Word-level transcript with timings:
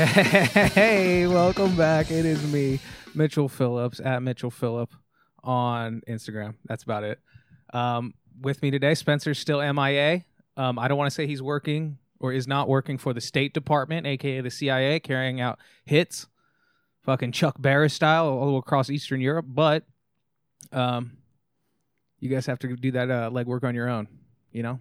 Hey, 0.00 1.26
welcome 1.26 1.76
back. 1.76 2.10
It 2.10 2.24
is 2.24 2.42
me, 2.50 2.80
Mitchell 3.14 3.50
Phillips 3.50 4.00
at 4.00 4.22
Mitchell 4.22 4.50
Phillip 4.50 4.90
on 5.44 6.00
Instagram. 6.08 6.54
That's 6.64 6.84
about 6.84 7.04
it. 7.04 7.18
Um, 7.74 8.14
with 8.40 8.62
me 8.62 8.70
today, 8.70 8.94
Spencer's 8.94 9.38
still 9.38 9.60
MIA. 9.60 10.24
Um, 10.56 10.78
I 10.78 10.88
don't 10.88 10.96
want 10.96 11.10
to 11.10 11.14
say 11.14 11.26
he's 11.26 11.42
working 11.42 11.98
or 12.18 12.32
is 12.32 12.48
not 12.48 12.66
working 12.66 12.96
for 12.96 13.12
the 13.12 13.20
State 13.20 13.52
Department, 13.52 14.06
aka 14.06 14.40
the 14.40 14.50
CIA, 14.50 15.00
carrying 15.00 15.42
out 15.42 15.58
hits, 15.84 16.26
fucking 17.02 17.32
Chuck 17.32 17.60
Barris 17.60 17.92
style, 17.92 18.26
all 18.26 18.56
across 18.56 18.88
Eastern 18.88 19.20
Europe. 19.20 19.44
But 19.50 19.84
um, 20.72 21.18
you 22.20 22.30
guys 22.30 22.46
have 22.46 22.58
to 22.60 22.74
do 22.74 22.92
that 22.92 23.10
uh, 23.10 23.30
legwork 23.30 23.64
on 23.64 23.74
your 23.74 23.90
own. 23.90 24.08
You 24.50 24.62
know, 24.62 24.80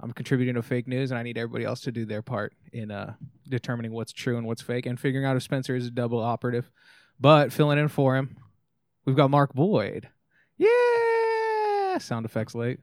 I'm 0.00 0.12
contributing 0.12 0.54
to 0.56 0.62
fake 0.62 0.86
news, 0.86 1.10
and 1.10 1.18
I 1.18 1.22
need 1.22 1.38
everybody 1.38 1.64
else 1.64 1.80
to 1.82 1.92
do 1.92 2.04
their 2.04 2.20
part 2.22 2.52
in 2.72 2.90
uh, 2.90 3.14
determining 3.48 3.92
what's 3.92 4.12
true 4.12 4.36
and 4.36 4.46
what's 4.46 4.60
fake, 4.62 4.84
and 4.86 5.00
figuring 5.00 5.24
out 5.24 5.36
if 5.36 5.42
Spencer 5.42 5.74
is 5.74 5.86
a 5.86 5.90
double 5.90 6.18
operative. 6.20 6.70
But 7.18 7.50
filling 7.52 7.78
in 7.78 7.88
for 7.88 8.14
him, 8.16 8.36
we've 9.06 9.16
got 9.16 9.30
Mark 9.30 9.54
Boyd. 9.54 10.08
Yeah, 10.58 11.96
sound 11.98 12.26
effects 12.26 12.54
late. 12.54 12.80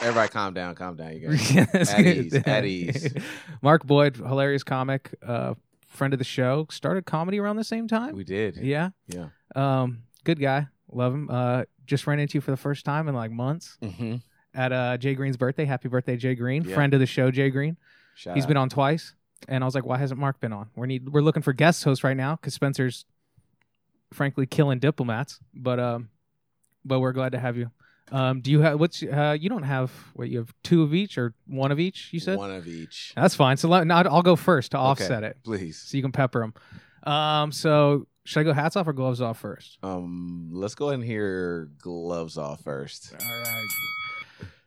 Everybody, 0.00 0.28
calm 0.28 0.52
down, 0.52 0.74
calm 0.74 0.96
down, 0.96 1.14
you 1.16 1.28
guys. 1.28 1.50
Yeah, 1.54 1.66
At 1.72 1.96
good. 1.96 2.06
ease, 2.06 2.34
at 2.34 2.64
ease. 2.66 3.14
Mark 3.62 3.86
Boyd, 3.86 4.16
hilarious 4.16 4.62
comic, 4.62 5.14
uh, 5.26 5.54
friend 5.86 6.12
of 6.12 6.18
the 6.18 6.24
show, 6.24 6.66
started 6.70 7.06
comedy 7.06 7.40
around 7.40 7.56
the 7.56 7.64
same 7.64 7.88
time. 7.88 8.14
We 8.14 8.24
did. 8.24 8.56
yeah, 8.56 8.90
Yeah. 9.08 9.28
um, 9.56 10.02
good 10.24 10.38
guy, 10.38 10.66
love 10.92 11.14
him. 11.14 11.30
Uh, 11.30 11.62
just 11.86 12.06
ran 12.06 12.18
into 12.18 12.36
you 12.38 12.40
for 12.40 12.50
the 12.50 12.56
first 12.56 12.84
time 12.84 13.08
in 13.08 13.14
like 13.14 13.30
months 13.30 13.76
Mm-hmm. 13.82 14.16
at 14.54 14.72
uh, 14.72 14.96
Jay 14.96 15.14
Green's 15.14 15.36
birthday. 15.36 15.64
Happy 15.64 15.88
birthday, 15.88 16.16
Jay 16.16 16.34
Green, 16.34 16.64
Yeah. 16.64 16.74
friend 16.74 16.94
of 16.94 17.00
the 17.00 17.06
show, 17.06 17.30
Jay 17.30 17.50
Green. 17.50 17.76
Shout 18.14 18.34
He's 18.36 18.44
out. 18.44 18.48
been 18.48 18.56
on 18.56 18.68
twice, 18.68 19.14
and 19.48 19.64
I 19.64 19.66
was 19.66 19.74
like, 19.74 19.84
why 19.84 19.98
hasn't 19.98 20.20
Mark 20.20 20.40
been 20.40 20.52
on? 20.52 20.68
We 20.76 20.86
need 20.86 21.08
we're 21.08 21.20
looking 21.22 21.42
for 21.42 21.52
guest 21.52 21.82
hosts 21.84 22.04
right 22.04 22.16
now 22.16 22.36
because 22.36 22.54
Spencer's 22.54 23.04
frankly 24.12 24.46
killing 24.46 24.78
diplomats, 24.78 25.40
but 25.54 25.80
um, 25.80 26.08
but 26.84 27.00
we're 27.00 27.12
glad 27.12 27.32
to 27.32 27.38
have 27.38 27.56
you. 27.56 27.70
Um, 28.12 28.40
do 28.42 28.50
you 28.50 28.60
have 28.60 28.78
what's 28.78 29.02
uh, 29.02 29.36
you 29.40 29.48
don't 29.48 29.62
have 29.62 29.90
what 30.14 30.28
you 30.28 30.38
have 30.38 30.52
two 30.62 30.82
of 30.82 30.94
each 30.94 31.16
or 31.18 31.34
one 31.46 31.72
of 31.72 31.80
each? 31.80 32.10
You 32.12 32.20
said 32.20 32.38
one 32.38 32.50
of 32.52 32.66
each. 32.68 33.12
that's 33.16 33.34
fine. 33.34 33.56
So 33.56 33.68
let, 33.68 33.86
no, 33.86 33.94
I'll 33.94 34.22
go 34.22 34.36
first 34.36 34.72
to 34.72 34.76
Okay. 34.78 34.84
offset 34.86 35.24
it, 35.24 35.38
Please. 35.42 35.78
so 35.80 35.96
you 35.96 36.02
can 36.02 36.12
pepper 36.12 36.40
them. 36.40 36.54
Um, 37.12 37.50
so 37.50 38.06
should 38.24 38.40
I 38.40 38.42
go 38.44 38.52
hats 38.52 38.76
off 38.76 38.86
or 38.88 38.92
gloves 38.92 39.20
off 39.20 39.38
first? 39.38 39.78
Um, 39.82 40.48
let's 40.52 40.74
go 40.74 40.86
ahead 40.86 40.94
and 41.00 41.04
hear 41.04 41.68
gloves 41.78 42.38
off 42.38 42.62
first. 42.62 43.12
All 43.20 43.42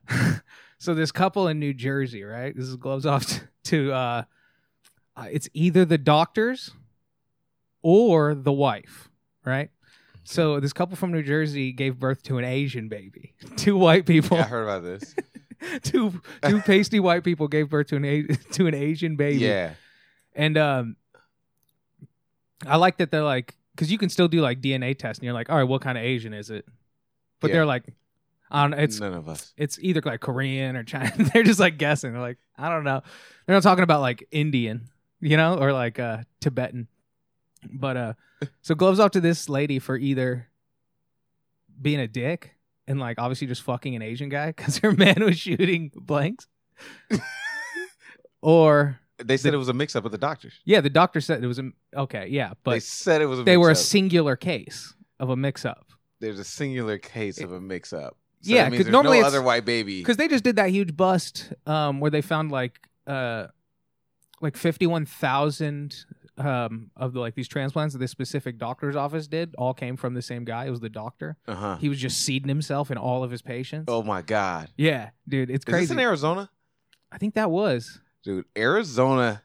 right. 0.09 0.39
so 0.77 0.93
this 0.93 1.11
couple 1.11 1.47
in 1.47 1.59
New 1.59 1.73
Jersey, 1.73 2.23
right? 2.23 2.55
This 2.55 2.65
is 2.65 2.75
gloves 2.75 3.05
off 3.05 3.25
t- 3.27 3.39
to 3.65 3.91
uh, 3.91 4.23
uh 5.15 5.25
it's 5.31 5.49
either 5.53 5.85
the 5.85 5.97
doctors 5.97 6.71
or 7.81 8.35
the 8.35 8.51
wife, 8.53 9.09
right? 9.45 9.69
So 10.23 10.59
this 10.59 10.73
couple 10.73 10.97
from 10.97 11.11
New 11.13 11.23
Jersey 11.23 11.71
gave 11.71 11.97
birth 11.99 12.21
to 12.23 12.37
an 12.37 12.43
Asian 12.43 12.89
baby. 12.89 13.33
Two 13.55 13.77
white 13.77 14.05
people, 14.05 14.37
Yeah, 14.37 14.43
I 14.43 14.47
heard 14.47 14.63
about 14.63 14.83
this. 14.83 15.15
two 15.81 16.21
two 16.47 16.61
pasty 16.61 16.99
white 16.99 17.23
people 17.23 17.47
gave 17.47 17.69
birth 17.69 17.87
to 17.87 17.95
an 17.95 18.05
A- 18.05 18.23
to 18.53 18.67
an 18.67 18.75
Asian 18.75 19.15
baby. 19.15 19.39
yeah. 19.39 19.71
And 20.35 20.57
um 20.57 20.95
I 22.65 22.77
like 22.77 22.97
that 22.97 23.11
they're 23.11 23.21
like 23.23 23.55
cuz 23.75 23.91
you 23.91 23.97
can 23.97 24.09
still 24.09 24.27
do 24.27 24.41
like 24.41 24.61
DNA 24.61 24.97
tests 24.97 25.19
and 25.19 25.25
you're 25.25 25.33
like, 25.33 25.49
"All 25.49 25.57
right, 25.57 25.63
what 25.63 25.81
kind 25.81 25.97
of 25.97 26.03
Asian 26.03 26.33
is 26.33 26.49
it?" 26.49 26.65
But 27.39 27.49
Yeah. 27.49 27.53
they're 27.57 27.65
like 27.65 27.93
I 28.49 28.63
don't 28.67 28.79
it's 28.79 28.99
None 28.99 29.13
of 29.13 29.27
us. 29.27 29.53
it's 29.57 29.77
either 29.81 30.01
like 30.05 30.21
Korean 30.21 30.75
or 30.77 30.83
Chinese. 30.83 31.29
They're 31.33 31.43
just 31.43 31.59
like 31.59 31.77
guessing. 31.77 32.13
They're 32.13 32.21
like, 32.21 32.37
I 32.57 32.69
don't 32.69 32.85
know. 32.85 33.01
They're 33.45 33.55
not 33.55 33.61
talking 33.63 33.83
about 33.83 33.99
like 34.01 34.25
Indian, 34.31 34.87
you 35.19 35.35
know, 35.35 35.57
or 35.59 35.73
like 35.73 35.99
uh 35.99 36.23
Tibetan. 36.39 36.87
But 37.69 37.97
uh 37.97 38.13
so 38.61 38.73
gloves 38.73 38.99
off 39.01 39.11
to 39.11 39.21
this 39.21 39.49
lady 39.49 39.79
for 39.79 39.97
either 39.97 40.47
being 41.81 41.99
a 41.99 42.07
dick 42.07 42.55
and 42.87 42.99
like 42.99 43.19
obviously 43.19 43.47
just 43.47 43.61
fucking 43.63 43.95
an 43.95 44.01
Asian 44.01 44.29
guy 44.29 44.47
because 44.47 44.77
her 44.77 44.91
man 45.03 45.23
was 45.23 45.37
shooting 45.37 45.91
blanks. 45.93 46.47
or 48.41 48.99
They 49.23 49.37
said 49.37 49.53
it 49.53 49.57
was 49.57 49.69
a 49.69 49.73
mix-up 49.73 50.03
with 50.03 50.11
the 50.11 50.17
doctors. 50.17 50.59
yeah, 50.65 50.79
the 50.81 50.89
doctor 50.89 51.19
said 51.21 51.43
it 51.43 51.47
was 51.47 51.59
a 51.59 51.71
okay, 51.95 52.27
yeah, 52.29 52.53
but 52.63 52.71
they 52.71 52.79
said 52.79 53.21
it 53.21 53.25
was 53.25 53.39
a 53.39 53.43
they 53.43 53.57
were 53.57 53.71
a 53.71 53.75
singular 53.75 54.35
case 54.35 54.93
of 55.19 55.29
a 55.29 55.35
mix 55.35 55.65
up. 55.65 55.87
There's 56.19 56.39
a 56.39 56.43
singular 56.43 56.97
case 56.97 57.39
of 57.41 57.51
a 57.51 57.59
mix-up. 57.59 58.15
So 58.41 58.53
Yeah, 58.53 58.63
that 58.63 58.71
means 58.71 58.79
'cause 58.81 58.85
there's 58.85 58.93
normally 58.93 59.21
no 59.21 59.25
other 59.27 59.41
white 59.41 59.65
baby. 59.65 59.99
because 60.01 60.17
they 60.17 60.27
just 60.27 60.43
did 60.43 60.55
that 60.57 60.69
huge 60.69 60.95
bust 60.95 61.51
um 61.65 61.99
where 61.99 62.11
they 62.11 62.21
found 62.21 62.51
like 62.51 62.79
uh 63.07 63.47
like 64.41 64.55
51,000 64.55 66.05
um 66.37 66.91
of 66.95 67.13
the 67.13 67.19
like 67.19 67.33
these 67.33 67.47
transplants 67.47 67.93
that 67.93 67.99
this 67.99 68.11
specific 68.11 68.59
doctor's 68.59 68.95
office 68.95 69.27
did 69.27 69.55
all 69.57 69.73
came 69.73 69.97
from 69.97 70.13
the 70.13 70.21
same 70.21 70.45
guy 70.45 70.65
it 70.65 70.69
was 70.69 70.79
the 70.81 70.89
doctor 70.89 71.37
Uh-huh. 71.47 71.77
he 71.77 71.89
was 71.89 71.97
just 71.99 72.21
seeding 72.21 72.47
himself 72.49 72.91
in 72.91 72.97
all 72.97 73.23
of 73.23 73.31
his 73.31 73.41
patients 73.41 73.85
Oh 73.87 74.03
my 74.03 74.21
God. 74.21 74.69
yeah 74.77 75.09
dude 75.27 75.49
it's 75.49 75.61
Is 75.63 75.65
this 75.65 75.73
crazy 75.73 75.93
in 75.93 75.99
Arizona? 75.99 76.51
i 77.11 77.17
think 77.17 77.33
that 77.33 77.49
was 77.49 77.99
Dude, 78.27 78.43
Arizona. 78.57 79.41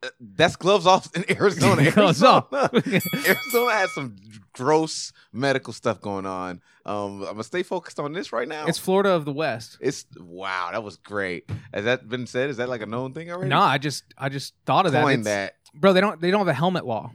uh, 0.00 0.08
That's 0.20 0.54
gloves 0.54 0.86
off 0.86 1.08
in 1.16 1.24
Arizona. 1.36 1.82
Arizona. 1.96 2.46
Arizona 2.72 3.72
has 3.72 3.90
some 3.96 4.14
gross 4.52 5.12
medical 5.32 5.72
stuff 5.72 6.00
going 6.00 6.24
on. 6.24 6.60
Um, 6.86 7.22
I'm 7.22 7.32
gonna 7.32 7.42
stay 7.42 7.64
focused 7.64 7.98
on 7.98 8.12
this 8.12 8.32
right 8.32 8.46
now. 8.46 8.66
it's 8.66 8.78
florida 8.78 9.10
of 9.10 9.24
the 9.24 9.32
west 9.32 9.76
It's 9.80 10.06
wow, 10.20 10.68
that 10.70 10.84
was 10.84 10.98
great. 10.98 11.50
Has 11.74 11.84
that 11.84 12.08
been 12.08 12.28
said? 12.28 12.48
Is 12.50 12.58
that 12.58 12.68
like 12.68 12.80
a 12.80 12.86
known 12.86 13.12
thing 13.12 13.30
already? 13.30 13.48
no 13.50 13.58
i 13.60 13.76
just 13.78 14.04
i 14.16 14.28
just 14.28 14.54
thought 14.66 14.86
of 14.86 14.92
that 14.92 15.02
Coined 15.02 15.22
It's- 15.26 15.52
that. 15.74 15.80
bro 15.80 15.92
they 15.92 16.00
don't 16.00 16.20
they 16.20 16.30
don't 16.30 16.40
have 16.40 16.48
a 16.48 16.54
helmet 16.54 16.86
law 16.86 17.10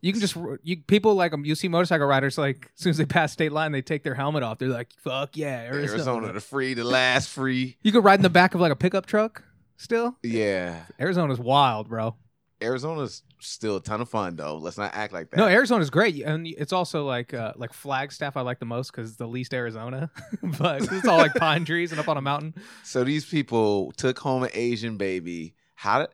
you 0.00 0.10
can 0.12 0.20
just 0.20 0.36
you 0.64 0.78
people 0.78 1.14
like 1.14 1.32
you 1.44 1.54
see 1.54 1.68
motorcycle 1.68 2.06
riders 2.06 2.36
like 2.38 2.70
as 2.76 2.82
soon 2.82 2.90
as 2.90 2.96
they 2.96 3.04
pass 3.04 3.32
state 3.32 3.52
line 3.52 3.70
they 3.70 3.82
take 3.82 4.02
their 4.02 4.14
helmet 4.16 4.42
off 4.42 4.58
they're 4.58 4.68
like 4.68 4.88
fuck 5.04 5.36
yeah 5.36 5.60
Arizona, 5.60 5.92
arizona 5.92 6.32
the 6.32 6.40
free, 6.40 6.74
the 6.74 6.82
last 6.82 7.28
free. 7.28 7.76
You 7.82 7.92
could 7.92 8.02
ride 8.02 8.18
in 8.18 8.22
the 8.22 8.30
back 8.30 8.54
of 8.56 8.60
like 8.60 8.72
a 8.72 8.76
pickup 8.76 9.06
truck 9.06 9.44
still. 9.76 10.16
Yeah, 10.22 10.84
Arizona's 11.00 11.38
wild, 11.38 11.88
bro. 11.88 12.16
Arizona's 12.62 13.22
still 13.38 13.76
a 13.76 13.82
ton 13.82 14.00
of 14.00 14.08
fun 14.08 14.36
though. 14.36 14.56
Let's 14.56 14.78
not 14.78 14.94
act 14.94 15.12
like 15.12 15.30
that. 15.30 15.36
No, 15.36 15.46
Arizona's 15.46 15.90
great, 15.90 16.22
and 16.22 16.46
it's 16.46 16.72
also 16.72 17.04
like 17.04 17.34
uh, 17.34 17.52
like 17.56 17.72
Flagstaff. 17.72 18.36
I 18.36 18.40
like 18.40 18.58
the 18.58 18.66
most 18.66 18.92
because 18.92 19.10
it's 19.10 19.18
the 19.18 19.26
least 19.26 19.52
Arizona, 19.52 20.10
but 20.58 20.82
it's 20.90 21.06
all 21.06 21.18
like 21.18 21.34
pine 21.34 21.64
trees 21.64 21.92
and 21.92 22.00
up 22.00 22.08
on 22.08 22.16
a 22.16 22.22
mountain. 22.22 22.54
so 22.82 23.04
these 23.04 23.26
people 23.26 23.92
took 23.92 24.18
home 24.18 24.42
an 24.44 24.50
Asian 24.54 24.96
baby. 24.96 25.54
How 25.74 26.06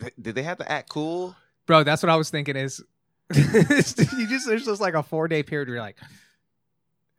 did 0.00 0.12
did 0.20 0.34
they 0.34 0.42
have 0.42 0.58
to 0.58 0.70
act 0.70 0.88
cool? 0.88 1.36
Bro, 1.66 1.84
that's 1.84 2.02
what 2.02 2.10
I 2.10 2.16
was 2.16 2.30
thinking. 2.30 2.56
Is 2.56 2.82
you 3.34 4.26
just 4.28 4.46
there's 4.46 4.64
just 4.64 4.80
like 4.80 4.94
a 4.94 5.02
four 5.02 5.28
day 5.28 5.42
period 5.42 5.68
where 5.68 5.76
you're 5.76 5.84
like, 5.84 5.98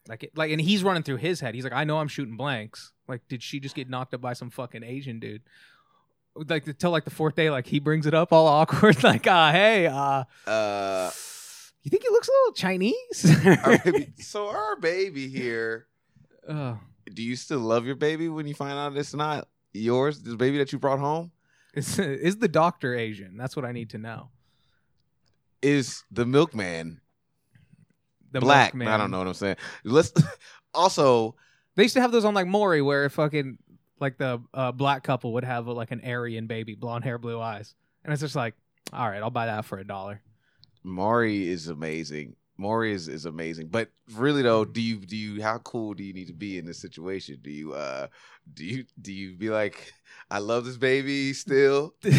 like 0.09 0.29
like, 0.35 0.51
and 0.51 0.59
he's 0.59 0.83
running 0.83 1.03
through 1.03 1.17
his 1.17 1.39
head. 1.39 1.55
He's 1.55 1.63
like, 1.63 1.73
I 1.73 1.85
know 1.85 1.99
I'm 1.99 2.07
shooting 2.09 2.37
blanks. 2.37 2.91
Like, 3.07 3.27
did 3.29 3.41
she 3.41 3.61
just 3.61 3.75
get 3.75 3.89
knocked 3.89 4.13
up 4.13 4.21
by 4.21 4.33
some 4.33 4.49
fucking 4.49 4.83
Asian 4.83 5.19
dude? 5.19 5.43
Like 6.47 6.67
until 6.67 6.91
like 6.91 7.03
the 7.05 7.11
fourth 7.11 7.35
day, 7.35 7.49
like 7.49 7.65
he 7.67 7.79
brings 7.79 8.05
it 8.05 8.13
up 8.13 8.31
all 8.33 8.47
awkward, 8.47 9.03
like, 9.03 9.25
ah, 9.27 9.51
hey, 9.51 9.87
uh, 9.87 10.23
Uh, 10.49 11.11
you 11.83 11.89
think 11.89 12.03
he 12.03 12.09
looks 12.09 12.27
a 12.27 12.31
little 12.31 12.53
Chinese? 12.53 13.57
our 13.63 13.77
baby, 13.79 14.13
so 14.19 14.47
our 14.49 14.75
baby 14.77 15.27
here. 15.29 15.87
Ugh. 16.47 16.77
Do 17.13 17.23
you 17.23 17.35
still 17.35 17.59
love 17.59 17.85
your 17.85 17.95
baby 17.95 18.27
when 18.29 18.47
you 18.47 18.53
find 18.53 18.73
out 18.73 18.95
it's 18.97 19.13
not 19.13 19.47
yours? 19.73 20.21
The 20.21 20.35
baby 20.35 20.57
that 20.57 20.73
you 20.73 20.79
brought 20.79 20.99
home 20.99 21.31
Is, 21.73 21.97
is 21.99 22.37
the 22.37 22.47
doctor 22.49 22.93
Asian? 22.95 23.37
That's 23.37 23.55
what 23.55 23.63
I 23.65 23.71
need 23.71 23.89
to 23.91 23.97
know. 23.97 24.29
is 25.61 26.03
the 26.11 26.25
milkman 26.25 26.99
The 28.31 28.41
black. 28.41 28.73
milkman. 28.73 28.93
I 28.93 28.97
don't 28.97 29.11
know 29.11 29.19
what 29.19 29.27
I'm 29.27 29.33
saying. 29.33 29.55
Let's 29.83 30.11
also 30.73 31.35
They 31.75 31.83
used 31.83 31.95
to 31.95 32.01
have 32.01 32.11
those 32.11 32.25
on 32.25 32.33
like 32.33 32.47
Maury, 32.47 32.81
where 32.81 33.09
fucking 33.09 33.57
like 33.99 34.17
the 34.17 34.41
uh, 34.53 34.71
black 34.71 35.03
couple 35.03 35.33
would 35.33 35.43
have 35.43 35.67
like 35.67 35.91
an 35.91 36.01
Aryan 36.05 36.47
baby, 36.47 36.75
blonde 36.75 37.03
hair, 37.03 37.17
blue 37.17 37.39
eyes, 37.39 37.75
and 38.03 38.13
it's 38.13 38.21
just 38.21 38.35
like, 38.35 38.53
all 38.93 39.09
right, 39.09 39.21
I'll 39.21 39.29
buy 39.29 39.47
that 39.47 39.65
for 39.65 39.77
a 39.79 39.85
dollar. 39.85 40.21
Maury 40.83 41.47
is 41.47 41.67
amazing. 41.67 42.35
Maury 42.57 42.91
is, 42.91 43.07
is 43.07 43.25
amazing. 43.25 43.67
But 43.67 43.89
really 44.13 44.41
though, 44.41 44.65
do 44.65 44.81
you 44.81 44.97
do 44.97 45.15
you 45.15 45.41
how 45.41 45.59
cool 45.59 45.93
do 45.93 46.03
you 46.03 46.13
need 46.13 46.27
to 46.27 46.33
be 46.33 46.57
in 46.57 46.65
this 46.65 46.79
situation? 46.79 47.39
Do 47.41 47.51
you 47.51 47.73
uh 47.73 48.07
do 48.53 48.65
you 48.65 48.85
do 48.99 49.13
you 49.13 49.35
be 49.35 49.49
like, 49.49 49.93
I 50.31 50.39
love 50.39 50.65
this 50.65 50.77
baby 50.77 51.33
still? 51.33 51.93
do 52.01 52.11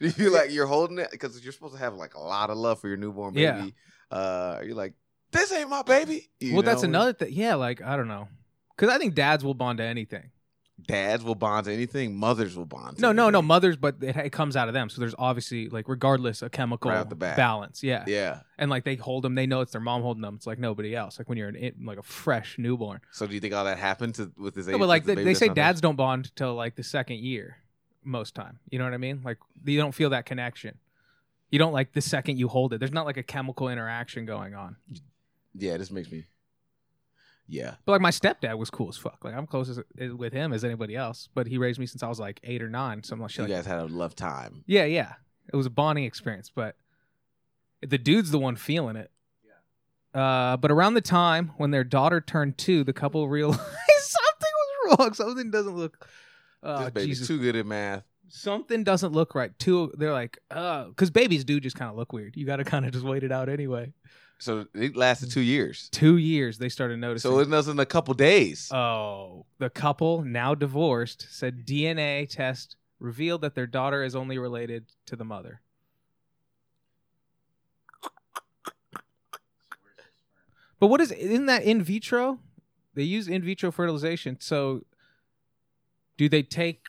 you 0.00 0.10
feel 0.10 0.32
like 0.32 0.52
you're 0.52 0.66
holding 0.66 0.98
it? 0.98 1.08
Because 1.10 1.42
you're 1.42 1.52
supposed 1.52 1.74
to 1.74 1.80
have 1.80 1.94
like 1.94 2.14
a 2.14 2.20
lot 2.20 2.50
of 2.50 2.58
love 2.58 2.80
for 2.80 2.88
your 2.88 2.96
newborn 2.96 3.34
baby. 3.34 3.74
Yeah. 4.12 4.16
Uh 4.16 4.56
are 4.58 4.64
you 4.64 4.74
like, 4.74 4.94
this 5.32 5.52
ain't 5.52 5.68
my 5.70 5.82
baby? 5.82 6.30
You 6.38 6.54
well, 6.54 6.62
that's 6.62 6.82
another 6.82 7.12
thing. 7.12 7.32
Yeah, 7.32 7.56
like 7.56 7.82
I 7.82 7.96
don't 7.96 8.08
know, 8.08 8.28
because 8.80 8.94
I 8.94 8.98
think 8.98 9.14
dads 9.14 9.44
will 9.44 9.52
bond 9.52 9.76
to 9.76 9.84
anything. 9.84 10.30
dads 10.86 11.22
will 11.22 11.34
bond 11.34 11.66
to 11.66 11.72
anything. 11.72 12.16
Mothers 12.16 12.56
will 12.56 12.64
bond. 12.64 12.96
To 12.96 13.02
No, 13.02 13.12
no, 13.12 13.28
no, 13.28 13.42
mothers, 13.42 13.76
but 13.76 13.96
it, 14.00 14.16
it 14.16 14.32
comes 14.32 14.56
out 14.56 14.68
of 14.68 14.74
them. 14.74 14.88
So 14.88 15.00
there's 15.00 15.14
obviously 15.18 15.68
like 15.68 15.86
regardless 15.86 16.40
a 16.40 16.48
chemical 16.48 16.90
Right 16.90 17.06
the 17.06 17.14
balance. 17.14 17.82
Yeah. 17.82 18.04
Yeah. 18.06 18.40
and 18.58 18.70
like 18.70 18.84
they 18.84 18.96
hold 18.96 19.24
them, 19.24 19.34
they 19.34 19.46
know 19.46 19.60
it's 19.60 19.72
their 19.72 19.82
mom 19.82 20.00
holding 20.00 20.22
them. 20.22 20.36
It's 20.36 20.46
like 20.46 20.58
nobody 20.58 20.96
else. 20.96 21.18
Like 21.18 21.28
when 21.28 21.36
you're 21.36 21.48
an 21.48 21.72
like 21.84 21.98
a 21.98 22.02
fresh 22.02 22.56
newborn. 22.56 23.02
So 23.12 23.26
do 23.26 23.34
you 23.34 23.40
think 23.40 23.52
all 23.52 23.66
that 23.66 23.76
happened 23.76 24.14
to 24.14 24.32
with 24.38 24.54
this? 24.54 24.66
No, 24.66 24.78
but 24.78 24.88
like 24.88 25.04
they, 25.04 25.14
they 25.14 25.34
say 25.34 25.48
dads 25.48 25.82
don't 25.82 25.96
bond 25.96 26.34
till 26.34 26.54
like 26.54 26.76
the 26.76 26.82
second 26.82 27.18
year, 27.18 27.58
most 28.02 28.34
time. 28.34 28.60
You 28.70 28.78
know 28.78 28.86
what 28.86 28.94
I 28.94 28.98
mean? 28.98 29.20
Like 29.22 29.36
you 29.66 29.78
don't 29.78 29.94
feel 29.94 30.08
that 30.10 30.24
connection. 30.24 30.78
You 31.50 31.58
don't 31.58 31.72
like 31.74 31.92
the 31.92 32.00
second 32.00 32.38
you 32.38 32.48
hold 32.48 32.72
it. 32.72 32.78
There's 32.78 32.92
not 32.92 33.04
like 33.04 33.18
a 33.18 33.22
chemical 33.22 33.68
interaction 33.68 34.24
going 34.24 34.54
on. 34.54 34.76
Yeah, 35.54 35.76
this 35.76 35.90
makes 35.90 36.10
me. 36.10 36.24
Yeah. 37.50 37.74
But 37.84 37.92
like 37.92 38.00
my 38.00 38.10
stepdad 38.10 38.56
was 38.56 38.70
cool 38.70 38.88
as 38.88 38.96
fuck. 38.96 39.18
Like 39.24 39.34
I'm 39.34 39.46
close 39.46 39.68
as, 39.68 40.12
with 40.12 40.32
him 40.32 40.52
as 40.52 40.64
anybody 40.64 40.94
else. 40.96 41.28
But 41.34 41.46
he 41.46 41.58
raised 41.58 41.78
me 41.80 41.86
since 41.86 42.02
I 42.02 42.08
was 42.08 42.20
like 42.20 42.40
eight 42.44 42.62
or 42.62 42.70
nine. 42.70 43.02
Something 43.02 43.22
like 43.22 43.30
You 43.32 43.44
shit. 43.44 43.50
Like, 43.50 43.58
guys 43.58 43.66
had 43.66 43.80
a 43.80 43.86
love 43.86 44.14
time. 44.14 44.64
yeah, 44.66 44.84
yeah. 44.84 45.14
It 45.52 45.56
was 45.56 45.66
a 45.66 45.70
bonding 45.70 46.04
experience. 46.04 46.50
But 46.54 46.76
the 47.86 47.98
dude's 47.98 48.30
the 48.30 48.38
one 48.38 48.56
feeling 48.56 48.96
it. 48.96 49.10
Yeah. 50.14 50.20
Uh, 50.22 50.56
but 50.56 50.70
around 50.70 50.94
the 50.94 51.00
time 51.00 51.52
when 51.56 51.72
their 51.72 51.84
daughter 51.84 52.20
turned 52.20 52.56
two, 52.56 52.84
the 52.84 52.92
couple 52.92 53.28
realized 53.28 53.60
something 53.60 54.52
was 54.88 54.98
wrong. 54.98 55.12
Something 55.14 55.50
doesn't 55.50 55.76
look. 55.76 56.08
Uh, 56.62 56.84
this 56.84 56.90
baby's 56.90 57.06
Jesus 57.08 57.26
too 57.28 57.38
good 57.40 57.56
at 57.56 57.66
math. 57.66 58.04
something 58.28 58.84
doesn't 58.84 59.12
look 59.12 59.34
right. 59.34 59.58
Two, 59.58 59.92
they're 59.96 60.12
like, 60.12 60.38
uh, 60.50 60.84
because 60.84 61.10
babies 61.10 61.42
do 61.42 61.58
just 61.58 61.74
kind 61.74 61.90
of 61.90 61.96
look 61.96 62.12
weird. 62.12 62.36
You 62.36 62.46
got 62.46 62.56
to 62.56 62.64
kind 62.64 62.84
of 62.84 62.92
just 62.92 63.04
wait 63.04 63.24
it 63.24 63.32
out 63.32 63.48
anyway. 63.48 63.92
So 64.40 64.66
it 64.74 64.96
lasted 64.96 65.30
two 65.30 65.42
years. 65.42 65.90
Two 65.92 66.16
years, 66.16 66.56
they 66.56 66.70
started 66.70 66.98
noticing. 66.98 67.30
So 67.30 67.38
it 67.40 67.48
wasn't 67.48 67.78
a 67.78 67.86
couple 67.86 68.14
days. 68.14 68.72
oh, 68.72 69.44
the 69.58 69.68
couple 69.68 70.22
now 70.22 70.54
divorced 70.54 71.26
said 71.30 71.66
DNA 71.66 72.26
test 72.26 72.76
revealed 72.98 73.42
that 73.42 73.54
their 73.54 73.66
daughter 73.66 74.02
is 74.02 74.16
only 74.16 74.38
related 74.38 74.86
to 75.06 75.16
the 75.16 75.24
mother. 75.24 75.60
But 80.78 80.86
what 80.86 81.02
is 81.02 81.12
isn't 81.12 81.46
that 81.46 81.62
in 81.62 81.82
vitro? 81.82 82.38
They 82.94 83.02
use 83.02 83.28
in 83.28 83.42
vitro 83.42 83.70
fertilization. 83.70 84.38
So 84.40 84.86
do 86.16 86.30
they 86.30 86.42
take 86.42 86.84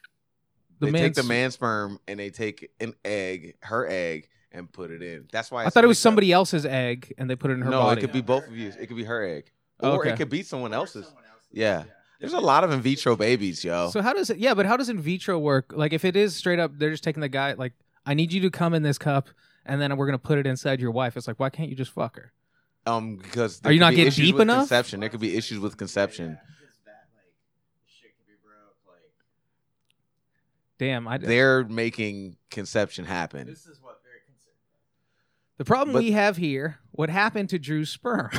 the 0.80 0.86
they 0.86 0.92
man's 0.94 1.18
take 1.18 1.24
the 1.26 1.28
man's 1.28 1.56
sperm 1.56 2.00
and 2.08 2.18
they 2.18 2.30
take 2.30 2.72
an 2.80 2.94
egg, 3.04 3.56
her 3.64 3.86
egg, 3.88 4.30
and 4.52 4.72
put 4.72 4.92
it 4.92 5.02
in. 5.02 5.28
That's 5.32 5.50
why 5.52 5.64
I 5.64 5.66
it's 5.68 5.74
thought 5.74 5.84
it 5.84 5.88
was 5.88 5.96
mix-up. 5.98 6.10
somebody 6.10 6.32
else's 6.32 6.66
egg 6.66 7.14
and 7.18 7.30
they 7.30 7.36
put 7.36 7.52
it 7.52 7.56
in 7.56 7.62
her 7.62 7.70
no, 7.70 7.80
body. 7.80 8.00
it 8.00 8.02
could 8.02 8.14
be 8.14 8.22
both 8.22 8.48
of 8.48 8.56
you. 8.56 8.72
It 8.80 8.88
could 8.88 8.98
be 8.98 9.04
her 9.06 9.24
egg, 9.24 9.52
or 9.80 10.00
Okay. 10.02 10.12
it 10.12 10.18
could 10.18 10.30
be 10.30 10.44
someone 10.44 10.74
else's. 10.74 11.12
Yeah. 11.52 11.84
There's 12.20 12.34
a 12.34 12.40
lot 12.40 12.64
of 12.64 12.72
in 12.72 12.82
vitro 12.82 13.16
babies, 13.16 13.64
yo. 13.64 13.90
So 13.90 14.02
how 14.02 14.14
does 14.14 14.30
it? 14.30 14.38
Yeah, 14.38 14.54
but 14.54 14.66
how 14.68 14.78
does 14.78 14.90
in 14.90 15.00
vitro 15.02 15.40
work? 15.40 15.74
Like 15.76 15.92
if 15.92 16.06
it 16.06 16.16
is 16.16 16.36
straight 16.36 16.60
up, 16.60 16.72
they're 16.78 16.92
just 16.92 17.04
taking 17.04 17.22
the 17.22 17.30
guy. 17.30 17.54
Like 17.54 17.74
I 18.06 18.14
need 18.14 18.32
you 18.32 18.42
to 18.42 18.52
come 18.52 18.74
in 18.76 18.84
this 18.84 18.98
cup, 19.00 19.30
and 19.66 19.82
then 19.82 19.96
we're 19.98 20.06
gonna 20.06 20.20
put 20.20 20.38
it 20.38 20.46
inside 20.46 20.80
your 20.80 20.92
wife. 20.92 21.18
It's 21.18 21.28
like 21.28 21.40
why 21.40 21.50
can't 21.50 21.70
you 21.70 21.76
just 21.76 21.92
fuck 21.92 22.16
her? 22.18 22.32
um, 22.88 23.16
because 23.18 23.62
Are 23.64 23.72
you 23.72 23.80
not 23.80 23.92
be 23.92 23.96
getting 23.98 24.12
deep 24.26 24.36
with 24.36 24.44
enough? 24.44 24.62
Conception. 24.62 25.00
There 25.00 25.10
could 25.10 25.20
be 25.20 25.36
issues 25.36 25.60
with 25.60 25.78
conception. 25.78 26.38
Damn, 30.78 31.08
I. 31.08 31.18
They're 31.18 31.64
making 31.64 32.38
conception 32.50 33.06
happen. 33.06 33.46
This 33.48 33.68
is 33.68 33.80
what 33.82 33.91
they're 33.91 33.91
concerned. 33.91 33.91
The 35.62 35.66
problem 35.66 35.94
but- 35.94 36.00
we 36.00 36.14
have 36.14 36.38
here. 36.38 36.80
What 36.90 37.12
happened 37.12 37.50
to 37.50 37.60
Drew's 37.60 37.92
sperm? 37.92 38.32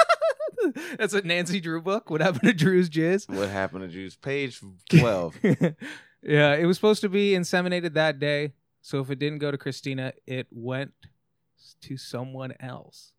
That's 0.96 1.12
a 1.12 1.22
Nancy 1.22 1.58
Drew 1.58 1.82
book. 1.82 2.10
What 2.10 2.20
happened 2.20 2.44
to 2.44 2.52
Drew's 2.52 2.88
jizz? 2.88 3.28
What 3.28 3.48
happened 3.48 3.82
to 3.82 3.88
Drew's 3.88 4.14
Page 4.14 4.60
twelve. 4.88 5.36
yeah, 5.42 6.54
it 6.54 6.64
was 6.64 6.76
supposed 6.76 7.00
to 7.00 7.08
be 7.08 7.32
inseminated 7.32 7.94
that 7.94 8.20
day. 8.20 8.52
So 8.82 9.00
if 9.00 9.10
it 9.10 9.18
didn't 9.18 9.40
go 9.40 9.50
to 9.50 9.58
Christina, 9.58 10.12
it 10.28 10.46
went 10.52 10.92
to 11.80 11.96
someone 11.96 12.54
else. 12.60 13.10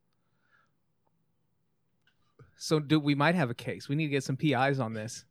So 2.56 2.80
do 2.80 3.02
we 3.02 3.16
might 3.16 3.36
have 3.36 3.50
a 3.50 3.54
case. 3.54 3.90
We 3.90 3.98
need 3.98 4.06
to 4.06 4.12
get 4.12 4.24
some 4.24 4.38
PIs 4.38 4.80
on 4.80 4.94
this. 4.94 5.26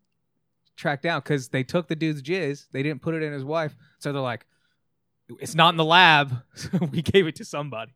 Track 0.76 1.00
down 1.00 1.20
because 1.20 1.48
they 1.48 1.62
took 1.62 1.88
the 1.88 1.96
dude's 1.96 2.20
jizz. 2.20 2.66
They 2.70 2.82
didn't 2.82 3.00
put 3.00 3.14
it 3.14 3.22
in 3.22 3.32
his 3.32 3.44
wife. 3.44 3.74
So 3.98 4.12
they're 4.12 4.20
like, 4.20 4.44
it's 5.40 5.54
not 5.54 5.70
in 5.70 5.76
the 5.76 5.84
lab. 5.84 6.42
So 6.54 6.78
we 6.92 7.02
gave 7.02 7.26
it 7.26 7.36
to 7.36 7.44
somebody. 7.44 7.92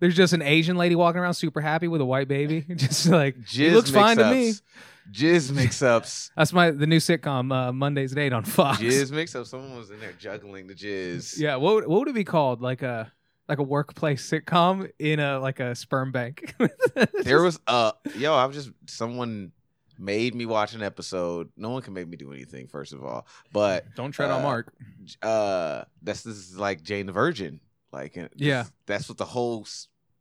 There's 0.00 0.16
just 0.16 0.32
an 0.32 0.42
Asian 0.42 0.76
lady 0.76 0.96
walking 0.96 1.20
around 1.20 1.34
super 1.34 1.60
happy 1.60 1.86
with 1.86 2.00
a 2.00 2.04
white 2.04 2.26
baby. 2.26 2.62
Just 2.74 3.06
like 3.06 3.36
Jizz 3.36 3.60
it 3.60 3.72
looks 3.72 3.90
fine 3.92 4.16
to 4.16 4.32
me. 4.32 4.52
Jizz 5.12 5.52
mix-ups. 5.52 6.32
That's 6.36 6.52
my 6.52 6.72
the 6.72 6.88
new 6.88 6.98
sitcom 6.98 7.54
uh, 7.54 7.72
Monday's 7.72 8.12
Date 8.12 8.32
on 8.32 8.44
Fox. 8.44 8.80
Jizz 8.80 9.12
mix-ups. 9.12 9.50
Someone 9.50 9.76
was 9.76 9.92
in 9.92 10.00
there 10.00 10.12
juggling 10.18 10.66
the 10.66 10.74
jizz. 10.74 11.38
Yeah, 11.38 11.54
what 11.54 11.74
would, 11.76 11.86
what 11.86 12.00
would 12.00 12.08
it 12.08 12.16
be 12.16 12.24
called? 12.24 12.60
Like 12.60 12.82
a 12.82 13.12
like 13.48 13.58
a 13.58 13.62
workplace 13.62 14.28
sitcom 14.28 14.90
in 14.98 15.20
a 15.20 15.38
like 15.38 15.60
a 15.60 15.76
sperm 15.76 16.10
bank. 16.10 16.52
There 17.22 17.40
was 17.40 17.60
uh 17.68 17.92
yo, 18.16 18.34
I 18.34 18.46
was 18.46 18.56
just 18.56 18.70
someone 18.86 19.52
made 20.02 20.34
me 20.34 20.44
watch 20.46 20.74
an 20.74 20.82
episode. 20.82 21.50
No 21.56 21.70
one 21.70 21.82
can 21.82 21.94
make 21.94 22.08
me 22.08 22.16
do 22.16 22.32
anything, 22.32 22.66
first 22.66 22.92
of 22.92 23.04
all. 23.04 23.26
But 23.52 23.94
Don't 23.94 24.12
tread 24.12 24.30
on 24.30 24.40
uh, 24.40 24.42
Mark. 24.42 24.72
uh 25.22 25.84
that's 26.02 26.22
this 26.22 26.36
is 26.36 26.58
like 26.58 26.82
Jane 26.82 27.06
the 27.06 27.12
Virgin. 27.12 27.60
Like 27.92 28.14
this- 28.14 28.28
Yeah. 28.36 28.64
that's 28.86 29.08
what 29.08 29.18
the 29.18 29.24
whole 29.24 29.62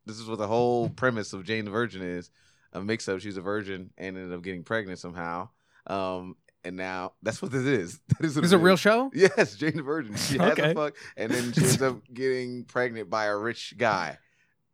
this 0.06 0.19
is 0.19 0.28
what 0.28 0.38
the 0.38 0.48
whole 0.48 0.89
premise 0.89 1.33
of 1.33 1.44
Jane 1.44 1.66
the 1.66 1.72
Virgin 1.72 2.01
is. 2.01 2.30
A 2.74 2.81
mix 2.81 3.07
up. 3.10 3.19
She's 3.19 3.36
a 3.38 3.42
virgin 3.42 3.89
and 3.98 4.18
ended 4.18 4.31
up 4.33 4.44
getting 4.44 4.63
pregnant 4.63 5.00
somehow. 5.00 5.50
Um 5.88 6.36
and 6.63 6.75
now 6.78 7.13
that's 7.24 7.42
what 7.42 7.51
this 7.51 7.63
is. 7.66 8.00
That 8.19 8.25
is 8.25 8.36
what 8.36 8.45
Is 8.45 8.54
a 8.54 8.57
real 8.60 8.78
show? 8.78 9.10
Yes, 9.16 9.56
Jane 9.56 9.75
the 9.78 9.83
Virgin. 9.83 10.16
She 10.16 10.38
has 10.38 10.57
a 10.60 10.74
fuck, 10.75 10.95
and 11.18 11.31
then 11.31 11.51
she 11.54 11.62
ends 11.62 11.81
up 11.81 12.01
getting 12.13 12.66
pregnant 12.66 13.10
by 13.10 13.25
a 13.25 13.36
rich 13.36 13.74
guy. 13.78 14.19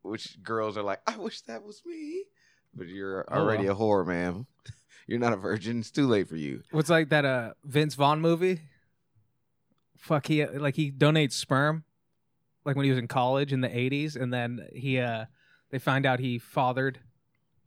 Which 0.02 0.42
girls 0.44 0.78
are 0.78 0.84
like, 0.84 1.00
I 1.08 1.18
wish 1.18 1.42
that 1.44 1.64
was 1.64 1.82
me, 1.86 2.24
but 2.74 2.88
you're 2.88 3.26
Oh, 3.30 3.40
already 3.40 3.66
well. 3.68 3.76
a 3.76 3.80
whore, 3.80 4.06
ma'am. 4.06 4.48
You're 5.08 5.20
not 5.20 5.34
a 5.34 5.38
virgin. 5.38 5.80
It's 5.80 5.90
too 5.90 6.06
late 6.06 6.28
for 6.28 6.36
you. 6.36 6.64
What's 6.72 6.90
like 6.90 7.10
that 7.10 7.26
uh 7.26 7.54
Vince 7.64 7.96
Vaughn 7.96 8.20
movie? 8.20 8.60
Fuck 9.98 10.28
he 10.28 10.46
like 10.46 10.76
he 10.76 10.92
donates 10.92 11.34
sperm 11.34 11.84
like 12.66 12.76
when 12.76 12.84
he 12.84 12.92
was 12.92 13.00
in 13.00 13.08
college 13.08 13.54
in 13.54 13.62
the 13.62 13.70
80s 13.70 14.16
and 14.16 14.34
then 14.34 14.68
he 14.74 15.00
uh 15.00 15.26
they 15.72 15.80
find 15.80 16.06
out 16.06 16.20
he 16.20 16.38
fathered 16.38 17.00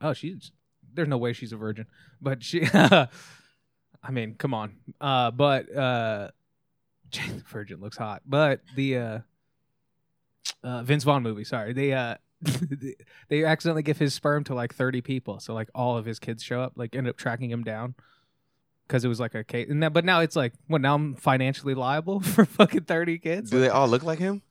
Oh, 0.03 0.13
she's 0.13 0.53
there's 0.95 1.09
no 1.09 1.19
way 1.19 1.33
she's 1.33 1.53
a 1.53 1.57
virgin. 1.57 1.87
But 2.21 2.43
she 2.43 2.67
I 2.75 3.09
mean, 4.11 4.35
come 4.35 4.55
on. 4.55 4.77
Uh 5.01 5.31
but 5.31 5.75
uh 5.75 6.29
Virgin 7.49 7.81
looks 7.81 7.97
hot. 7.97 8.23
But 8.27 8.61
the 8.77 8.97
uh 8.99 9.19
uh 10.63 10.83
Vince 10.83 11.05
Vaughn 11.05 11.23
movie, 11.23 11.45
sorry. 11.45 11.73
They 11.73 11.93
uh 11.95 12.17
they 13.29 13.45
accidentally 13.45 13.83
give 13.83 13.99
his 13.99 14.15
sperm 14.15 14.45
to 14.45 14.55
like 14.55 14.75
30 14.75 15.01
people. 15.01 15.41
So 15.41 15.55
like 15.55 15.69
all 15.75 15.97
of 15.97 16.05
his 16.05 16.19
kids 16.19 16.43
show 16.43 16.61
up, 16.61 16.73
like 16.77 16.95
end 16.97 17.09
up 17.09 17.17
tracking 17.17 17.51
him 17.51 17.63
down 17.65 17.95
because 18.87 19.05
it 19.05 19.09
was 19.09 19.21
like 19.21 19.35
a 19.35 19.45
case. 19.45 19.69
And 19.71 19.81
now, 19.81 19.89
but 19.91 20.05
now 20.05 20.21
it's 20.21 20.37
like, 20.37 20.53
what? 20.67 20.81
Now 20.81 20.95
I'm 20.95 21.15
financially 21.17 21.75
liable 21.75 22.21
for 22.21 22.45
fucking 22.45 22.83
30 22.85 23.19
kids. 23.19 23.51
Do 23.51 23.61
they 23.61 23.69
all 23.69 23.89
look 23.89 24.03
like 24.03 24.19
him? 24.19 24.43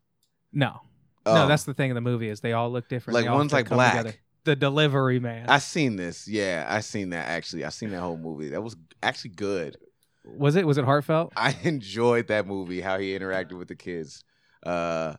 No, 0.52 0.82
Oh, 1.26 1.36
no, 1.36 1.48
that's 1.48 1.66
the 1.66 1.74
thing 1.74 1.92
in 1.92 1.96
the 1.96 2.02
movie 2.02 2.30
is 2.30 2.40
they 2.40 2.54
all 2.54 2.72
look 2.72 2.88
different. 2.90 3.14
like 3.16 3.30
one's 3.30 3.54
like 3.54 3.70
black. 3.70 3.98
together. 3.98 4.16
The 4.46 4.56
delivery 4.56 5.20
man. 5.20 5.48
I 5.50 5.60
seen 5.60 5.96
this. 5.96 6.28
Yeah, 6.28 6.66
I 6.68 6.80
seen 6.80 7.10
that. 7.10 7.28
Actually, 7.28 7.66
I 7.66 7.70
seen 7.70 7.92
that 7.92 8.00
whole 8.00 8.18
movie. 8.18 8.50
That 8.50 8.62
was 8.62 8.76
actually 9.04 9.32
good. 9.32 9.78
was 10.26 10.56
it? 10.56 10.66
Was 10.66 10.78
it 10.78 10.86
heartfelt? 10.86 11.34
I 11.36 11.56
enjoyed 11.64 12.28
that 12.30 12.48
movie. 12.48 12.82
How 12.82 12.98
he 12.98 13.18
interacted 13.18 13.58
with 13.60 13.68
the 13.68 13.76
kids. 13.76 14.24
Uh, 14.64 15.16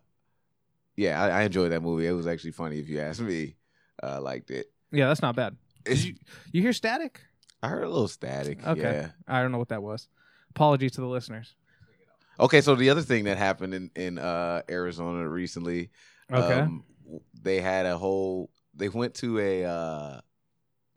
yeah, 1.00 1.20
I, 1.22 1.40
I 1.40 1.42
enjoyed 1.42 1.72
that 1.72 1.82
movie. 1.82 2.06
It 2.06 2.12
was 2.12 2.26
actually 2.26 2.52
funny. 2.52 2.78
If 2.78 2.88
you 2.88 3.00
ask 3.00 3.20
me, 3.20 3.56
uh, 4.02 4.20
liked 4.20 4.50
it. 4.50 4.66
Yeah, 4.92 5.08
that's 5.08 5.22
not 5.22 5.34
bad. 5.36 5.56
It's- 5.86 6.04
you, 6.04 6.14
you 6.52 6.60
hear 6.62 6.72
static? 6.72 7.20
I 7.62 7.68
heard 7.68 7.84
a 7.84 7.88
little 7.88 8.08
static. 8.08 8.66
Okay. 8.66 8.80
Yeah. 8.80 9.08
I 9.28 9.42
don't 9.42 9.52
know 9.52 9.58
what 9.58 9.68
that 9.68 9.82
was. 9.82 10.08
Apologies 10.50 10.92
to 10.92 11.00
the 11.00 11.06
listeners. 11.06 11.54
Okay, 12.38 12.60
so 12.62 12.74
the 12.74 12.88
other 12.90 13.02
thing 13.02 13.24
that 13.24 13.36
happened 13.36 13.74
in 13.74 13.90
in 13.94 14.18
uh, 14.18 14.62
Arizona 14.70 15.28
recently, 15.28 15.90
Okay. 16.32 16.60
um, 16.60 16.84
they 17.42 17.60
had 17.60 17.84
a 17.86 17.98
whole. 17.98 18.50
They 18.74 18.88
went 18.88 19.14
to 19.16 19.38
a, 19.38 19.64
uh, 19.64 20.20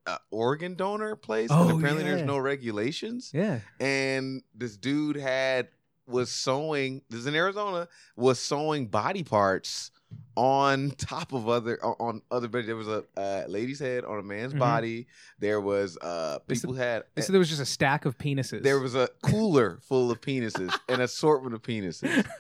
a 0.06 0.18
organ 0.32 0.76
donor 0.76 1.16
place, 1.18 1.50
Oh, 1.52 1.68
and 1.68 1.78
apparently 1.80 2.04
there's 2.06 2.24
no 2.24 2.38
regulations. 2.38 3.32
yeah. 3.34 3.60
And 3.80 4.42
this 4.56 4.78
dude 4.78 5.18
had 5.18 5.68
was 6.08 6.32
sewing. 6.32 7.02
This 7.10 7.22
is 7.22 7.28
in 7.28 7.36
Arizona. 7.36 7.88
Was 8.16 8.40
sewing 8.40 8.88
body 8.88 9.24
parts 9.24 9.92
on 10.36 10.92
top 10.92 11.34
of 11.34 11.48
other 11.48 11.78
on- 11.84 12.22
other. 12.32 12.48
But 12.48 12.66
there 12.66 12.76
was 12.76 12.88
a 12.88 13.04
uh, 13.18 13.46
lady's 13.48 13.80
head 13.80 14.04
on 14.06 14.20
a 14.20 14.24
man's 14.24 14.54
Mhm. 14.54 14.60
body. 14.60 15.08
There 15.40 15.62
was 15.62 15.98
uh 15.98 16.40
people 16.48 16.74
had. 16.74 17.04
So 17.20 17.32
there 17.32 17.40
was 17.40 17.50
just 17.50 17.62
a 17.62 17.66
stack 17.66 18.06
of 18.06 18.18
penises. 18.18 18.64
There 18.64 18.80
was 18.80 18.96
a 18.96 19.10
cooler 19.24 19.80
full 19.88 20.12
of 20.12 20.22
penises, 20.22 20.74
an 20.90 21.02
assortment 21.08 21.54
of 21.56 21.62
penises. 21.62 22.26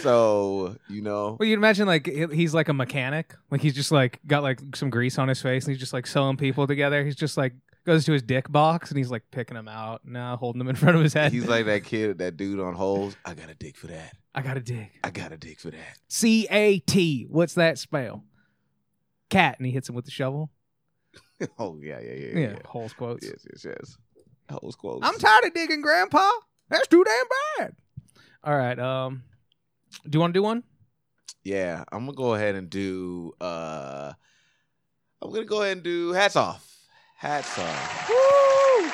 So 0.00 0.76
you 0.88 1.00
know, 1.00 1.36
Well, 1.38 1.48
you'd 1.48 1.54
imagine 1.58 1.86
like 1.86 2.06
he's 2.06 2.52
like 2.52 2.68
a 2.68 2.72
mechanic, 2.72 3.34
like 3.52 3.60
he's 3.60 3.74
just 3.74 3.92
like 3.92 4.18
got 4.26 4.42
like 4.42 4.58
some 4.74 4.90
grease 4.90 5.16
on 5.16 5.28
his 5.28 5.40
face, 5.40 5.64
and 5.64 5.72
he's 5.72 5.78
just 5.80 5.92
like 5.92 6.08
sewing 6.08 6.36
people 6.36 6.66
together. 6.66 7.04
He's 7.04 7.16
just 7.16 7.36
like 7.36 7.54
Goes 7.84 8.04
to 8.06 8.12
his 8.12 8.22
dick 8.22 8.50
box 8.50 8.90
and 8.90 8.98
he's 8.98 9.12
like 9.12 9.22
picking 9.30 9.54
them 9.54 9.68
out 9.68 10.00
now, 10.04 10.36
holding 10.36 10.58
them 10.58 10.66
in 10.66 10.74
front 10.74 10.96
of 10.96 11.04
his 11.04 11.12
head. 11.12 11.30
He's 11.30 11.46
like 11.46 11.66
that 11.66 11.84
kid, 11.84 12.18
that 12.18 12.36
dude 12.36 12.58
on 12.58 12.74
holes. 12.74 13.16
I 13.24 13.34
got 13.34 13.48
a 13.48 13.54
dick 13.54 13.76
for 13.76 13.86
that. 13.86 14.12
I 14.36 14.42
gotta 14.42 14.60
dig. 14.60 14.90
I 15.02 15.10
gotta 15.10 15.36
dig 15.38 15.58
for 15.58 15.70
that. 15.70 15.98
C 16.08 16.46
A 16.50 16.78
T. 16.80 17.26
What's 17.30 17.54
that 17.54 17.78
spell? 17.78 18.22
Cat, 19.30 19.56
and 19.58 19.66
he 19.66 19.72
hits 19.72 19.88
him 19.88 19.94
with 19.94 20.04
the 20.04 20.10
shovel. 20.10 20.50
oh 21.58 21.78
yeah, 21.82 21.98
yeah, 22.00 22.12
yeah, 22.12 22.26
Yeah, 22.28 22.38
yeah. 22.38 22.48
yeah. 22.50 22.56
holes 22.66 22.92
quotes. 22.92 23.26
Yes, 23.26 23.44
yes, 23.50 23.64
yes. 23.64 23.96
Holes 24.50 24.76
closed. 24.76 25.04
I'm 25.04 25.18
tired 25.18 25.44
of 25.46 25.54
digging, 25.54 25.80
Grandpa. 25.80 26.28
That's 26.68 26.86
too 26.86 27.02
damn 27.02 27.24
bad. 27.66 27.74
All 28.44 28.56
right. 28.56 28.78
Um, 28.78 29.22
do 30.04 30.16
you 30.16 30.20
want 30.20 30.34
to 30.34 30.38
do 30.38 30.42
one? 30.42 30.62
Yeah, 31.42 31.84
I'm 31.90 32.00
gonna 32.06 32.16
go 32.16 32.34
ahead 32.34 32.54
and 32.56 32.68
do. 32.70 33.32
uh 33.40 34.12
I'm 35.22 35.32
gonna 35.32 35.44
go 35.46 35.62
ahead 35.62 35.78
and 35.78 35.82
do 35.82 36.12
hats 36.12 36.36
off. 36.36 36.64
Hats 37.16 37.58
off. 37.58 38.08
Woo! 38.08 38.90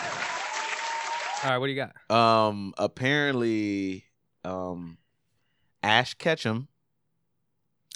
All 1.45 1.51
right. 1.51 1.59
What 1.59 1.67
do 1.67 1.73
you 1.73 1.85
got? 2.09 2.15
Um, 2.17 2.73
apparently, 2.79 4.05
um, 4.45 4.97
Ash 5.83 6.15
Ketchum 6.15 6.69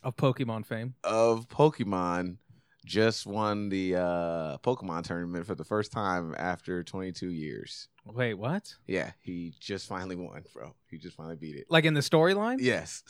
Of 0.03 0.17
Pokemon 0.17 0.67
fame. 0.67 0.95
of 1.05 1.49
Pokemon 1.49 2.39
just 2.85 3.27
won 3.27 3.69
the 3.69 3.97
uh 3.97 4.59
Pokemon 4.59 5.03
tournament 5.05 5.45
for 5.47 5.55
the 5.57 5.65
first 5.65 5.91
time 5.93 6.35
after 6.39 6.83
22 6.85 7.31
years. 7.31 7.89
Wait, 8.05 8.35
what? 8.35 8.75
Yeah, 8.87 9.11
he 9.21 9.55
just 9.59 9.89
finally 9.89 10.15
won, 10.17 10.45
bro. 10.55 10.75
He 10.91 10.99
just 10.99 11.17
finally 11.17 11.37
beat 11.37 11.57
it. 11.57 11.67
Like 11.69 11.85
in 11.85 11.95
the 11.95 12.01
storyline? 12.01 12.59
Yes, 12.61 13.03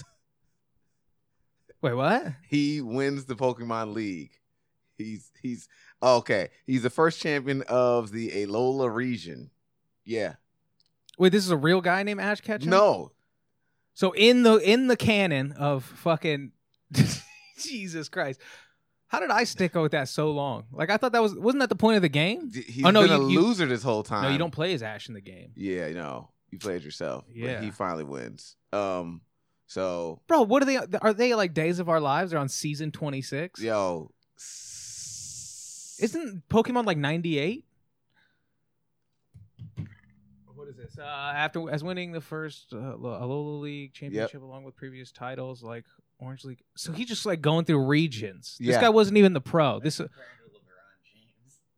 Wait, 1.83 1.93
what? 1.93 2.27
he 2.49 2.81
wins 2.81 3.27
the 3.27 3.37
Pokemon 3.37 3.93
League. 3.95 4.31
He's 4.97 5.31
he's 5.43 5.69
okay. 6.03 6.49
He's 6.67 6.83
the 6.83 6.89
first 6.91 7.21
champion 7.21 7.63
of 7.69 8.13
the 8.13 8.31
Alola 8.31 8.93
region. 8.93 9.51
Yeah. 10.07 10.37
Wait, 11.19 11.33
this 11.33 11.45
is 11.45 11.51
a 11.51 11.57
real 11.57 11.83
guy 11.83 12.03
named 12.03 12.21
Ash 12.21 12.41
Ketchum? 12.41 12.71
No. 12.71 13.13
So 13.97 14.13
in 14.13 14.43
the 14.43 14.57
in 14.59 14.89
the 14.89 14.97
canon 14.97 15.53
of 15.53 15.83
fucking 15.83 16.53
Jesus 17.59 18.09
Christ, 18.11 18.41
how 19.09 19.21
did 19.21 19.31
I 19.31 19.45
stick 19.45 19.75
with 19.75 19.93
that 19.93 20.09
so 20.09 20.31
long? 20.33 20.65
Like 20.71 20.91
I 20.91 20.99
thought 20.99 21.13
that 21.13 21.23
was 21.23 21.35
wasn't 21.35 21.61
that 21.61 21.71
the 21.71 21.77
point 21.77 21.97
of 21.97 22.03
the 22.03 22.11
game? 22.11 22.51
He's 22.53 22.85
Oh, 22.85 22.91
no, 22.91 23.01
been 23.03 23.11
a 23.11 23.19
you- 23.21 23.31
you- 23.31 23.41
loser 23.41 23.65
this 23.65 23.83
whole 23.83 24.03
time. 24.03 24.25
No, 24.25 24.29
you 24.29 24.37
don't 24.39 24.51
play 24.51 24.75
as 24.75 24.83
Ash 24.83 25.09
in 25.09 25.15
the 25.15 25.23
game, 25.23 25.53
Yeah, 25.57 25.89
no. 25.93 26.29
You 26.51 26.59
play 26.59 26.73
played 26.75 26.85
yourself. 26.85 27.25
Yeah. 27.33 27.55
But 27.55 27.65
he 27.65 27.71
finally 27.71 28.05
wins. 28.05 28.57
Um 28.73 29.23
so 29.67 30.21
bro. 30.29 30.43
What 30.43 30.63
are 30.63 30.67
they? 30.67 30.77
Are 31.01 31.15
they 31.15 31.35
like 31.35 31.55
Days 31.55 31.79
of 31.79 31.89
Our 31.89 31.99
Lives? 32.01 32.31
They're 32.33 32.39
on 32.41 32.49
season 32.51 32.93
twenty 32.93 33.23
six. 33.23 33.61
yo 33.61 34.11
Isn't 35.99 36.47
Pokemon 36.49 36.85
like 36.87 36.99
ninety 36.99 37.39
eight? 37.39 37.65
What 40.67 40.71
is 40.71 40.77
this? 40.95 40.99
Uh, 40.99 41.03
after 41.05 41.71
as 41.71 41.85
winning 41.85 42.11
the 42.13 42.21
first 42.21 42.73
uh, 42.73 42.77
Alola 42.77 43.61
League 43.61 43.93
championship 43.93 44.43
along 44.43 44.65
with 44.65 44.75
previous 44.75 45.13
titles 45.13 45.63
like 45.63 45.85
Orange 46.19 46.45
League, 46.45 46.63
so 46.77 46.93
he's 46.93 47.07
just 47.07 47.25
like 47.25 47.41
going 47.41 47.65
through 47.65 47.85
regions. 47.87 48.57
This 48.59 48.75
Yeah. 48.75 48.81
guy 48.81 48.89
wasn't 48.89 49.17
even 49.19 49.33
the 49.33 49.41
pro. 49.41 49.79
This 49.81 50.01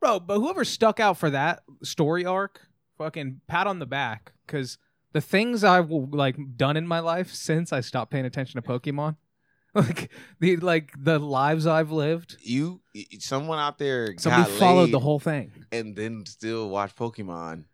bro, 0.00 0.20
but 0.20 0.38
whoever 0.38 0.64
stuck 0.64 1.00
out 1.00 1.18
for 1.18 1.30
that 1.30 1.62
story 1.82 2.24
arc, 2.24 2.60
fucking 2.96 3.40
pat 3.46 3.66
on 3.66 3.78
the 3.78 3.86
back 3.86 4.32
because 4.46 4.78
the 5.12 5.20
things 5.20 5.64
I've 5.64 5.90
like 5.90 6.36
done 6.56 6.76
in 6.76 6.86
my 6.86 7.00
life 7.00 7.32
since 7.32 7.72
I 7.72 7.80
stopped 7.80 8.10
paying 8.10 8.24
attention 8.26 8.60
to 8.62 8.66
Pokemon, 8.66 9.16
like 9.74 10.10
the 10.40 10.56
like 10.56 10.92
the 10.98 11.18
lives 11.18 11.66
I've 11.66 11.90
lived. 11.90 12.36
you 12.40 12.80
someone 13.18 13.58
out 13.58 13.78
there 13.78 14.14
Somebody 14.18 14.44
got 14.50 14.58
followed 14.58 14.82
laid 14.84 14.94
the 14.94 15.00
whole 15.00 15.20
thing. 15.20 15.52
and 15.72 15.94
then 15.96 16.24
still 16.26 16.68
watch 16.70 16.94
Pokemon. 16.96 17.64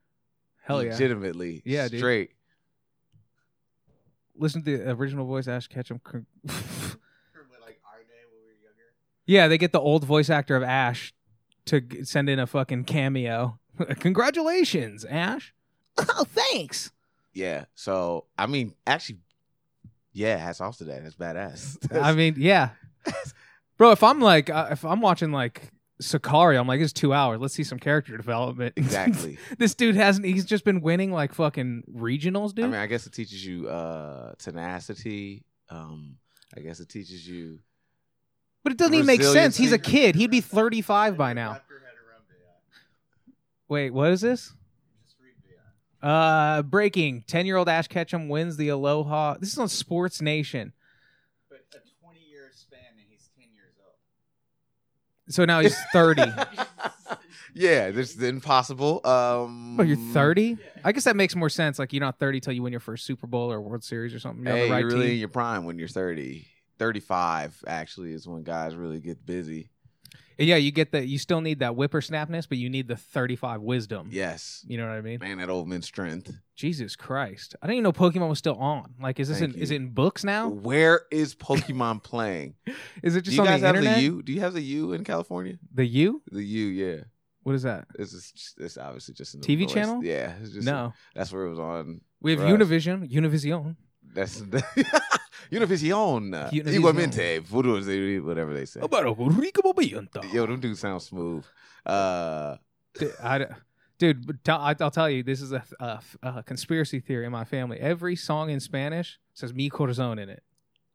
Hell 0.64 0.82
yeah! 0.82 0.92
Legitimately. 0.92 1.62
Yeah, 1.64 1.88
dude. 1.88 2.00
Straight. 2.00 2.30
Listen 4.36 4.62
to 4.64 4.78
the 4.78 4.90
original 4.90 5.26
voice 5.26 5.46
Ash 5.46 5.68
Ketchum. 5.68 6.00
yeah, 9.26 9.48
they 9.48 9.58
get 9.58 9.72
the 9.72 9.80
old 9.80 10.04
voice 10.04 10.30
actor 10.30 10.56
of 10.56 10.62
Ash 10.62 11.14
to 11.66 11.80
g- 11.80 12.04
send 12.04 12.28
in 12.28 12.38
a 12.38 12.46
fucking 12.46 12.84
cameo. 12.84 13.58
Congratulations, 14.00 15.04
Ash. 15.04 15.52
Oh, 15.96 16.24
thanks. 16.24 16.90
Yeah. 17.32 17.66
So 17.76 18.24
I 18.36 18.46
mean, 18.46 18.74
actually, 18.84 19.18
yeah, 20.12 20.36
hats 20.38 20.60
off 20.60 20.78
to 20.78 20.84
that. 20.84 21.04
That's 21.04 21.14
badass. 21.14 22.02
I 22.02 22.12
mean, 22.12 22.34
yeah, 22.36 22.70
bro. 23.76 23.92
If 23.92 24.02
I'm 24.02 24.20
like, 24.20 24.50
uh, 24.50 24.68
if 24.72 24.84
I'm 24.84 25.00
watching 25.00 25.30
like 25.30 25.70
Sicario, 26.02 26.58
I'm 26.60 26.66
like, 26.66 26.80
it's 26.80 26.92
two 26.92 27.12
hours. 27.12 27.40
Let's 27.40 27.54
see 27.54 27.64
some 27.64 27.78
character 27.78 28.16
development. 28.16 28.74
exactly. 28.76 29.38
this 29.58 29.74
dude 29.74 29.94
hasn't. 29.96 30.26
He's 30.26 30.44
just 30.44 30.64
been 30.64 30.80
winning 30.80 31.12
like 31.12 31.34
fucking 31.34 31.84
regionals, 31.94 32.54
dude. 32.54 32.66
I 32.66 32.68
mean, 32.68 32.80
I 32.80 32.86
guess 32.86 33.06
it 33.06 33.12
teaches 33.12 33.44
you 33.44 33.68
uh 33.68 34.32
tenacity. 34.38 35.44
Um, 35.70 36.16
I 36.56 36.60
guess 36.60 36.80
it 36.80 36.88
teaches 36.88 37.26
you. 37.28 37.58
but 38.62 38.72
it 38.72 38.78
doesn't 38.78 38.94
even 38.94 39.06
make 39.06 39.22
sense. 39.22 39.56
He's 39.56 39.72
a 39.72 39.78
kid. 39.78 40.14
He'd 40.14 40.30
be 40.30 40.40
35 40.40 41.16
by 41.16 41.32
now. 41.32 41.60
Wait, 43.68 43.90
what 43.90 44.10
is 44.10 44.20
this? 44.20 44.52
Uh, 46.02 46.60
breaking. 46.62 47.24
10 47.26 47.46
year 47.46 47.56
old 47.56 47.66
Ash 47.68 47.88
Ketchum 47.88 48.28
wins 48.28 48.58
the 48.58 48.68
Aloha. 48.68 49.36
This 49.40 49.52
is 49.52 49.58
on 49.58 49.68
Sports 49.68 50.20
Nation. 50.20 50.74
But 51.48 51.60
a 51.72 51.78
20 52.04 52.20
year 52.20 52.50
span 52.54 52.80
and 52.90 53.06
he's 53.08 53.30
10 53.38 53.46
years 53.54 53.72
old. 53.82 53.94
So 55.28 55.44
now 55.44 55.60
he's 55.60 55.76
30. 55.92 56.22
Yeah, 57.56 57.92
this 57.92 58.16
is 58.16 58.22
impossible. 58.22 59.00
Um, 59.06 59.78
oh, 59.78 59.84
you're 59.84 59.96
30? 60.12 60.58
I 60.82 60.90
guess 60.90 61.04
that 61.04 61.14
makes 61.14 61.36
more 61.36 61.48
sense. 61.48 61.78
Like, 61.78 61.92
you're 61.92 62.00
not 62.00 62.18
30 62.18 62.40
till 62.40 62.52
you 62.52 62.64
win 62.64 62.72
your 62.72 62.80
first 62.80 63.06
Super 63.06 63.28
Bowl 63.28 63.52
or 63.52 63.60
World 63.60 63.84
Series 63.84 64.12
or 64.12 64.18
something. 64.18 64.44
You're 64.44 64.56
Hey, 64.56 64.70
right 64.70 64.80
you're 64.80 64.88
really 64.88 65.12
in 65.12 65.18
your 65.18 65.28
prime 65.28 65.64
when 65.64 65.78
you're 65.78 65.86
30. 65.86 66.48
35 66.80 67.62
actually 67.68 68.12
is 68.12 68.26
when 68.26 68.42
guys 68.42 68.74
really 68.74 68.98
get 68.98 69.24
busy. 69.24 69.70
Yeah, 70.38 70.56
you 70.56 70.72
get 70.72 70.92
that. 70.92 71.06
You 71.06 71.18
still 71.18 71.40
need 71.40 71.60
that 71.60 71.72
whippersnapness, 71.74 72.46
but 72.46 72.58
you 72.58 72.68
need 72.68 72.88
the 72.88 72.96
35 72.96 73.60
wisdom. 73.62 74.08
Yes, 74.10 74.64
You 74.66 74.76
know 74.78 74.86
what 74.86 74.94
I 74.94 75.00
mean? 75.00 75.18
man, 75.20 75.38
that 75.38 75.50
old 75.50 75.68
man 75.68 75.82
strength. 75.82 76.32
Jesus 76.56 76.96
Christ. 76.96 77.56
I 77.62 77.66
didn't 77.66 77.76
even 77.78 77.84
know 77.84 77.92
Pokemon 77.92 78.28
was 78.28 78.38
still 78.38 78.56
on. 78.56 78.94
Like, 79.00 79.18
is 79.20 79.28
this 79.28 79.40
in, 79.40 79.54
is 79.54 79.70
it 79.70 79.76
in 79.76 79.88
books 79.90 80.24
now? 80.24 80.48
Where 80.48 81.02
is 81.10 81.34
Pokemon 81.34 82.02
playing? 82.04 82.54
Is 83.02 83.16
it 83.16 83.20
Do 83.24 83.30
just 83.30 83.36
you 83.36 83.42
on 83.42 83.48
guys 83.48 83.60
the 83.60 83.66
have 83.66 83.76
internet? 83.76 83.96
the 83.96 84.02
U? 84.02 84.22
Do 84.22 84.32
you 84.32 84.40
have 84.40 84.54
the 84.54 84.62
U 84.62 84.92
in 84.92 85.04
California? 85.04 85.58
The 85.72 85.86
U? 85.86 86.22
The 86.30 86.42
U, 86.44 86.66
yeah. 86.66 87.00
What 87.42 87.54
is 87.54 87.62
that? 87.64 87.86
Is 87.98 88.12
just, 88.12 88.54
it's 88.58 88.78
obviously 88.78 89.14
just 89.14 89.34
an 89.34 89.40
TV 89.42 89.68
channel? 89.68 90.02
Yeah, 90.02 90.32
it's 90.40 90.50
just 90.52 90.66
no. 90.66 90.94
that's 91.14 91.30
where 91.30 91.44
it 91.44 91.50
was 91.50 91.58
on. 91.58 92.00
We 92.22 92.30
have 92.32 92.40
Univision, 92.40 93.02
us. 93.04 93.08
Univision. 93.10 93.76
That's 94.14 94.40
Univision. 94.40 94.90
Univision. 96.52 96.64
Igualmente, 96.80 97.40
Futuros, 97.42 98.24
whatever 98.24 98.54
they 98.54 98.64
say. 98.64 98.80
About 98.80 99.06
a 99.06 99.12
rico 99.12 99.62
movimiento. 99.62 100.32
Yo, 100.32 100.46
them 100.46 100.60
dudes 100.60 100.80
sound 100.80 101.02
smooth. 101.02 101.44
Uh, 101.84 102.56
Dude, 102.98 103.12
I, 103.22 103.46
dude, 103.98 104.38
I, 104.48 104.76
I'll 104.80 104.90
tell 104.90 105.10
you, 105.10 105.24
this 105.24 105.40
is 105.42 105.52
a, 105.52 105.64
a, 105.80 106.00
a 106.22 106.42
conspiracy 106.44 107.00
theory 107.00 107.26
in 107.26 107.32
my 107.32 107.44
family. 107.44 107.78
Every 107.80 108.14
song 108.14 108.50
in 108.50 108.60
Spanish 108.60 109.18
says 109.34 109.52
"mi 109.52 109.68
corazón" 109.68 110.20
in 110.22 110.28
it. 110.28 110.42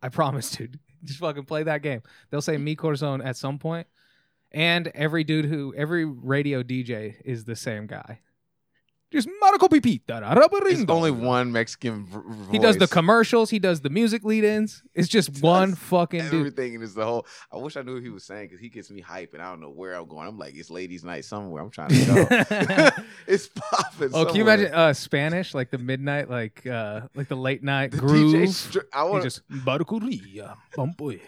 I 0.02 0.08
promise, 0.10 0.50
dude. 0.52 0.80
Just 1.04 1.20
fucking 1.20 1.44
play 1.44 1.64
that 1.64 1.82
game. 1.82 2.02
They'll 2.30 2.42
say 2.42 2.58
"mi 2.58 2.76
corazón" 2.78 3.24
at 3.24 3.36
some 3.36 3.60
point, 3.60 3.88
and 4.54 4.88
every 4.96 5.26
dude 5.26 5.46
who, 5.46 5.74
every 5.76 6.06
radio 6.06 6.64
DJ 6.64 7.16
is 7.26 7.44
the 7.44 7.56
same 7.56 7.86
guy. 7.86 8.22
Just 9.12 9.28
Marco 9.42 9.68
Pipita. 9.68 10.22
it's 10.68 10.92
only 10.92 11.10
one 11.10 11.52
Mexican 11.52 12.06
v- 12.06 12.12
voice. 12.12 12.48
He 12.52 12.60
does 12.60 12.78
the 12.78 12.88
commercials. 12.88 13.50
He 13.50 13.58
does 13.58 13.82
the 13.82 13.90
music 13.90 14.24
lead-ins. 14.24 14.84
It's 14.94 15.08
just 15.08 15.42
one 15.42 15.74
fucking 15.74 16.22
dude. 16.26 16.34
Everything 16.34 16.80
is 16.82 16.94
the 16.94 17.04
whole. 17.06 17.26
I 17.52 17.58
wish 17.58 17.76
I 17.76 17.82
knew 17.82 17.96
what 17.96 18.04
he 18.04 18.10
was 18.10 18.24
saying 18.24 18.50
because 18.50 18.60
he 18.60 18.70
gets 18.70 18.92
me 18.92 19.02
hype 19.02 19.34
and 19.34 19.42
I 19.42 19.50
don't 19.50 19.62
know 19.62 19.72
where 19.72 19.96
I'm 19.96 20.08
going. 20.08 20.28
I'm 20.28 20.38
like, 20.38 20.56
it's 20.56 20.70
ladies' 20.70 21.04
night 21.04 21.26
somewhere. 21.26 21.64
I'm 21.64 21.72
trying 21.72 21.90
to 21.90 22.06
go. 22.06 22.90
it's 23.28 23.48
popping. 23.48 24.12
Oh, 24.14 24.26
can 24.26 24.36
you 24.36 24.42
somewhere. 24.42 24.56
imagine 24.56 24.74
uh 24.74 24.94
Spanish 24.94 25.56
like 25.56 25.72
the 25.72 25.80
midnight 25.80 26.30
like 26.30 26.68
uh 26.68 27.02
like 27.16 27.30
the 27.30 27.36
late 27.38 27.64
night 27.64 27.92
the 27.92 27.98
groove? 27.98 28.36
DJ? 28.36 28.86
I 28.94 29.04
He 29.06 29.10
want 29.10 29.24
just 29.24 29.42
Barcuria, 29.50 30.56
Bumboy. 30.78 31.20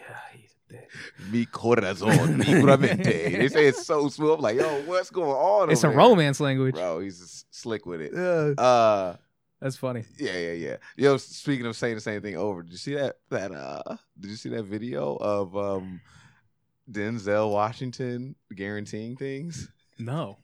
Mi 1.30 1.46
corazón, 1.46 2.38
mi 2.38 2.44
puramente. 2.44 3.02
They 3.38 3.48
say 3.48 3.66
it's 3.66 3.84
so 3.86 4.08
smooth. 4.08 4.34
I'm 4.36 4.40
like, 4.40 4.56
yo, 4.56 4.82
what's 4.82 5.10
going 5.10 5.30
on? 5.30 5.70
It's 5.70 5.84
a 5.84 5.88
there? 5.88 5.96
romance 5.96 6.40
language. 6.40 6.74
bro. 6.74 7.00
He's 7.00 7.44
slick 7.50 7.86
with 7.86 8.00
it. 8.00 8.14
Uh, 8.14 8.60
Uh, 8.60 9.16
that's 9.60 9.76
funny. 9.76 10.04
yeah, 10.18 10.36
yeah, 10.36 10.52
yeah. 10.52 10.76
Yo, 10.96 11.16
speaking 11.18 11.66
of 11.66 11.76
saying 11.76 11.94
the 11.94 12.00
same 12.00 12.20
thing 12.20 12.36
over, 12.36 12.62
did 12.62 12.72
you 12.72 12.78
see 12.78 12.94
that? 12.94 13.16
That 13.30 13.52
uh, 13.52 13.96
did 14.18 14.30
you 14.30 14.36
see 14.36 14.48
that 14.50 14.64
video 14.64 15.14
of 15.16 15.56
um, 15.56 16.00
Denzel 16.90 17.50
Washington 17.52 18.34
guaranteeing 18.54 19.16
things? 19.16 19.68
No. 19.98 20.38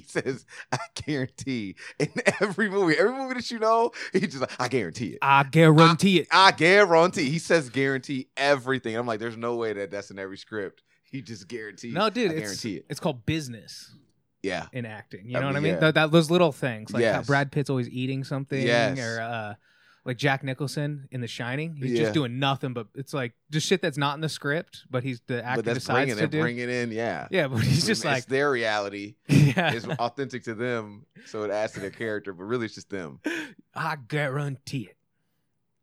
He 0.00 0.04
says, 0.06 0.44
"I 0.72 0.78
guarantee." 1.06 1.76
In 1.98 2.08
every 2.40 2.68
movie, 2.70 2.96
every 2.96 3.12
movie 3.12 3.34
that 3.34 3.50
you 3.50 3.58
know, 3.58 3.90
he 4.12 4.20
just 4.20 4.40
like, 4.40 4.50
"I 4.60 4.68
guarantee 4.68 5.10
it." 5.14 5.18
I 5.22 5.44
guarantee 5.44 6.20
it. 6.20 6.28
I 6.30 6.50
guarantee. 6.52 7.30
He 7.30 7.38
says 7.38 7.68
guarantee 7.70 8.28
everything. 8.36 8.96
I'm 8.96 9.06
like, 9.06 9.20
there's 9.20 9.36
no 9.36 9.56
way 9.56 9.72
that 9.74 9.90
that's 9.90 10.10
in 10.10 10.18
every 10.18 10.36
script. 10.38 10.82
He 11.04 11.22
just 11.22 11.46
guarantees. 11.48 11.94
No, 11.94 12.10
dude, 12.10 12.30
I 12.30 12.34
it's, 12.34 12.40
guarantee 12.42 12.76
it. 12.78 12.86
it's 12.90 13.00
called 13.00 13.24
business. 13.26 13.94
Yeah. 14.42 14.66
in 14.74 14.84
acting. 14.84 15.30
You 15.30 15.38
I 15.38 15.40
know 15.40 15.46
what 15.46 15.52
I 15.56 15.60
mean, 15.60 15.62
mean? 15.62 15.74
yeah. 15.74 15.80
Th- 15.80 15.94
that, 15.94 16.10
those 16.12 16.30
little 16.30 16.52
things, 16.52 16.92
like 16.92 17.02
how 17.02 17.10
Yes. 17.20 17.26
Brad 17.26 17.50
Pitt's 17.50 17.70
always 17.70 17.88
eating 17.88 18.24
something, 18.24 18.60
Yes. 18.60 18.98
or 18.98 19.20
uh, 19.22 19.54
like 20.04 20.18
Jack 20.18 20.44
Nicholson 20.44 21.08
in 21.10 21.20
The 21.20 21.26
Shining. 21.26 21.76
He's 21.76 21.92
Yeah. 21.92 22.02
just 22.02 22.14
doing 22.14 22.38
nothing, 22.38 22.72
but 22.74 22.88
it's 22.94 23.14
like 23.14 23.32
just 23.50 23.66
shit 23.66 23.80
that's 23.80 23.96
not 23.96 24.14
in 24.16 24.20
the 24.20 24.28
script, 24.28 24.84
but 24.90 25.02
he's 25.02 25.20
the 25.26 25.42
actor 25.44 25.62
but 25.62 25.64
that's 25.64 25.78
decides 25.80 25.96
bringing 26.06 26.16
to 26.18 26.24
it, 26.24 26.30
do. 26.30 26.40
bringing 26.40 26.68
in, 26.70 26.90
yeah. 26.92 27.26
yeah, 27.30 27.48
but 27.48 27.60
he's 27.62 27.86
just 27.86 28.00
It's 28.00 28.04
like, 28.04 28.26
their 28.26 28.50
reality 28.50 29.14
yeah, 29.28 29.72
is 29.72 29.86
authentic 29.86 30.44
to 30.44 30.54
them, 30.54 31.06
so 31.26 31.42
it 31.44 31.50
adds 31.50 31.72
to 31.74 31.80
their 31.80 31.90
character. 31.90 32.32
But 32.34 32.44
really, 32.44 32.66
it's 32.66 32.74
just 32.74 32.90
them. 32.90 33.20
I 33.74 33.96
guarantee 34.08 34.90
it. 34.90 34.96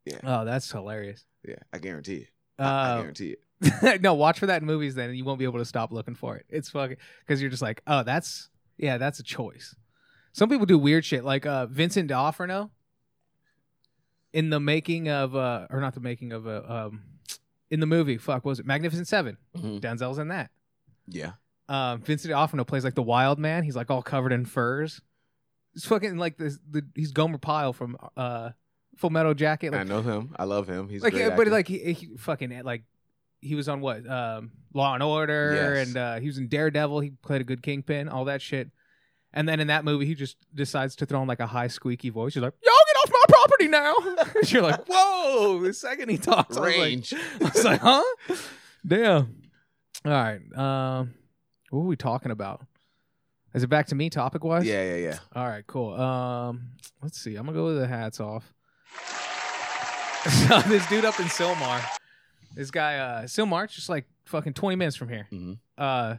Yeah. 0.05 0.19
Oh, 0.23 0.45
that's 0.45 0.71
hilarious. 0.71 1.25
Yeah, 1.47 1.55
I 1.73 1.79
guarantee 1.79 2.15
it. 2.17 2.27
I, 2.59 2.63
I 2.63 2.67
Uh, 2.67 2.97
guarantee 3.01 3.35
it. 3.61 4.01
no, 4.01 4.13
watch 4.15 4.39
for 4.39 4.47
that 4.47 4.61
in 4.61 4.67
movies 4.67 4.95
then, 4.95 5.09
and 5.09 5.17
you 5.17 5.23
won't 5.25 5.37
be 5.39 5.45
able 5.45 5.59
to 5.59 5.65
stop 5.65 5.91
looking 5.91 6.15
for 6.15 6.35
it. 6.35 6.45
It's 6.49 6.69
fucking 6.69 6.97
because 7.25 7.41
you're 7.41 7.49
just 7.51 7.61
like, 7.61 7.81
oh, 7.87 8.03
that's 8.03 8.49
yeah, 8.77 8.97
that's 8.97 9.19
a 9.19 9.23
choice. 9.23 9.75
Some 10.33 10.49
people 10.49 10.65
do 10.65 10.77
weird 10.79 11.05
shit, 11.05 11.23
like 11.23 11.45
uh, 11.45 11.65
Vincent 11.67 12.07
D'Onofrio 12.07 12.71
in 14.33 14.49
the 14.49 14.59
making 14.59 15.09
of, 15.09 15.35
uh, 15.35 15.67
or 15.69 15.79
not 15.81 15.93
the 15.93 15.99
making 15.99 16.31
of, 16.31 16.47
uh, 16.47 16.61
um, 16.67 17.01
in 17.69 17.79
the 17.79 17.85
movie. 17.85 18.17
Fuck, 18.17 18.45
what 18.45 18.51
was 18.51 18.59
it 18.59 18.65
Magnificent 18.65 19.07
7 19.07 19.37
Mhm. 19.57 19.79
Denzel's 19.81 20.17
in 20.19 20.27
that. 20.29 20.51
Yeah. 21.07 21.33
Um, 21.69 22.01
Vincent 22.01 22.31
D'Onofrio 22.31 22.63
plays 22.65 22.83
like 22.83 22.95
the 22.95 23.01
wild 23.03 23.39
man. 23.39 23.63
He's 23.63 23.75
like 23.75 23.89
all 23.89 24.01
covered 24.01 24.31
in 24.33 24.45
furs. 24.45 25.01
He's 25.73 25.85
fucking 25.85 26.17
like 26.17 26.37
this. 26.37 26.59
The, 26.69 26.83
he's 26.95 27.11
Gomer 27.13 27.37
Pyle 27.37 27.71
from 27.71 27.97
uh, 28.17 28.49
Full 28.97 29.09
Metal 29.09 29.33
Jacket. 29.33 29.73
I 29.73 29.83
know 29.83 30.01
him. 30.01 30.35
I 30.37 30.43
love 30.43 30.67
him. 30.67 30.89
He's 30.89 31.01
a 31.01 31.05
like 31.05 31.13
yeah, 31.13 31.35
but 31.35 31.47
like 31.47 31.67
he, 31.67 31.93
he 31.93 32.17
fucking 32.17 32.63
like 32.63 32.83
he 33.39 33.55
was 33.55 33.69
on 33.69 33.79
what 33.81 34.05
um 34.09 34.51
law 34.73 34.93
and 34.93 35.01
order 35.01 35.53
Yes. 35.75 35.87
and 35.87 35.97
uh 35.97 36.19
he 36.19 36.27
was 36.27 36.37
in 36.37 36.47
daredevil 36.47 36.99
he 36.99 37.09
played 37.23 37.41
a 37.41 37.43
good 37.43 37.63
kingpin 37.63 38.07
all 38.07 38.25
that 38.25 38.39
shit 38.39 38.69
and 39.33 39.49
then 39.49 39.59
in 39.59 39.65
that 39.67 39.83
movie 39.83 40.05
he 40.05 40.13
just 40.13 40.37
decides 40.53 40.95
to 40.97 41.07
throw 41.07 41.19
on 41.21 41.27
like 41.27 41.39
a 41.39 41.47
high 41.47 41.65
squeaky 41.67 42.09
voice 42.09 42.35
he's 42.35 42.43
like 42.43 42.53
y'all 42.63 42.71
get 42.71 42.71
off 42.71 42.80
my 42.80 42.80
property 43.31 43.67
now 43.67 43.93
you're 44.47 44.61
like 44.61 44.85
whoa 44.87 45.59
the 45.61 45.73
second 45.73 46.09
he 46.09 46.17
talks 46.17 46.57
I 46.57 46.59
was 46.59 46.69
like- 46.69 46.77
range. 46.77 47.13
I 47.13 47.43
was 47.53 47.63
like 47.65 47.81
huh 47.81 48.03
damn 48.85 49.35
all 50.05 50.11
right 50.11 50.41
um 50.57 51.13
what 51.69 51.79
were 51.81 51.87
we 51.87 51.95
talking 51.95 52.31
about 52.31 52.61
is 53.53 53.63
it 53.63 53.67
back 53.67 53.87
to 53.87 53.95
me 53.95 54.09
topic 54.09 54.43
wise 54.43 54.65
yeah, 54.65 54.83
yeah, 54.83 54.95
yeah. 54.95 55.17
all 55.35 55.45
right, 55.45 55.67
cool. 55.67 55.93
Um, 55.93 56.69
let's 57.03 57.19
see. 57.19 57.35
I'm 57.35 57.45
gonna 57.45 57.57
go 57.57 57.65
with 57.65 57.79
the 57.79 57.87
hats 57.87 58.21
off. 58.21 58.53
so 60.47 60.59
this 60.69 60.87
dude 60.87 61.03
up 61.03 61.19
in 61.19 61.25
Sylmar, 61.25 61.81
this 62.55 62.71
guy, 62.71 62.97
uh, 62.97 63.23
Sylmar's 63.23 63.73
just 63.73 63.89
like 63.89 64.05
fucking 64.23 64.53
20 64.53 64.75
minutes 64.77 64.95
from 64.95 65.09
here. 65.09 65.27
Mhm. 65.33 65.57
Uh, 65.77 66.15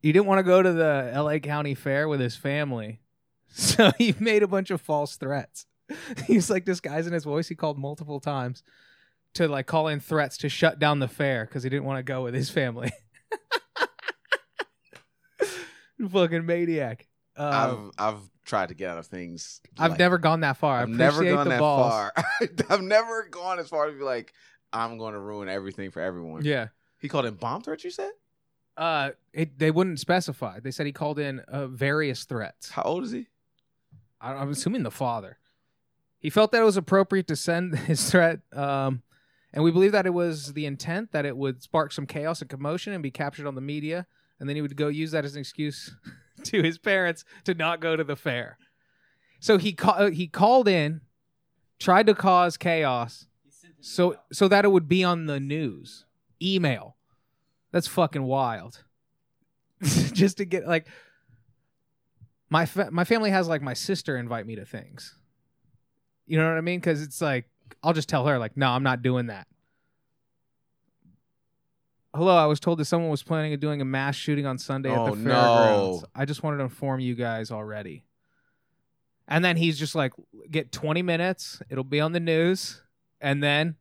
he 0.00 0.10
didn't 0.12 0.24
want 0.26 0.38
to 0.38 0.42
go 0.42 0.62
to 0.62 0.72
the 0.72 1.10
L.A. 1.12 1.38
County 1.40 1.74
Fair 1.74 2.08
with 2.08 2.20
his 2.20 2.34
family, 2.36 3.00
so 3.48 3.90
he 3.98 4.14
made 4.18 4.42
a 4.42 4.48
bunch 4.48 4.70
of 4.70 4.80
false 4.80 5.16
threats. 5.16 5.66
He's 6.26 6.50
like 6.50 6.64
disguising 6.64 7.12
his 7.12 7.24
voice. 7.24 7.48
He 7.48 7.54
called 7.54 7.78
multiple 7.78 8.20
times 8.20 8.62
to 9.34 9.48
like 9.48 9.66
call 9.66 9.88
in 9.88 10.00
threats 10.00 10.38
to 10.38 10.48
shut 10.48 10.78
down 10.78 10.98
the 10.98 11.08
fair 11.08 11.44
because 11.44 11.62
he 11.62 11.70
didn't 11.70 11.84
want 11.84 11.98
to 11.98 12.02
go 12.02 12.22
with 12.22 12.34
his 12.34 12.50
family. 12.50 12.92
fucking 16.10 16.46
maniac. 16.46 17.06
Uh, 17.36 17.88
I've 17.98 18.14
I've 18.14 18.20
tried 18.44 18.70
to 18.70 18.74
get 18.74 18.90
out 18.90 18.98
of 18.98 19.06
things. 19.06 19.60
I've 19.78 19.92
like- 19.92 19.98
never 19.98 20.18
gone 20.18 20.40
that 20.40 20.56
far. 20.56 20.80
I've 20.80 20.88
never 20.88 21.24
gone 21.24 21.48
that 21.48 21.60
balls. 21.60 21.92
far. 21.92 22.12
I've 22.70 22.82
never 22.82 23.28
gone 23.28 23.58
as 23.58 23.68
far 23.68 23.86
as 23.86 23.92
to 23.92 23.98
be 23.98 24.04
like, 24.04 24.32
I'm 24.72 24.98
going 24.98 25.14
to 25.14 25.20
ruin 25.20 25.48
everything 25.48 25.90
for 25.90 26.02
everyone. 26.02 26.44
Yeah. 26.44 26.68
He 26.98 27.08
called 27.08 27.26
in 27.26 27.34
bomb 27.34 27.62
threats. 27.62 27.84
You 27.84 27.90
said? 27.90 28.10
Uh, 28.76 29.10
it, 29.32 29.58
they 29.58 29.70
wouldn't 29.70 30.00
specify. 30.00 30.60
They 30.60 30.70
said 30.70 30.86
he 30.86 30.92
called 30.92 31.18
in 31.18 31.40
uh, 31.40 31.66
various 31.66 32.24
threats. 32.24 32.70
How 32.70 32.82
old 32.82 33.04
is 33.04 33.12
he? 33.12 33.26
I, 34.20 34.34
I'm 34.34 34.50
assuming 34.50 34.82
the 34.82 34.90
father. 34.90 35.38
He 36.20 36.30
felt 36.30 36.52
that 36.52 36.60
it 36.60 36.64
was 36.64 36.76
appropriate 36.76 37.28
to 37.28 37.36
send 37.36 37.78
his 37.78 38.10
threat, 38.10 38.40
um, 38.52 39.02
and 39.52 39.64
we 39.64 39.70
believe 39.70 39.92
that 39.92 40.06
it 40.06 40.14
was 40.14 40.52
the 40.52 40.66
intent 40.66 41.12
that 41.12 41.24
it 41.24 41.36
would 41.36 41.62
spark 41.62 41.92
some 41.92 42.06
chaos 42.06 42.40
and 42.40 42.50
commotion 42.50 42.92
and 42.92 43.02
be 43.02 43.10
captured 43.10 43.46
on 43.46 43.54
the 43.54 43.60
media, 43.60 44.06
and 44.38 44.48
then 44.48 44.56
he 44.56 44.62
would 44.62 44.76
go 44.76 44.88
use 44.88 45.12
that 45.12 45.24
as 45.24 45.34
an 45.34 45.40
excuse 45.40 45.94
to 46.44 46.62
his 46.62 46.78
parents 46.78 47.24
to 47.44 47.54
not 47.54 47.80
go 47.80 47.96
to 47.96 48.04
the 48.04 48.16
fair. 48.16 48.58
So 49.40 49.58
he 49.58 49.72
ca- 49.72 49.92
uh, 49.92 50.10
he 50.10 50.26
called 50.26 50.68
in, 50.68 51.00
tried 51.78 52.06
to 52.06 52.14
cause 52.14 52.56
chaos, 52.56 53.26
so 53.80 54.16
so 54.32 54.48
that 54.48 54.64
it 54.64 54.68
would 54.68 54.88
be 54.88 55.04
on 55.04 55.26
the 55.26 55.40
news 55.40 56.04
email. 56.42 56.96
That's 57.70 57.86
fucking 57.86 58.24
wild. 58.24 58.84
Just 59.82 60.38
to 60.38 60.44
get 60.44 60.66
like 60.66 60.88
my 62.50 62.66
fa- 62.66 62.90
my 62.90 63.04
family 63.04 63.30
has 63.30 63.48
like 63.48 63.62
my 63.62 63.74
sister 63.74 64.16
invite 64.16 64.46
me 64.46 64.56
to 64.56 64.64
things 64.64 65.14
you 66.28 66.38
know 66.38 66.48
what 66.48 66.56
i 66.56 66.60
mean 66.60 66.78
because 66.78 67.02
it's 67.02 67.20
like 67.20 67.46
i'll 67.82 67.92
just 67.92 68.08
tell 68.08 68.26
her 68.26 68.38
like 68.38 68.56
no 68.56 68.68
i'm 68.68 68.82
not 68.82 69.02
doing 69.02 69.26
that 69.26 69.46
hello 72.14 72.36
i 72.36 72.46
was 72.46 72.60
told 72.60 72.78
that 72.78 72.84
someone 72.84 73.10
was 73.10 73.22
planning 73.22 73.52
on 73.52 73.58
doing 73.58 73.80
a 73.80 73.84
mass 73.84 74.14
shooting 74.16 74.46
on 74.46 74.58
sunday 74.58 74.90
at 74.90 74.98
Oh, 74.98 75.06
the 75.14 75.16
fairgrounds 75.16 76.02
no. 76.02 76.08
i 76.14 76.24
just 76.24 76.42
wanted 76.42 76.58
to 76.58 76.64
inform 76.64 77.00
you 77.00 77.14
guys 77.14 77.50
already 77.50 78.04
and 79.26 79.44
then 79.44 79.56
he's 79.56 79.78
just 79.78 79.94
like 79.94 80.12
get 80.50 80.72
20 80.72 81.02
minutes 81.02 81.60
it'll 81.70 81.84
be 81.84 82.00
on 82.00 82.12
the 82.12 82.20
news 82.20 82.82
and 83.20 83.42
then 83.42 83.76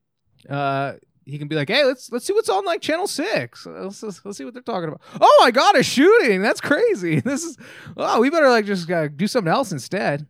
uh 0.50 0.94
he 1.30 1.38
can 1.38 1.50
be 1.50 1.58
like, 1.58 1.68
"Hey, 1.68 1.84
let's 1.84 2.10
let's 2.10 2.24
see 2.26 2.32
what's 2.32 2.48
on 2.48 2.64
like 2.64 2.80
Channel 2.80 3.06
Six. 3.06 3.66
Let's, 3.66 4.02
let's, 4.02 4.24
let's 4.24 4.38
see 4.38 4.46
what 4.46 4.54
they're 4.54 4.64
talking 4.64 4.88
about." 4.88 5.02
Oh 5.20 5.40
my 5.42 5.52
God, 5.52 5.76
a 5.76 5.84
shooting! 5.84 6.42
That's 6.42 6.62
crazy. 6.62 7.20
This 7.26 7.44
is 7.44 7.58
oh, 7.98 8.22
we 8.22 8.30
better 8.30 8.48
like 8.48 8.64
just 8.64 8.90
uh, 8.90 9.10
do 9.10 9.28
something 9.28 9.52
else 9.52 9.74
instead. 9.74 10.26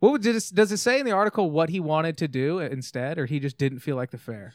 What 0.00 0.12
would, 0.12 0.22
did 0.22 0.36
it, 0.36 0.50
does 0.52 0.70
it 0.72 0.76
say 0.78 1.00
in 1.00 1.06
the 1.06 1.12
article 1.12 1.50
what 1.50 1.70
he 1.70 1.80
wanted 1.80 2.16
to 2.18 2.28
do 2.28 2.58
instead, 2.58 3.18
or 3.18 3.26
he 3.26 3.40
just 3.40 3.56
didn't 3.58 3.78
feel 3.80 3.96
like 3.96 4.10
the 4.10 4.18
fair? 4.18 4.52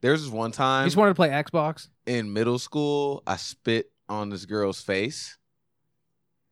There's 0.00 0.22
this 0.22 0.30
one 0.30 0.52
time 0.52 0.84
He 0.84 0.88
just 0.88 0.96
wanted 0.96 1.10
to 1.10 1.14
play 1.16 1.30
Xbox. 1.30 1.88
in 2.06 2.32
middle 2.32 2.58
school, 2.58 3.22
I 3.26 3.36
spit 3.36 3.90
on 4.08 4.28
this 4.28 4.44
girl's 4.44 4.80
face. 4.82 5.38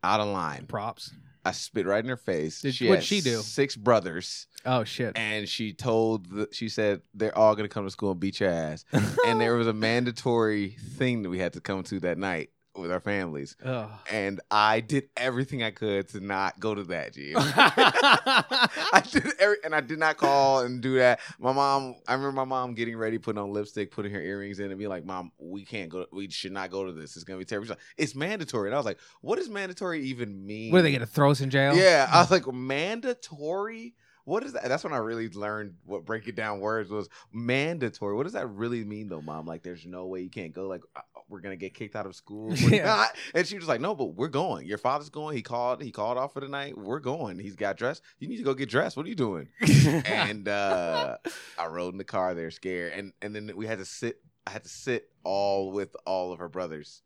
Out 0.02 0.20
of 0.20 0.28
line. 0.28 0.66
Props. 0.66 1.12
I 1.44 1.52
spit 1.52 1.86
right 1.86 2.02
in 2.02 2.08
her 2.08 2.16
face. 2.16 2.60
Did- 2.60 2.74
she 2.74 2.86
what'd 2.88 3.00
had 3.00 3.04
she 3.04 3.20
do? 3.20 3.36
Six 3.38 3.76
brothers, 3.76 4.46
Oh 4.64 4.84
shit. 4.84 5.16
and 5.18 5.48
she 5.48 5.72
told. 5.72 6.26
The, 6.30 6.48
she 6.52 6.68
said 6.68 7.02
they're 7.14 7.36
all 7.36 7.54
gonna 7.56 7.68
come 7.68 7.84
to 7.84 7.90
school 7.90 8.12
and 8.12 8.20
beat 8.20 8.38
your 8.40 8.48
ass. 8.50 8.84
and 9.26 9.40
there 9.40 9.56
was 9.56 9.66
a 9.66 9.72
mandatory 9.72 10.76
thing 10.96 11.22
that 11.22 11.30
we 11.30 11.38
had 11.40 11.52
to 11.54 11.60
come 11.60 11.82
to 11.84 11.98
that 12.00 12.16
night 12.16 12.50
with 12.76 12.90
our 12.90 13.00
families. 13.00 13.56
Ugh. 13.64 13.90
And 14.10 14.40
I 14.50 14.80
did 14.80 15.08
everything 15.16 15.62
I 15.62 15.70
could 15.70 16.08
to 16.10 16.20
not 16.20 16.58
go 16.58 16.74
to 16.74 16.82
that, 16.84 17.12
I 17.16 19.02
did 19.10 19.26
every, 19.38 19.56
and 19.64 19.74
I 19.74 19.80
did 19.80 19.98
not 19.98 20.16
call 20.16 20.60
and 20.60 20.80
do 20.80 20.96
that. 20.96 21.20
My 21.38 21.52
mom, 21.52 21.96
I 22.08 22.14
remember 22.14 22.32
my 22.32 22.44
mom 22.44 22.74
getting 22.74 22.96
ready, 22.96 23.18
putting 23.18 23.40
on 23.40 23.52
lipstick, 23.52 23.90
putting 23.90 24.12
her 24.12 24.20
earrings 24.20 24.60
in, 24.60 24.70
and 24.70 24.78
be 24.78 24.86
like, 24.86 25.04
"Mom, 25.04 25.32
we 25.38 25.64
can't 25.64 25.90
go. 25.90 26.06
We 26.12 26.30
should 26.30 26.52
not 26.52 26.70
go 26.70 26.86
to 26.86 26.92
this. 26.92 27.16
It's 27.16 27.24
gonna 27.24 27.38
be 27.38 27.44
terrible." 27.44 27.68
Like, 27.68 27.78
it's 27.96 28.14
mandatory, 28.14 28.68
and 28.68 28.74
I 28.74 28.78
was 28.78 28.86
like, 28.86 28.98
"What 29.20 29.36
does 29.36 29.48
mandatory 29.48 30.02
even 30.04 30.44
mean?" 30.44 30.72
what 30.72 30.78
are 30.78 30.82
they 30.82 30.92
gonna 30.92 31.06
throw 31.06 31.30
us 31.30 31.40
in 31.40 31.50
jail? 31.50 31.76
Yeah, 31.76 32.08
I 32.10 32.20
was 32.20 32.30
like, 32.30 32.46
mandatory. 32.52 33.94
What 34.24 34.44
is 34.44 34.52
that? 34.52 34.64
That's 34.68 34.84
when 34.84 34.92
I 34.92 34.98
really 34.98 35.28
learned 35.28 35.74
what 35.84 36.04
breaking 36.04 36.34
down 36.34 36.60
words 36.60 36.90
was 36.90 37.08
mandatory. 37.32 38.14
What 38.14 38.24
does 38.24 38.34
that 38.34 38.46
really 38.46 38.84
mean, 38.84 39.08
though, 39.08 39.20
Mom? 39.20 39.46
Like, 39.46 39.62
there's 39.62 39.84
no 39.84 40.06
way 40.06 40.20
you 40.20 40.30
can't 40.30 40.52
go. 40.52 40.68
Like, 40.68 40.82
uh, 40.94 41.00
we're 41.28 41.40
gonna 41.40 41.56
get 41.56 41.74
kicked 41.74 41.96
out 41.96 42.06
of 42.06 42.14
school. 42.14 42.52
Yeah. 42.72 42.84
not. 42.84 43.16
And 43.34 43.46
she 43.46 43.56
was 43.56 43.68
like, 43.68 43.80
No, 43.80 43.94
but 43.94 44.14
we're 44.14 44.28
going. 44.28 44.66
Your 44.66 44.78
father's 44.78 45.08
going. 45.10 45.36
He 45.36 45.42
called. 45.42 45.82
He 45.82 45.90
called 45.90 46.18
off 46.18 46.32
for 46.32 46.40
the 46.40 46.48
night. 46.48 46.76
We're 46.76 47.00
going. 47.00 47.38
He's 47.38 47.56
got 47.56 47.76
dressed. 47.76 48.02
You 48.18 48.28
need 48.28 48.36
to 48.38 48.42
go 48.42 48.54
get 48.54 48.68
dressed. 48.68 48.96
What 48.96 49.06
are 49.06 49.08
you 49.08 49.14
doing? 49.14 49.48
and 50.06 50.46
uh, 50.46 51.16
I 51.58 51.66
rode 51.66 51.94
in 51.94 51.98
the 51.98 52.04
car 52.04 52.34
there, 52.34 52.50
scared. 52.50 52.92
And 52.92 53.12
and 53.22 53.34
then 53.34 53.50
we 53.56 53.66
had 53.66 53.78
to 53.78 53.84
sit. 53.84 54.20
I 54.46 54.50
had 54.50 54.64
to 54.64 54.68
sit 54.68 55.08
all 55.24 55.70
with 55.72 55.94
all 56.06 56.32
of 56.32 56.38
her 56.38 56.48
brothers. 56.48 57.02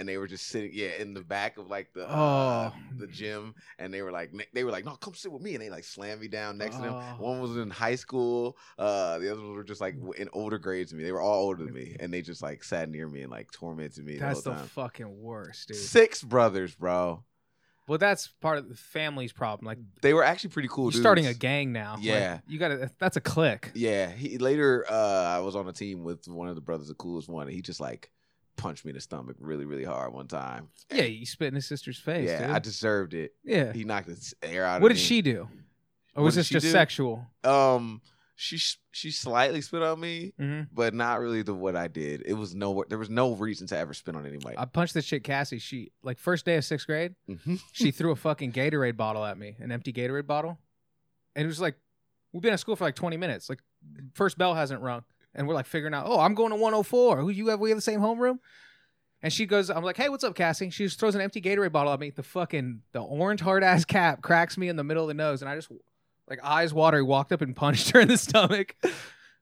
And 0.00 0.08
they 0.08 0.16
were 0.16 0.26
just 0.26 0.46
sitting, 0.46 0.70
yeah, 0.72 0.92
in 0.98 1.12
the 1.12 1.20
back 1.20 1.58
of 1.58 1.68
like 1.68 1.92
the 1.92 2.08
uh, 2.08 2.70
Oh. 2.72 2.78
the 2.96 3.06
gym, 3.06 3.54
and 3.78 3.92
they 3.92 4.00
were 4.00 4.10
like, 4.10 4.32
they 4.54 4.64
were 4.64 4.70
like, 4.70 4.86
no, 4.86 4.92
come 4.96 5.12
sit 5.12 5.30
with 5.30 5.42
me, 5.42 5.52
and 5.54 5.62
they 5.62 5.68
like 5.68 5.84
slammed 5.84 6.22
me 6.22 6.28
down 6.28 6.56
next 6.56 6.76
to 6.76 6.82
them. 6.82 6.94
Oh. 6.94 7.16
One 7.22 7.40
was 7.40 7.56
in 7.58 7.68
high 7.68 7.96
school, 7.96 8.56
uh, 8.78 9.18
the 9.18 9.30
others 9.30 9.44
were 9.44 9.62
just 9.62 9.82
like 9.82 9.96
in 10.16 10.30
older 10.32 10.56
grades 10.58 10.90
than 10.90 10.98
me. 10.98 11.04
They 11.04 11.12
were 11.12 11.20
all 11.20 11.42
older 11.44 11.64
than 11.64 11.74
me, 11.74 11.96
and 12.00 12.10
they 12.12 12.22
just 12.22 12.40
like 12.42 12.64
sat 12.64 12.88
near 12.88 13.08
me 13.08 13.20
and 13.20 13.30
like 13.30 13.50
tormented 13.52 14.04
me. 14.06 14.16
That's 14.16 14.40
the 14.42 14.52
the 14.52 14.56
fucking 14.68 15.20
worst, 15.20 15.68
dude. 15.68 15.76
Six 15.76 16.22
brothers, 16.22 16.74
bro. 16.74 17.22
Well, 17.86 17.98
that's 17.98 18.28
part 18.28 18.56
of 18.56 18.68
the 18.70 18.76
family's 18.76 19.32
problem. 19.32 19.66
Like 19.66 19.78
They 20.00 20.14
were 20.14 20.24
actually 20.24 20.50
pretty 20.50 20.68
cool. 20.68 20.92
you're 20.92 21.00
starting 21.02 21.26
a 21.26 21.34
gang 21.34 21.72
now. 21.72 21.96
Like, 21.96 22.04
Yeah. 22.04 22.38
you 22.48 22.58
gotta. 22.58 22.90
That's 22.98 23.16
a 23.18 23.20
click. 23.20 23.70
Yeah, 23.74 24.10
he 24.10 24.38
later 24.38 24.86
uh 24.90 24.94
I 25.36 25.40
was 25.40 25.56
on 25.56 25.68
a 25.68 25.72
team 25.74 26.04
with 26.04 26.26
one 26.26 26.48
of 26.48 26.54
the 26.54 26.60
brothers, 26.62 26.88
the 26.88 26.94
coolest 26.94 27.28
one, 27.28 27.48
and 27.48 27.54
he 27.54 27.60
just 27.60 27.80
like 27.80 28.10
punched 28.56 28.84
me 28.84 28.90
in 28.90 28.94
the 28.94 29.00
stomach 29.00 29.36
really, 29.40 29.64
really 29.64 29.84
hard 29.84 30.12
one 30.12 30.26
time. 30.28 30.68
Yeah, 30.92 31.04
you 31.04 31.24
spit 31.26 31.48
in 31.48 31.54
his 31.54 31.66
sister's 31.66 31.98
face. 31.98 32.28
yeah, 32.28 32.46
dude. 32.46 32.50
I 32.56 32.58
deserved 32.58 33.14
it. 33.14 33.32
yeah. 33.44 33.72
He 33.72 33.84
knocked 33.84 34.08
the 34.08 34.34
air 34.42 34.64
out 34.64 34.80
What 34.82 34.88
did 34.88 34.94
me. 34.96 35.00
she 35.00 35.22
do? 35.22 35.48
Or 36.14 36.22
What 36.22 36.24
was 36.24 36.34
this 36.34 36.48
just 36.48 36.64
do? 36.66 36.70
sexual? 36.72 37.26
Um 37.44 38.00
she 38.36 38.56
she 38.90 39.10
slightly 39.10 39.60
spit 39.60 39.82
on 39.82 40.00
me, 40.00 40.32
hmm 40.38 40.62
but 40.72 40.94
not 40.94 41.20
really 41.20 41.42
the 41.42 41.52
what 41.54 41.76
I 41.76 41.88
did. 41.88 42.22
It 42.24 42.32
was 42.34 42.54
no 42.54 42.84
there 42.88 42.98
was 42.98 43.10
no 43.10 43.34
reason 43.34 43.66
to 43.68 43.76
ever 43.76 43.92
spit 43.94 44.16
on 44.16 44.26
anybody. 44.26 44.56
I 44.58 44.64
punched 44.64 44.94
this 44.94 45.04
chick 45.06 45.24
Cassie. 45.24 45.58
She 45.58 45.92
like 46.02 46.18
first 46.18 46.44
day 46.46 46.56
of 46.56 46.64
sixth 46.64 46.86
grade. 46.86 47.14
Mhm. 47.28 47.60
she 47.72 47.90
threw 47.90 48.12
a 48.12 48.16
fucking 48.16 48.52
Gatorade 48.52 48.96
bottle 48.96 49.24
at 49.26 49.36
me, 49.38 49.56
an 49.60 49.70
empty 49.70 49.92
Gatorade 49.92 50.26
bottle, 50.26 50.58
and 51.36 51.44
it 51.44 51.48
was 51.48 51.60
like 51.60 51.76
we've 52.32 52.42
been 52.42 52.52
at 52.54 52.60
school 52.60 52.76
for 52.76 52.84
like 52.84 52.94
twenty 52.94 53.16
minutes. 53.18 53.48
Like 53.50 53.60
first 54.14 54.38
bell 54.38 54.54
hasn't 54.54 54.80
rung, 54.82 55.04
and 55.34 55.46
we're 55.46 55.54
like 55.54 55.66
figuring 55.66 55.94
out. 55.94 56.06
Oh, 56.06 56.20
I'm 56.20 56.34
going 56.34 56.50
to 56.50 56.56
104. 56.56 57.18
Who 57.18 57.28
you 57.30 57.48
have? 57.48 57.60
We 57.60 57.70
have 57.70 57.78
the 57.78 57.82
same 57.82 58.00
homeroom. 58.00 58.38
And 59.22 59.32
she 59.32 59.44
goes, 59.44 59.68
I'm 59.70 59.84
like, 59.84 59.98
hey, 59.98 60.08
what's 60.08 60.24
up, 60.24 60.34
Cassie? 60.34 60.70
She 60.70 60.84
just 60.84 60.98
throws 60.98 61.14
an 61.14 61.20
empty 61.20 61.42
Gatorade 61.42 61.72
bottle 61.72 61.92
at 61.92 62.00
me. 62.00 62.10
The 62.10 62.22
fucking 62.22 62.80
the 62.92 63.00
orange 63.00 63.40
hard 63.40 63.62
ass 63.62 63.84
cap 63.84 64.22
cracks 64.22 64.56
me 64.56 64.68
in 64.68 64.76
the 64.76 64.84
middle 64.84 65.04
of 65.04 65.08
the 65.08 65.14
nose, 65.14 65.42
and 65.42 65.48
I 65.50 65.56
just 65.56 65.70
like 66.28 66.38
eyes 66.42 66.72
watery 66.72 67.02
walked 67.02 67.30
up 67.32 67.42
and 67.42 67.54
punched 67.54 67.90
her 67.90 68.00
in 68.00 68.08
the 68.08 68.16
stomach. 68.18 68.76
But 68.80 68.92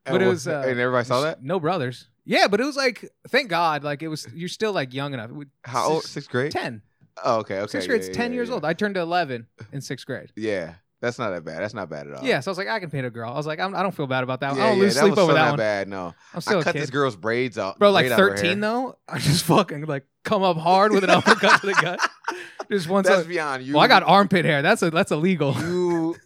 And 0.06 0.22
it 0.22 0.26
was 0.26 0.48
uh, 0.48 0.64
and 0.66 0.80
everybody 0.80 1.04
saw 1.06 1.20
that. 1.20 1.42
No 1.44 1.60
brothers. 1.60 2.08
Yeah, 2.24 2.48
but 2.48 2.60
it 2.60 2.64
was 2.64 2.76
like, 2.76 3.08
thank 3.28 3.48
God, 3.50 3.84
like 3.84 4.02
it 4.02 4.08
was. 4.08 4.26
You're 4.34 4.48
still 4.48 4.72
like 4.72 4.92
young 4.92 5.14
enough. 5.14 5.30
How 5.62 5.88
old? 5.88 6.02
six- 6.02 6.10
Sixth 6.12 6.30
grade. 6.30 6.50
Ten. 6.52 6.82
Oh, 7.24 7.38
okay, 7.38 7.60
okay. 7.60 7.70
Sixth 7.72 7.88
grade's 7.88 8.08
yeah, 8.08 8.14
ten 8.14 8.32
yeah, 8.32 8.36
years 8.36 8.50
old. 8.50 8.64
I 8.64 8.72
turned 8.72 8.96
to 8.96 9.00
eleven 9.00 9.46
in 9.72 9.80
sixth 9.80 10.06
grade. 10.06 10.32
Yeah, 10.36 10.74
that's 11.00 11.18
not 11.18 11.30
that 11.30 11.44
bad. 11.44 11.62
That's 11.62 11.74
not 11.74 11.88
bad 11.88 12.06
at 12.08 12.14
all. 12.14 12.24
Yeah, 12.24 12.40
so 12.40 12.50
I 12.50 12.52
was 12.52 12.58
like, 12.58 12.68
I 12.68 12.80
can 12.80 12.90
paint 12.90 13.06
a 13.06 13.10
girl. 13.10 13.32
I 13.32 13.36
was 13.36 13.46
like, 13.46 13.60
I'm, 13.60 13.74
I 13.74 13.82
don't 13.82 13.94
feel 13.94 14.06
bad 14.06 14.24
about 14.24 14.40
that. 14.40 14.56
yeah, 14.56 14.62
I 14.64 14.66
don't 14.68 14.76
yeah, 14.78 14.82
lose 14.84 14.94
that 14.94 15.00
sleep 15.00 15.10
was 15.12 15.18
over 15.20 15.32
so 15.32 15.34
that 15.36 15.42
not 15.44 15.50
one. 15.52 15.56
bad. 15.58 15.88
No, 15.88 16.14
I'm 16.34 16.40
still 16.40 16.58
I 16.58 16.60
a 16.60 16.64
cut 16.64 16.72
kid. 16.74 16.82
this 16.82 16.90
girl's 16.90 17.16
braids 17.16 17.56
out, 17.58 17.78
Bro, 17.78 17.92
like 17.92 18.06
braid 18.06 18.12
out 18.12 18.18
her 18.18 18.28
13 18.36 18.44
hair. 18.46 18.56
though, 18.56 18.98
I 19.08 19.18
just 19.18 19.44
fucking 19.44 19.86
like 19.86 20.06
come 20.24 20.42
up 20.42 20.56
hard 20.56 20.92
with 20.92 21.04
an 21.04 21.10
uppercut 21.10 21.60
to 21.60 21.66
the 21.66 21.74
gut. 21.74 22.00
Just 22.70 22.86
one 22.86 23.02
That's 23.02 23.20
time. 23.22 23.28
beyond 23.28 23.62
you. 23.62 23.72
Well, 23.72 23.82
I 23.82 23.86
got 23.88 24.02
armpit 24.02 24.44
hair. 24.44 24.60
That's 24.60 24.82
a 24.82 24.90
that's 24.90 25.10
illegal. 25.10 25.54
you 25.54 26.16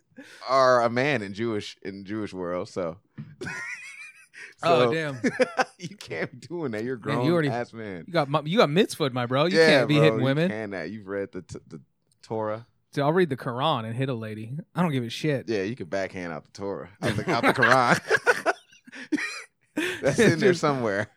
are 0.49 0.83
a 0.83 0.91
man 0.91 1.23
in 1.23 1.35
Jewish 1.35 1.77
in 1.83 2.05
Jewish 2.05 2.33
world, 2.33 2.69
so. 2.69 2.97
Oh, 4.65 4.93
damn. 4.93 5.19
you 5.79 5.97
can't 5.97 6.31
be 6.31 6.47
doing 6.47 6.71
that. 6.73 6.85
You're 6.85 6.95
a 6.95 6.99
Man, 6.99 7.17
grown 7.17 7.27
you 7.27 7.33
already- 7.33 7.49
ass 7.49 7.73
man. 7.73 8.05
You 8.07 8.13
got 8.13 8.47
you 8.47 8.59
got 8.59 8.71
mitzvah, 8.71 9.11
my 9.11 9.27
bro. 9.27 9.47
You 9.47 9.59
yeah, 9.59 9.67
can't 9.67 9.89
be 9.89 9.95
bro, 9.95 10.03
hitting 10.05 10.19
you 10.21 10.25
women. 10.25 10.49
can 10.51 10.71
that. 10.71 10.91
You've 10.91 11.09
read 11.09 11.33
the 11.33 11.43
t- 11.43 11.59
the 11.69 11.81
Torah. 12.23 12.67
Dude, 12.93 13.05
I'll 13.05 13.13
read 13.13 13.31
the 13.31 13.37
Quran 13.37 13.85
and 13.87 13.95
hit 13.95 14.09
a 14.09 14.15
lady. 14.15 14.57
I 14.75 14.83
don't 14.83 14.93
give 14.93 15.05
a 15.05 15.09
shit. 15.09 15.49
Yeah, 15.49 15.63
you 15.63 15.75
can 15.77 15.87
backhand 15.87 16.33
out 16.33 16.45
the 16.45 16.51
Torah, 16.53 16.91
out 17.01 17.17
the, 17.17 17.31
out 17.31 17.43
the 17.43 17.55
Quran. 17.55 18.53
That's 20.03 20.19
in 20.19 20.39
there 20.39 20.55
somewhere. 20.55 21.09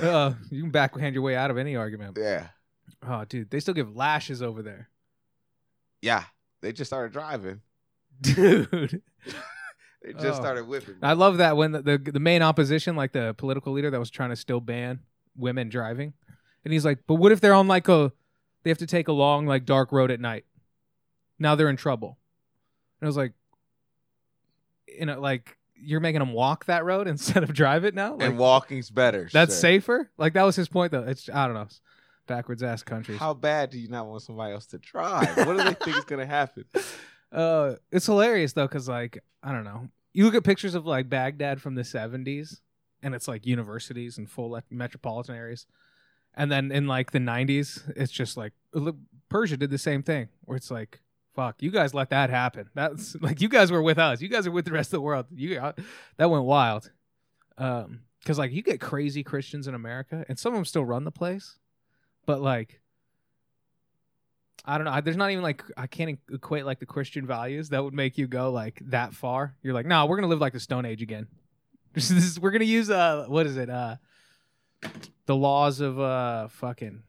Uh, 0.00 0.34
you 0.50 0.62
can 0.62 0.70
backhand 0.70 1.14
your 1.14 1.22
way 1.22 1.34
out 1.36 1.50
of 1.50 1.56
any 1.58 1.76
argument. 1.76 2.18
Yeah, 2.20 2.48
Oh, 3.06 3.24
dude, 3.24 3.50
they 3.50 3.60
still 3.60 3.74
give 3.74 3.94
lashes 3.96 4.42
over 4.42 4.62
there, 4.62 4.88
yeah. 6.00 6.24
They 6.60 6.72
just 6.72 6.88
started 6.88 7.12
driving. 7.12 7.60
dude. 8.20 9.02
They 10.04 10.14
just 10.14 10.26
Oh. 10.26 10.34
started 10.34 10.66
whipping. 10.66 10.96
I 11.00 11.12
love 11.12 11.36
that 11.38 11.56
when 11.56 11.70
the, 11.70 11.80
the 11.80 11.96
the 11.98 12.18
main 12.18 12.42
opposition, 12.42 12.96
like 12.96 13.12
the 13.12 13.34
political 13.38 13.72
leader 13.72 13.88
that 13.88 14.00
was 14.00 14.10
trying 14.10 14.30
to 14.30 14.36
still 14.36 14.58
ban 14.60 14.98
women 15.36 15.68
driving, 15.68 16.12
and 16.64 16.72
he's 16.72 16.84
like, 16.84 16.98
"But 17.06 17.14
what 17.16 17.30
if 17.30 17.40
they're 17.40 17.54
on 17.54 17.68
like 17.68 17.86
a, 17.88 18.10
they 18.64 18.70
have 18.70 18.78
to 18.78 18.86
take 18.88 19.06
a 19.06 19.12
long 19.12 19.46
like 19.46 19.64
dark 19.64 19.92
road 19.92 20.10
at 20.10 20.18
night? 20.18 20.44
Now 21.42 21.54
they're 21.54 21.68
in 21.68 21.76
trouble." 21.76 22.16
And 23.00 23.06
I 23.06 23.08
was 23.08 23.16
like, 23.16 23.32
"You 24.88 25.06
know, 25.06 25.20
like 25.20 25.58
you're 25.84 26.00
making 26.00 26.20
them 26.20 26.32
walk 26.32 26.66
that 26.66 26.84
road 26.84 27.08
instead 27.08 27.42
of 27.42 27.52
drive 27.52 27.84
it 27.84 27.94
now. 27.94 28.14
Like, 28.14 28.22
and 28.22 28.38
walking's 28.38 28.90
better. 28.90 29.28
that's 29.32 29.54
sir. 29.54 29.60
safer. 29.60 30.10
Like 30.16 30.34
that 30.34 30.44
was 30.44 30.56
his 30.56 30.68
point 30.68 30.92
though. 30.92 31.02
It's 31.02 31.28
I 31.28 31.46
don't 31.46 31.54
know, 31.54 31.68
backwards 32.26 32.62
ass 32.62 32.82
countries. 32.82 33.18
How 33.18 33.34
bad 33.34 33.70
do 33.70 33.78
you 33.78 33.88
not 33.88 34.06
want 34.06 34.22
somebody 34.22 34.54
else 34.54 34.66
to 34.66 34.78
drive? 34.78 35.36
What 35.36 35.56
do 35.56 35.64
they 35.64 35.74
think 35.74 35.96
is 35.98 36.04
gonna 36.04 36.26
happen? 36.26 36.64
Uh, 37.32 37.76
it's 37.90 38.04
hilarious 38.04 38.52
though, 38.52 38.68
because 38.68 38.86
like 38.86 39.18
I 39.42 39.52
don't 39.52 39.64
know, 39.64 39.88
you 40.12 40.26
look 40.26 40.34
at 40.34 40.44
pictures 40.44 40.74
of 40.74 40.84
like 40.84 41.08
Baghdad 41.08 41.62
from 41.62 41.76
the 41.76 41.80
'70s, 41.80 42.60
and 43.02 43.14
it's 43.14 43.26
like 43.26 43.46
universities 43.46 44.18
and 44.18 44.30
full 44.30 44.50
like 44.50 44.64
metropolitan 44.70 45.34
areas, 45.34 45.66
and 46.34 46.52
then 46.52 46.70
in 46.70 46.86
like 46.86 47.10
the 47.10 47.18
'90s, 47.20 47.90
it's 47.96 48.12
just 48.12 48.36
like 48.36 48.52
Persia 49.30 49.56
did 49.56 49.70
the 49.70 49.78
same 49.78 50.02
thing, 50.02 50.28
where 50.44 50.58
it's 50.58 50.70
like, 50.70 51.00
fuck, 51.34 51.62
you 51.62 51.70
guys 51.70 51.94
let 51.94 52.10
that 52.10 52.30
happen. 52.30 52.68
That's 52.74 53.14
like 53.20 53.40
you 53.40 53.48
guys 53.48 53.70
were 53.72 53.82
with 53.82 53.98
us, 53.98 54.20
you 54.20 54.28
guys 54.28 54.46
are 54.46 54.50
with 54.50 54.64
the 54.64 54.72
rest 54.72 54.88
of 54.88 54.92
the 54.98 55.00
world. 55.02 55.26
You 55.34 55.54
got, 55.56 55.78
that 56.16 56.30
went 56.30 56.44
wild. 56.44 56.90
Um, 57.58 58.00
because 58.20 58.38
like 58.38 58.52
you 58.52 58.62
get 58.62 58.80
crazy 58.80 59.22
Christians 59.24 59.66
in 59.66 59.74
America, 59.74 60.24
and 60.28 60.38
some 60.38 60.52
of 60.52 60.56
them 60.56 60.64
still 60.64 60.84
run 60.84 61.04
the 61.04 61.10
place, 61.10 61.58
but 62.26 62.40
like. 62.40 62.78
I 64.64 64.78
don't 64.78 64.84
know. 64.84 64.92
I- 64.92 65.00
There's 65.00 65.16
not 65.16 65.32
even 65.32 65.42
like 65.42 65.64
I 65.76 65.88
can't 65.88 66.20
equate 66.32 66.64
like 66.64 66.78
the 66.78 66.86
Christian 66.86 67.26
values 67.26 67.70
that 67.70 67.82
would 67.82 67.94
make 67.94 68.16
you 68.16 68.28
go 68.28 68.52
like 68.52 68.80
that 68.86 69.12
far. 69.12 69.56
You're 69.60 69.74
like, 69.74 69.86
no, 69.86 70.06
we're 70.06 70.14
gonna 70.16 70.28
live 70.28 70.40
like 70.40 70.52
the 70.52 70.60
Stone 70.60 70.84
Age 70.84 71.02
again. 71.02 71.26
This 71.94 72.10
is, 72.10 72.38
we're 72.40 72.52
gonna 72.52 72.64
use 72.64 72.88
uh, 72.88 73.24
what 73.28 73.44
is 73.44 73.56
it? 73.58 73.68
Uh, 73.68 73.96
the 75.26 75.34
laws 75.36 75.80
of 75.80 75.98
uh, 76.00 76.48
fucking, 76.48 77.02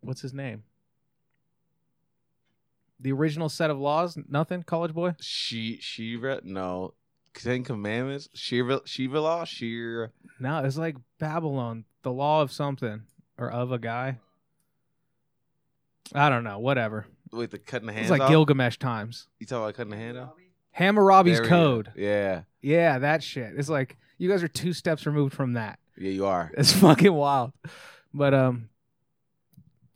what's 0.00 0.20
his 0.20 0.32
name? 0.32 0.62
The 3.00 3.12
original 3.12 3.48
set 3.48 3.70
of 3.70 3.78
laws. 3.78 4.16
Nothing. 4.28 4.62
College 4.62 4.94
boy. 4.94 5.14
She 5.20 5.78
Shiva 5.80 6.40
no 6.44 6.94
Ten 7.34 7.62
Commandments 7.64 8.28
Shiva 8.34 8.80
Shiva 8.86 9.20
law 9.20 9.44
Shir 9.44 10.12
No, 10.40 10.64
it's 10.64 10.78
like 10.78 10.96
Babylon. 11.18 11.84
The 12.02 12.12
law 12.12 12.40
of 12.42 12.50
something 12.52 13.02
or 13.36 13.50
of 13.50 13.70
a 13.72 13.78
guy. 13.78 14.18
I 16.14 16.28
don't 16.28 16.44
know. 16.44 16.58
Whatever. 16.58 17.06
with 17.32 17.50
the 17.50 17.58
cutting 17.58 17.86
the 17.86 17.92
hands 17.92 18.04
It's 18.04 18.10
like 18.10 18.22
off. 18.22 18.30
Gilgamesh 18.30 18.78
times. 18.78 19.28
you 19.40 19.46
talking 19.46 19.64
about 19.64 19.74
cutting 19.74 19.90
the 19.90 19.96
hand 19.96 20.16
off? 20.18 20.30
Hammurabi's 20.78 21.38
There 21.40 21.48
code. 21.48 21.92
Yeah, 21.96 22.42
Yeah, 22.60 22.98
that 23.00 23.22
shit. 23.22 23.54
It's 23.56 23.68
like 23.68 23.96
you 24.18 24.30
guys 24.30 24.42
are 24.42 24.48
two 24.48 24.72
steps 24.72 25.04
removed 25.06 25.34
from 25.34 25.54
that. 25.54 25.78
yeah, 25.98 26.10
you 26.10 26.26
are. 26.26 26.52
It's 26.56 26.72
fucking 26.80 27.12
wild. 27.12 27.52
But 28.14 28.32
um 28.34 28.68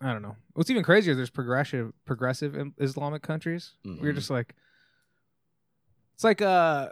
I 0.01 0.13
don't 0.13 0.23
know. 0.23 0.37
What's 0.55 0.71
even 0.71 0.83
crazier 0.83 1.15
there's 1.15 1.31
progressive 1.31 1.93
progressive 2.07 2.57
Islamic 2.79 3.23
countries. 3.23 3.73
We're 3.85 4.13
Mhm. 4.13 4.15
just 4.15 4.31
like 4.31 4.55
It's 6.15 6.25
like 6.25 6.41
uh 6.43 6.91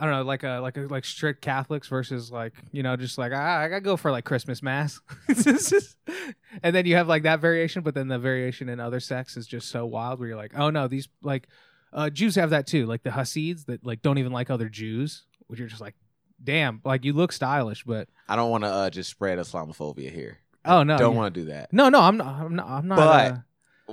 I 0.00 0.04
don't 0.04 0.14
know, 0.14 0.22
like 0.22 0.44
a 0.44 0.60
like 0.60 0.76
a 0.76 0.82
like 0.82 1.04
strict 1.04 1.42
Catholics 1.42 1.88
versus 1.88 2.30
like, 2.30 2.52
you 2.70 2.84
know, 2.84 2.94
just 2.96 3.18
like 3.18 3.32
I 3.32 3.64
I 3.64 3.68
gotta 3.68 3.80
go 3.80 3.96
for 3.96 4.12
like 4.12 4.24
Christmas 4.24 4.62
mass. 4.62 5.00
Just- 5.28 5.96
and 6.62 6.74
then 6.74 6.86
you 6.86 6.94
have 6.96 7.08
like 7.08 7.24
that 7.24 7.40
variation, 7.40 7.82
but 7.82 7.94
then 7.94 8.06
the 8.08 8.18
variation 8.18 8.68
in 8.68 8.78
other 8.80 9.00
sects 9.00 9.36
is 9.36 9.46
just 9.46 9.68
so 9.68 9.84
wild 9.86 10.20
where 10.20 10.28
you're 10.28 10.36
like, 10.36 10.52
oh 10.56 10.70
no, 10.70 10.86
these 10.86 11.08
like 11.22 11.48
uh 11.92 12.10
Jews 12.10 12.36
have 12.36 12.50
that 12.50 12.66
too, 12.68 12.86
like 12.86 13.02
the 13.02 13.10
Hasids 13.10 13.64
that 13.64 13.84
like 13.84 14.02
don't 14.02 14.18
even 14.18 14.30
like 14.32 14.50
other 14.50 14.68
Jews, 14.68 15.24
which 15.48 15.58
you're 15.58 15.68
just 15.68 15.80
like, 15.80 15.96
damn, 16.42 16.80
like 16.84 17.04
you 17.04 17.12
look 17.12 17.32
stylish, 17.32 17.82
but 17.84 18.08
I 18.28 18.36
don't 18.36 18.50
want 18.50 18.62
to 18.64 18.68
uh, 18.68 18.90
just 18.90 19.10
spread 19.10 19.38
Islamophobia 19.38 20.12
here. 20.12 20.38
Oh 20.68 20.82
no, 20.84 20.96
don't 20.98 21.12
yeah. 21.12 21.18
want 21.18 21.34
to 21.34 21.40
do 21.40 21.46
that. 21.46 21.72
No, 21.72 21.88
no, 21.88 22.00
I'm 22.00 22.16
not. 22.16 22.26
I'm 22.40 22.54
not. 22.54 22.66
I'm 22.68 22.88
not. 22.88 22.96
But- 22.96 23.32
uh, 23.32 23.38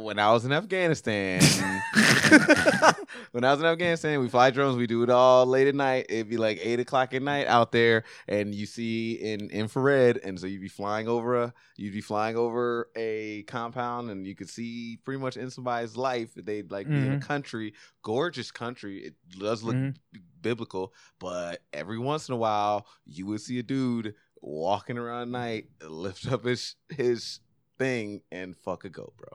When 0.01 0.19
I 0.19 0.31
was 0.33 0.43
in 0.43 0.51
Afghanistan, 0.51 1.39
when 3.31 3.43
I 3.45 3.51
was 3.51 3.59
in 3.61 3.65
Afghanistan, 3.65 4.19
we 4.19 4.27
fly 4.27 4.49
drones. 4.51 4.75
We 4.77 4.87
do 4.87 5.03
it 5.03 5.09
all 5.09 5.45
late 5.45 5.67
at 5.67 5.75
night. 5.75 6.07
It'd 6.09 6.29
be 6.29 6.35
like 6.37 6.59
eight 6.61 6.79
o'clock 6.81 7.13
at 7.13 7.21
night 7.21 7.47
out 7.47 7.71
there, 7.71 8.03
and 8.27 8.53
you 8.53 8.65
see 8.65 9.13
in 9.13 9.49
infrared, 9.51 10.17
and 10.17 10.39
so 10.39 10.47
you'd 10.47 10.61
be 10.61 10.67
flying 10.67 11.07
over 11.07 11.43
a, 11.43 11.53
you'd 11.77 11.93
be 11.93 12.01
flying 12.01 12.35
over 12.35 12.89
a 12.95 13.43
compound, 13.43 14.09
and 14.09 14.25
you 14.27 14.35
could 14.35 14.49
see 14.49 14.99
pretty 15.05 15.21
much 15.21 15.37
in 15.37 15.49
somebody's 15.49 15.95
life. 15.95 16.31
They'd 16.35 16.71
like 16.71 16.87
be 16.87 16.95
in 16.95 17.13
a 17.13 17.19
country, 17.19 17.73
gorgeous 18.03 18.51
country. 18.51 18.97
It 18.99 19.13
does 19.39 19.63
look 19.63 19.75
Mhm. 19.75 19.95
biblical, 20.41 20.93
but 21.19 21.61
every 21.73 21.99
once 21.99 22.27
in 22.29 22.33
a 22.33 22.37
while, 22.37 22.85
you 23.05 23.25
would 23.27 23.41
see 23.41 23.59
a 23.59 23.63
dude 23.63 24.15
walking 24.45 24.97
around 24.97 25.23
at 25.23 25.27
night, 25.29 25.65
lift 25.81 26.31
up 26.31 26.45
his 26.45 26.75
his 26.89 27.39
thing, 27.77 28.21
and 28.31 28.55
fuck 28.55 28.85
a 28.85 28.89
goat, 28.89 29.13
bro. 29.17 29.29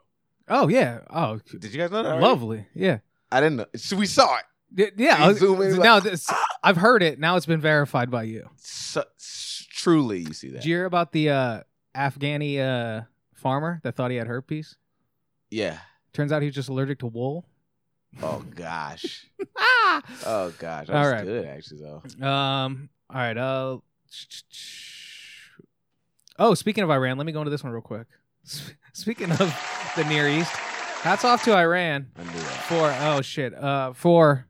oh 0.47 0.67
yeah. 0.67 0.99
Oh, 1.09 1.39
Did 1.59 1.65
you 1.73 1.79
guys 1.79 1.91
know 1.91 2.01
that? 2.03 2.09
already? 2.09 2.25
lovely. 2.25 2.65
Yeah. 2.73 2.99
I 3.31 3.39
didn't 3.39 3.57
know. 3.57 3.65
So 3.75 3.95
we 3.97 4.05
saw 4.07 4.37
it. 4.37 4.43
Y- 4.77 4.91
Yeah. 5.05 5.27
Was- 5.27 5.39
zoom 5.39 5.61
in, 5.61 5.71
like, 5.77 5.83
now 5.83 5.99
this, 5.99 6.29
I've 6.63 6.77
heard 6.77 7.03
it. 7.03 7.19
Now 7.19 7.35
it's 7.35 7.45
been 7.45 7.61
verified 7.61 8.09
by 8.09 8.23
you. 8.23 8.49
So, 8.57 9.03
truly, 9.69 10.19
you 10.19 10.33
see 10.33 10.47
that. 10.49 10.61
Did 10.61 10.65
you 10.65 10.75
hear 10.75 10.85
about 10.85 11.11
the 11.11 11.29
uh, 11.29 11.61
Afghani 11.95 12.59
uh, 12.59 13.03
farmer 13.33 13.79
that 13.83 13.95
thought 13.95 14.11
he 14.11 14.17
had 14.17 14.27
herpes? 14.27 14.77
yeah. 15.49 15.77
Turns 16.13 16.33
out 16.33 16.41
he's 16.41 16.53
just 16.53 16.67
allergic 16.67 16.99
to 16.99 17.07
wool. 17.07 17.45
Oh 18.21 18.43
gosh. 18.55 19.25
Ah. 19.57 20.01
Oh 20.25 20.53
gosh. 20.59 20.87
That's 20.87 20.89
All 20.89 21.09
right. 21.09 21.23
good 21.23 21.45
actually 21.45 21.81
though. 21.81 22.25
Um. 22.27 22.89
All 23.09 23.15
right. 23.17 23.37
Uh. 23.37 23.77
Oh, 26.39 26.53
speaking 26.53 26.83
of 26.83 26.89
Iran, 26.89 27.17
let 27.17 27.25
me 27.25 27.31
go 27.31 27.39
into 27.41 27.51
this 27.51 27.63
one 27.63 27.71
real 27.73 27.81
quick. 27.81 28.07
Speaking 28.93 29.31
of 29.31 29.93
the 29.95 30.03
Near 30.05 30.27
East, 30.27 30.51
hats 30.51 31.23
off 31.23 31.43
to 31.43 31.55
Iran 31.55 32.07
I 32.17 32.23
knew 32.23 32.31
that. 32.31 32.63
for 32.63 32.95
oh 33.01 33.21
shit 33.21 33.53
uh 33.53 33.93
for 33.93 34.47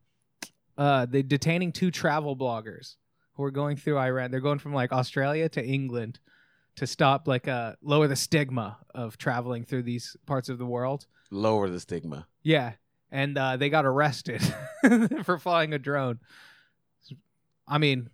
uh 0.78 1.06
they 1.06 1.22
detaining 1.24 1.72
two 1.72 1.92
travel 1.92 2.36
bloggers 2.38 2.96
who 3.34 3.44
are 3.44 3.52
going 3.52 3.76
through 3.78 3.98
Iran. 3.98 4.32
They're 4.32 4.40
going 4.40 4.60
from 4.60 4.74
like 4.74 4.92
Australia 4.94 5.50
to 5.50 5.64
England 5.66 6.20
to 6.78 6.88
stop 6.88 7.28
like 7.28 7.48
uh 7.50 7.74
lower 7.82 8.08
the 8.08 8.16
stigma 8.16 8.78
of 8.96 9.18
traveling 9.18 9.66
through 9.66 9.84
these 9.84 10.16
parts 10.26 10.48
of 10.50 10.58
the 10.58 10.66
world. 10.66 11.06
Lower 11.30 11.70
the 11.70 11.80
stigma. 11.80 12.28
Yeah, 12.44 12.74
and 13.12 13.38
uh, 13.38 13.58
they 13.58 13.70
got 13.70 13.86
arrested 13.86 14.42
for 15.24 15.38
flying 15.38 15.74
a 15.74 15.80
drone. 15.80 16.20
I 17.68 17.78
mean, 17.78 18.10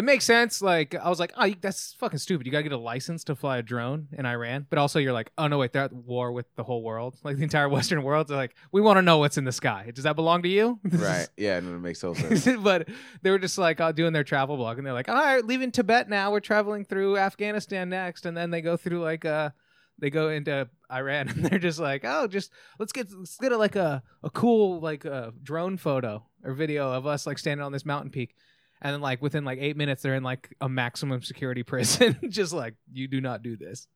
it 0.00 0.04
makes 0.04 0.24
sense. 0.24 0.62
Like 0.62 0.94
I 0.94 1.10
was 1.10 1.20
like, 1.20 1.30
oh, 1.36 1.52
that's 1.60 1.92
fucking 1.98 2.20
stupid. 2.20 2.46
You 2.46 2.52
gotta 2.52 2.62
get 2.62 2.72
a 2.72 2.78
license 2.78 3.22
to 3.24 3.36
fly 3.36 3.58
a 3.58 3.62
drone 3.62 4.08
in 4.16 4.24
Iran. 4.24 4.66
But 4.70 4.78
also, 4.78 4.98
you're 4.98 5.12
like, 5.12 5.30
oh 5.36 5.46
no, 5.46 5.58
wait, 5.58 5.74
they're 5.74 5.82
at 5.84 5.92
war 5.92 6.32
with 6.32 6.46
the 6.56 6.64
whole 6.64 6.82
world, 6.82 7.18
like 7.22 7.36
the 7.36 7.42
entire 7.42 7.68
Western 7.68 8.02
world. 8.02 8.28
They're 8.28 8.38
like, 8.38 8.54
we 8.72 8.80
want 8.80 8.96
to 8.96 9.02
know 9.02 9.18
what's 9.18 9.36
in 9.36 9.44
the 9.44 9.52
sky. 9.52 9.92
Does 9.94 10.04
that 10.04 10.16
belong 10.16 10.42
to 10.42 10.48
you? 10.48 10.80
Right. 10.90 11.28
Yeah, 11.36 11.60
no, 11.60 11.74
it 11.74 11.80
makes 11.80 12.00
total 12.00 12.14
sense. 12.36 12.58
but 12.62 12.88
they 13.20 13.30
were 13.30 13.38
just 13.38 13.58
like 13.58 13.78
uh, 13.78 13.92
doing 13.92 14.14
their 14.14 14.24
travel 14.24 14.56
blog, 14.56 14.78
and 14.78 14.86
they're 14.86 14.94
like, 14.94 15.10
"All 15.10 15.14
right, 15.14 15.44
leaving 15.44 15.70
Tibet 15.70 16.08
now. 16.08 16.32
We're 16.32 16.40
traveling 16.40 16.86
through 16.86 17.18
Afghanistan 17.18 17.90
next," 17.90 18.24
and 18.24 18.34
then 18.34 18.50
they 18.50 18.62
go 18.62 18.78
through 18.78 19.02
like 19.02 19.26
uh 19.26 19.50
they 19.98 20.08
go 20.08 20.30
into 20.30 20.66
Iran, 20.90 21.28
and 21.28 21.44
they're 21.44 21.58
just 21.58 21.78
like, 21.78 22.02
"Oh, 22.06 22.26
just 22.26 22.50
let's 22.78 22.92
get 22.92 23.12
let's 23.12 23.36
get 23.36 23.52
a, 23.52 23.58
like 23.58 23.76
a 23.76 24.02
a 24.22 24.30
cool 24.30 24.80
like 24.80 25.04
uh, 25.04 25.32
drone 25.42 25.76
photo 25.76 26.24
or 26.42 26.54
video 26.54 26.90
of 26.90 27.06
us 27.06 27.26
like 27.26 27.38
standing 27.38 27.64
on 27.64 27.72
this 27.72 27.84
mountain 27.84 28.10
peak." 28.10 28.34
And 28.82 28.94
then, 28.94 29.00
like 29.00 29.20
within 29.20 29.44
like 29.44 29.58
eight 29.60 29.76
minutes, 29.76 30.02
they're 30.02 30.14
in 30.14 30.22
like 30.22 30.54
a 30.60 30.68
maximum 30.68 31.22
security 31.22 31.62
prison. 31.64 32.18
just 32.28 32.52
like 32.52 32.74
you 32.92 33.08
do 33.08 33.20
not 33.20 33.42
do 33.42 33.56
this. 33.56 33.86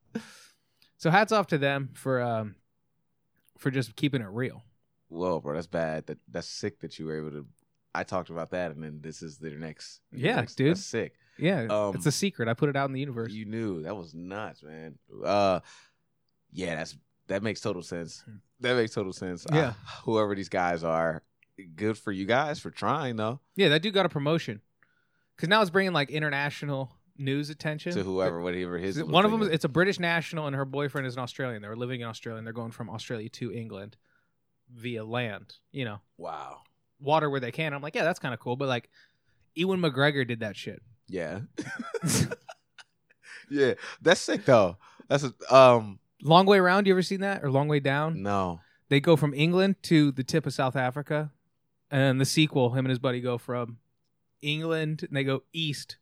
So 0.97 1.09
hats 1.09 1.31
off 1.31 1.47
to 1.47 1.57
them 1.57 1.89
for 1.93 2.21
um 2.21 2.55
for 3.57 3.71
just 3.71 3.95
keeping 3.95 4.21
it 4.21 4.27
real. 4.29 4.63
Whoa, 5.09 5.39
bro, 5.39 5.53
that's 5.55 5.67
bad. 5.67 6.07
That 6.07 6.17
that's 6.29 6.47
sick 6.47 6.79
that 6.81 6.99
you 6.99 7.05
were 7.05 7.17
able 7.17 7.31
to. 7.31 7.45
I 7.93 8.03
talked 8.03 8.29
about 8.29 8.51
that, 8.51 8.71
and 8.71 8.83
then 8.83 8.99
this 9.01 9.21
is 9.21 9.37
their 9.37 9.57
next. 9.57 10.01
Yeah, 10.11 10.35
next- 10.35 10.55
dude. 10.55 10.71
That's 10.71 10.85
sick. 10.85 11.13
Yeah, 11.37 11.63
Um, 11.69 11.95
it's 11.95 12.05
a 12.05 12.13
secret. 12.13 12.47
I 12.47 12.53
put 12.53 12.69
it 12.69 12.77
out 12.77 12.85
in 12.85 12.93
the 12.93 12.99
universe. 13.01 13.33
You 13.33 13.43
knew 13.43 13.83
that 13.83 13.95
was 13.95 14.13
nuts, 14.13 14.63
man. 14.63 14.97
Uh, 15.23 15.59
yeah, 16.53 16.75
that's 16.75 16.95
that 17.27 17.43
makes 17.43 17.59
total 17.59 17.81
sense. 17.81 18.23
That 18.61 18.75
makes 18.77 18.93
total 18.93 19.11
sense. 19.11 19.45
Yeah. 19.51 19.69
Uh, 19.69 19.73
whoever 20.05 20.33
these 20.33 20.47
guys 20.47 20.83
are, 20.85 21.23
good 21.75 21.97
for 21.97 22.11
you 22.13 22.25
guys 22.25 22.59
for 22.59 22.69
trying 22.71 23.17
though. 23.17 23.41
Yeah, 23.55 23.67
that 23.69 23.81
dude 23.81 23.93
got 23.93 24.05
a 24.05 24.09
promotion 24.09 24.61
because 25.35 25.49
now 25.49 25.61
it's 25.61 25.69
bringing 25.69 25.93
like 25.93 26.09
international 26.09 26.91
news 27.17 27.49
attention 27.49 27.93
To 27.93 28.03
whoever, 28.03 28.41
whatever 28.41 28.77
his. 28.77 29.01
One 29.03 29.23
of 29.25 29.31
them, 29.31 29.41
is- 29.43 29.47
it's 29.49 29.65
a 29.65 29.69
British 29.69 29.99
national, 29.99 30.47
and 30.47 30.55
her 30.55 30.65
boyfriend 30.65 31.07
is 31.07 31.15
an 31.15 31.21
Australian. 31.23 31.61
They 31.61 31.67
were 31.69 31.75
living 31.77 32.01
in 32.01 32.07
Australia, 32.07 32.37
and 32.37 32.45
they're 32.47 32.53
going 32.53 32.71
from 32.71 32.89
Australia 32.89 33.29
to 33.29 33.51
England 33.53 33.95
via 34.73 35.03
land. 35.05 35.55
You 35.71 35.85
know, 35.85 36.01
Wow. 36.17 36.61
water 36.99 37.29
where 37.29 37.39
they 37.39 37.51
can. 37.51 37.73
I'm 37.73 37.81
like, 37.81 37.95
yeah, 37.95 38.03
that's 38.03 38.19
kind 38.19 38.33
of 38.33 38.39
cool. 38.39 38.55
But 38.55 38.67
like, 38.67 38.89
Ewan 39.53 39.79
McGregor 39.79 40.27
did 40.27 40.41
that 40.41 40.55
shit. 40.57 40.81
Yeah. 41.07 41.41
yeah, 43.49 43.73
that's 44.01 44.21
sick 44.21 44.45
though. 44.45 44.77
That's 45.07 45.23
a, 45.23 45.55
um 45.55 45.99
Long 46.23 46.45
way 46.47 46.57
around. 46.57 46.87
You 46.87 46.93
ever 46.93 47.03
seen 47.03 47.19
that? 47.21 47.43
Or 47.43 47.51
long 47.51 47.67
way 47.67 47.79
down? 47.79 48.21
no. 48.23 48.59
They 48.87 48.99
go 48.99 49.15
from 49.15 49.33
England 49.33 49.77
to 49.83 50.11
the 50.11 50.23
tip 50.23 50.45
of 50.45 50.53
South 50.53 50.75
Africa, 50.75 51.31
and 51.89 52.21
the 52.21 52.25
sequel, 52.25 52.69
him 52.71 52.85
and 52.85 52.89
his 52.91 52.99
buddy 52.99 53.19
go 53.19 53.37
from 53.39 53.77
England 54.41 55.03
and 55.03 55.15
they 55.15 55.23
go 55.23 55.43
east 55.53 55.97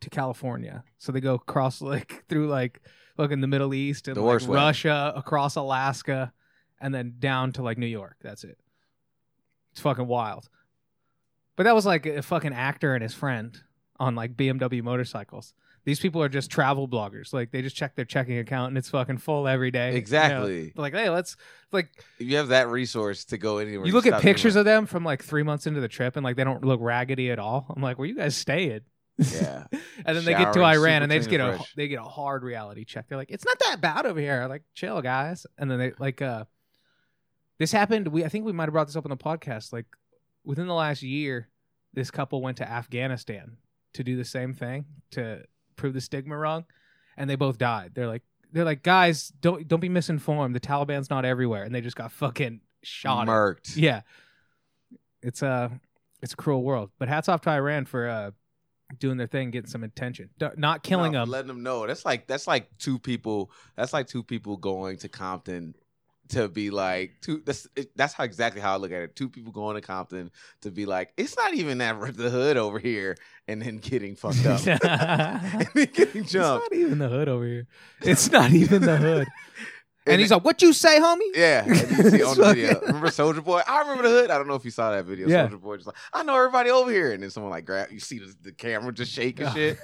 to 0.00 0.10
California. 0.10 0.84
So 0.98 1.12
they 1.12 1.20
go 1.20 1.34
across 1.34 1.80
like 1.82 2.24
through 2.28 2.48
like 2.48 2.80
fucking 3.16 3.40
the 3.40 3.46
Middle 3.46 3.74
East 3.74 4.08
and 4.08 4.16
like. 4.16 4.46
Russia, 4.46 5.12
across 5.16 5.56
Alaska, 5.56 6.32
and 6.80 6.94
then 6.94 7.14
down 7.18 7.52
to 7.52 7.62
like 7.62 7.78
New 7.78 7.86
York. 7.86 8.16
That's 8.22 8.44
it. 8.44 8.58
It's 9.72 9.80
fucking 9.80 10.06
wild. 10.06 10.48
But 11.56 11.64
that 11.64 11.74
was 11.74 11.86
like 11.86 12.06
a 12.06 12.22
fucking 12.22 12.52
actor 12.52 12.94
and 12.94 13.02
his 13.02 13.14
friend 13.14 13.58
on 13.98 14.14
like 14.14 14.36
BMW 14.36 14.82
motorcycles. 14.82 15.54
These 15.84 15.98
people 15.98 16.22
are 16.22 16.28
just 16.28 16.50
travel 16.50 16.86
bloggers. 16.86 17.32
Like 17.32 17.50
they 17.50 17.60
just 17.60 17.74
check 17.74 17.96
their 17.96 18.04
checking 18.04 18.38
account 18.38 18.68
and 18.68 18.78
it's 18.78 18.90
fucking 18.90 19.18
full 19.18 19.48
every 19.48 19.70
day. 19.70 19.86
You 19.86 19.92
know? 19.92 19.98
Exactly. 19.98 20.72
Like, 20.76 20.94
hey, 20.94 21.10
let's 21.10 21.36
like 21.72 21.90
If 22.18 22.26
you 22.28 22.36
have 22.36 22.48
that 22.48 22.68
resource 22.68 23.24
to 23.26 23.38
go 23.38 23.58
anywhere, 23.58 23.86
you 23.86 23.92
look 23.92 24.06
at 24.06 24.22
pictures 24.22 24.54
of 24.56 24.64
them 24.64 24.86
from 24.86 25.04
like 25.04 25.22
three 25.22 25.42
months 25.42 25.66
into 25.66 25.80
the 25.80 25.88
trip 25.88 26.16
and 26.16 26.24
like 26.24 26.36
they 26.36 26.44
don't 26.44 26.64
look 26.64 26.80
raggedy 26.80 27.30
at 27.30 27.38
all. 27.38 27.66
I'm 27.74 27.82
like, 27.82 27.98
where 27.98 28.06
you 28.06 28.14
guys 28.14 28.36
staying? 28.36 28.80
Yeah. 29.18 29.66
and 30.06 30.16
then 30.16 30.24
they 30.24 30.34
get 30.34 30.52
to 30.52 30.62
Iran 30.62 31.02
and 31.02 31.10
they 31.10 31.18
just 31.18 31.30
get 31.30 31.40
and 31.40 31.50
a 31.50 31.56
fresh. 31.56 31.74
they 31.74 31.88
get 31.88 31.98
a 31.98 32.04
hard 32.04 32.44
reality 32.44 32.84
check. 32.84 33.08
They're 33.08 33.18
like, 33.18 33.30
it's 33.30 33.44
not 33.44 33.58
that 33.58 33.80
bad 33.80 34.06
over 34.06 34.20
here. 34.20 34.46
Like, 34.48 34.62
chill, 34.74 35.02
guys. 35.02 35.46
And 35.58 35.70
then 35.70 35.78
they 35.78 35.92
like 35.98 36.22
uh 36.22 36.44
this 37.58 37.72
happened. 37.72 38.08
We 38.08 38.24
I 38.24 38.28
think 38.28 38.44
we 38.44 38.52
might 38.52 38.64
have 38.64 38.72
brought 38.72 38.86
this 38.86 38.96
up 38.96 39.04
on 39.04 39.10
the 39.10 39.16
podcast. 39.16 39.72
Like 39.72 39.86
within 40.44 40.66
the 40.66 40.74
last 40.74 41.02
year, 41.02 41.48
this 41.92 42.10
couple 42.10 42.40
went 42.40 42.58
to 42.58 42.68
Afghanistan 42.68 43.56
to 43.94 44.04
do 44.04 44.16
the 44.16 44.24
same 44.24 44.54
thing 44.54 44.86
to 45.10 45.44
prove 45.82 45.94
the 45.94 46.00
stigma 46.00 46.36
wrong, 46.36 46.64
and 47.16 47.28
they 47.28 47.34
both 47.36 47.58
died. 47.58 47.90
They're 47.94 48.06
like 48.06 48.22
they're 48.52 48.64
like 48.64 48.82
guys, 48.82 49.28
don't 49.40 49.66
don't 49.66 49.80
be 49.80 49.88
misinformed. 49.88 50.54
The 50.54 50.60
Taliban's 50.60 51.10
not 51.10 51.24
everywhere, 51.24 51.64
and 51.64 51.74
they 51.74 51.80
just 51.80 51.96
got 51.96 52.12
fucking 52.12 52.60
shot. 52.82 53.26
Murked. 53.26 53.76
Yeah. 53.76 54.02
It's 55.22 55.42
a 55.42 55.70
it's 56.22 56.32
a 56.32 56.36
cruel 56.36 56.62
world. 56.62 56.90
But 56.98 57.08
hats 57.08 57.28
off 57.28 57.40
to 57.42 57.50
Iran 57.50 57.84
for 57.84 58.08
uh 58.08 58.30
doing 58.98 59.16
their 59.16 59.26
thing, 59.26 59.50
getting 59.50 59.70
some 59.70 59.82
attention. 59.84 60.28
D- 60.38 60.46
not 60.56 60.82
killing 60.82 61.12
No, 61.12 61.20
them. 61.20 61.30
letting 61.30 61.48
them 61.48 61.62
know. 61.62 61.86
That's 61.86 62.04
like 62.04 62.26
that's 62.26 62.46
like 62.46 62.68
two 62.78 62.98
people. 62.98 63.50
That's 63.76 63.92
like 63.92 64.06
two 64.06 64.22
people 64.22 64.56
going 64.56 64.98
to 64.98 65.08
Compton 65.08 65.74
to 66.30 66.48
be 66.48 66.70
like 66.70 67.16
two. 67.20 67.42
That's 67.44 67.66
that's 67.94 68.14
how 68.14 68.24
exactly 68.24 68.60
how 68.60 68.74
I 68.74 68.76
look 68.76 68.92
at 68.92 69.02
it. 69.02 69.16
Two 69.16 69.28
people 69.28 69.52
going 69.52 69.74
to 69.74 69.80
Compton 69.80 70.30
to 70.62 70.70
be 70.70 70.86
like, 70.86 71.12
it's 71.16 71.36
not 71.36 71.54
even 71.54 71.78
that 71.78 71.98
the 72.16 72.30
hood 72.30 72.56
over 72.56 72.78
here, 72.78 73.16
and 73.48 73.62
then 73.62 73.78
getting 73.78 74.16
fucked 74.16 74.46
up, 74.46 74.66
and 74.66 75.68
then 75.74 75.88
getting 75.92 76.22
it's 76.22 76.34
not 76.34 76.72
even 76.72 76.98
the 76.98 77.08
hood 77.08 77.28
over 77.28 77.46
here. 77.46 77.66
It's 78.00 78.30
not 78.30 78.52
even 78.52 78.82
the 78.82 78.96
hood. 78.96 79.28
and 80.06 80.14
And 80.14 80.20
he's 80.20 80.30
like, 80.30 80.44
"What 80.44 80.62
you 80.62 80.72
say, 80.72 80.98
homie?" 80.98 81.18
Yeah, 81.34 81.66
you 81.66 81.74
see 81.74 82.22
on 82.22 82.36
the 82.36 82.54
video. 82.54 82.80
Remember 82.80 83.10
Soldier 83.10 83.42
Boy? 83.42 83.62
I 83.66 83.80
remember 83.80 84.02
the 84.04 84.08
hood. 84.08 84.30
I 84.30 84.38
don't 84.38 84.48
know 84.48 84.54
if 84.54 84.64
you 84.64 84.70
saw 84.70 84.90
that 84.92 85.04
video. 85.04 85.28
Yeah. 85.28 85.42
Soldier 85.42 85.58
Boy 85.58 85.76
just 85.76 85.86
like, 85.86 85.96
I 86.12 86.22
know 86.22 86.36
everybody 86.36 86.70
over 86.70 86.90
here, 86.90 87.12
and 87.12 87.22
then 87.22 87.30
someone 87.30 87.50
like 87.50 87.64
grab. 87.64 87.92
You 87.92 88.00
see 88.00 88.18
the, 88.18 88.34
the 88.42 88.52
camera 88.52 88.92
just 88.92 89.12
shaking 89.12 89.48
shit. 89.50 89.78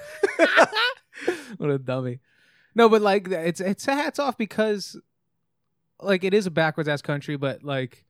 what 1.56 1.70
a 1.70 1.78
dummy. 1.78 2.20
No, 2.74 2.88
but 2.88 3.02
like 3.02 3.28
it's 3.28 3.60
it's 3.60 3.88
a 3.88 3.94
hats 3.94 4.18
off 4.18 4.36
because 4.36 4.96
like 6.00 6.24
it 6.24 6.34
is 6.34 6.46
a 6.46 6.50
backwards 6.50 6.88
ass 6.88 7.02
country, 7.02 7.36
but 7.36 7.62
like 7.64 8.04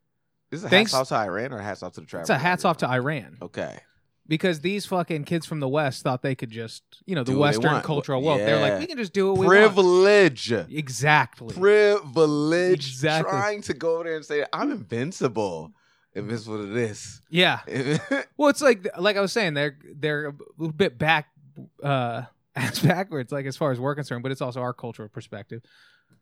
this 0.51 0.61
Is 0.61 0.65
it 0.65 0.69
Thanks- 0.71 0.93
hats 0.93 1.11
off 1.13 1.19
to 1.21 1.25
Iran 1.27 1.53
or 1.53 1.59
hats 1.59 1.83
off 1.83 1.93
to 1.95 2.01
the 2.01 2.07
travel? 2.07 2.23
it's 2.23 2.31
a 2.31 2.39
hats 2.39 2.65
off 2.65 2.79
to 2.79 2.89
Iran. 2.89 3.39
Okay. 3.43 3.81
because 4.27 4.61
these 4.61 4.85
fucking 4.87 5.25
kids 5.25 5.47
from 5.47 5.61
the 5.61 5.69
West 5.69 6.03
thought 6.03 6.21
they 6.23 6.35
could 6.35 6.51
just, 6.51 6.83
you 7.07 7.15
know, 7.15 7.25
the 7.25 7.33
Do 7.33 7.39
Western 7.39 7.81
cultural 7.81 8.23
world. 8.23 8.41
They're 8.41 8.61
like, 8.61 8.79
we 8.79 8.87
can 8.87 8.99
just 8.99 9.13
do 9.15 9.29
what 9.29 9.39
we 9.39 9.47
want. 9.47 9.59
Privilege. 9.59 10.53
Exactly. 10.53 11.55
Privilege. 11.55 12.87
Exactly. 12.89 13.31
Trying 13.31 13.63
to 13.63 13.75
go 13.75 13.95
over 13.97 14.05
there 14.05 14.17
and 14.17 14.25
say, 14.25 14.45
I'm 14.53 14.71
invincible. 14.71 15.73
Invincible 16.15 16.59
to 16.59 16.67
this. 16.67 17.21
yeah. 17.31 17.61
Well, 18.37 18.49
it's 18.51 18.63
like 18.63 18.87
like 18.99 19.17
I 19.17 19.21
was 19.21 19.33
saying, 19.33 19.55
they're 19.55 19.77
they're 19.97 20.27
a 20.29 20.35
little 20.59 20.73
bit 20.73 20.97
back 20.99 21.29
uh 21.83 22.23
ass 22.57 22.79
backwards, 22.81 23.33
like 23.33 23.47
as 23.47 23.57
far 23.57 23.73
as 23.73 23.81
we're 23.81 23.95
concerned, 23.97 24.23
but 24.23 24.31
it's 24.33 24.41
also 24.41 24.61
our 24.61 24.73
cultural 24.73 25.09
perspective. 25.09 25.63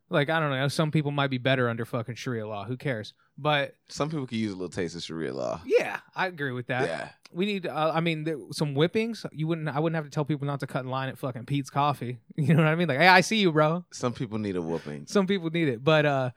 Like 0.09 0.31
I 0.31 0.39
don't 0.39 0.51
know, 0.51 0.69
some 0.69 0.91
people 0.93 1.11
might 1.11 1.31
be 1.31 1.39
better 1.39 1.69
under 1.69 1.85
fucking 1.85 2.15
Sharia 2.15 2.47
law. 2.47 2.65
Who 2.65 2.77
cares? 2.77 3.13
But 3.39 3.75
Some 3.89 4.09
people 4.09 4.27
could 4.27 4.39
use 4.39 4.53
a 4.53 4.55
little 4.55 4.69
taste 4.71 4.95
of 4.97 5.03
Sharia 5.03 5.35
law. 5.35 5.61
yeah, 5.67 5.99
I 6.15 6.27
agree 6.29 6.53
with 6.53 6.69
that. 6.69 6.89
yeah. 6.89 7.09
We 7.33 7.45
need. 7.45 7.67
Uh, 7.67 7.91
I 7.95 8.01
mean, 8.01 8.23
there, 8.25 8.37
some 8.53 8.75
whippings. 8.75 9.27
You 9.33 9.47
wouldn't. 9.49 9.69
I 9.69 9.81
wouldn't 9.81 9.97
have 9.97 10.05
to 10.05 10.11
tell 10.11 10.25
people 10.25 10.47
not 10.47 10.61
to 10.61 10.67
cut 10.67 10.85
in 10.85 10.91
line 10.91 11.09
at 11.09 11.19
fucking 11.19 11.45
Peet's 11.47 11.71
Coffee. 11.71 12.19
You 12.37 12.55
know 12.55 12.63
what 12.63 12.69
I 12.69 12.77
mean? 12.77 12.87
Like, 12.89 12.99
hey, 12.99 13.09
I 13.09 13.21
see 13.21 13.39
you, 13.39 13.51
bro. 13.53 13.85
Some 13.93 14.13
people 14.13 14.39
need 14.39 14.57
a 14.57 14.63
whooping. 14.63 15.07
some 15.07 15.27
people 15.27 15.51
need 15.51 15.69
it 15.69 15.83
but 15.83 16.07
uh 16.07 16.31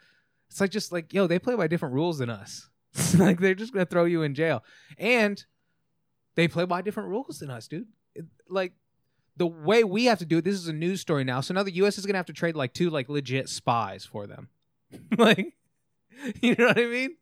it's 0.49 0.59
like 0.59 0.71
just 0.71 0.91
like 0.91 1.13
yo 1.13 1.27
they 1.27 1.37
play 1.37 1.55
by 1.55 1.67
different 1.67 1.93
rules 1.93 2.17
than 2.17 2.29
us 2.31 2.67
like 3.19 3.39
they're 3.39 3.53
just 3.53 3.71
gonna 3.71 3.85
throw 3.85 4.05
you 4.05 4.23
in 4.23 4.33
jail 4.33 4.63
and 4.97 5.45
they 6.35 6.47
play 6.47 6.65
by 6.65 6.81
different 6.81 7.09
rules 7.09 7.37
than 7.39 7.51
us 7.51 7.67
dude 7.67 7.85
It- 8.15 8.25
like 8.49 8.73
the 9.39 9.47
way 9.47 9.83
we 9.83 10.05
have 10.05 10.19
to 10.19 10.25
do 10.25 10.37
it 10.37 10.43
this 10.43 10.53
is 10.53 10.67
a 10.67 10.73
news 10.73 11.01
story 11.01 11.23
now 11.23 11.41
so 11.41 11.53
now 11.55 11.63
the 11.63 11.71
us 11.73 11.97
is 11.97 12.05
gonna 12.05 12.17
have 12.19 12.27
to 12.27 12.33
trade 12.33 12.55
like 12.55 12.73
two 12.73 12.91
like 12.91 13.09
legit 13.09 13.49
spies 13.49 14.05
for 14.05 14.27
them 14.27 14.49
like 15.17 15.55
you 16.41 16.53
know 16.55 16.67
what 16.67 16.77
i 16.77 16.85
mean 16.85 17.15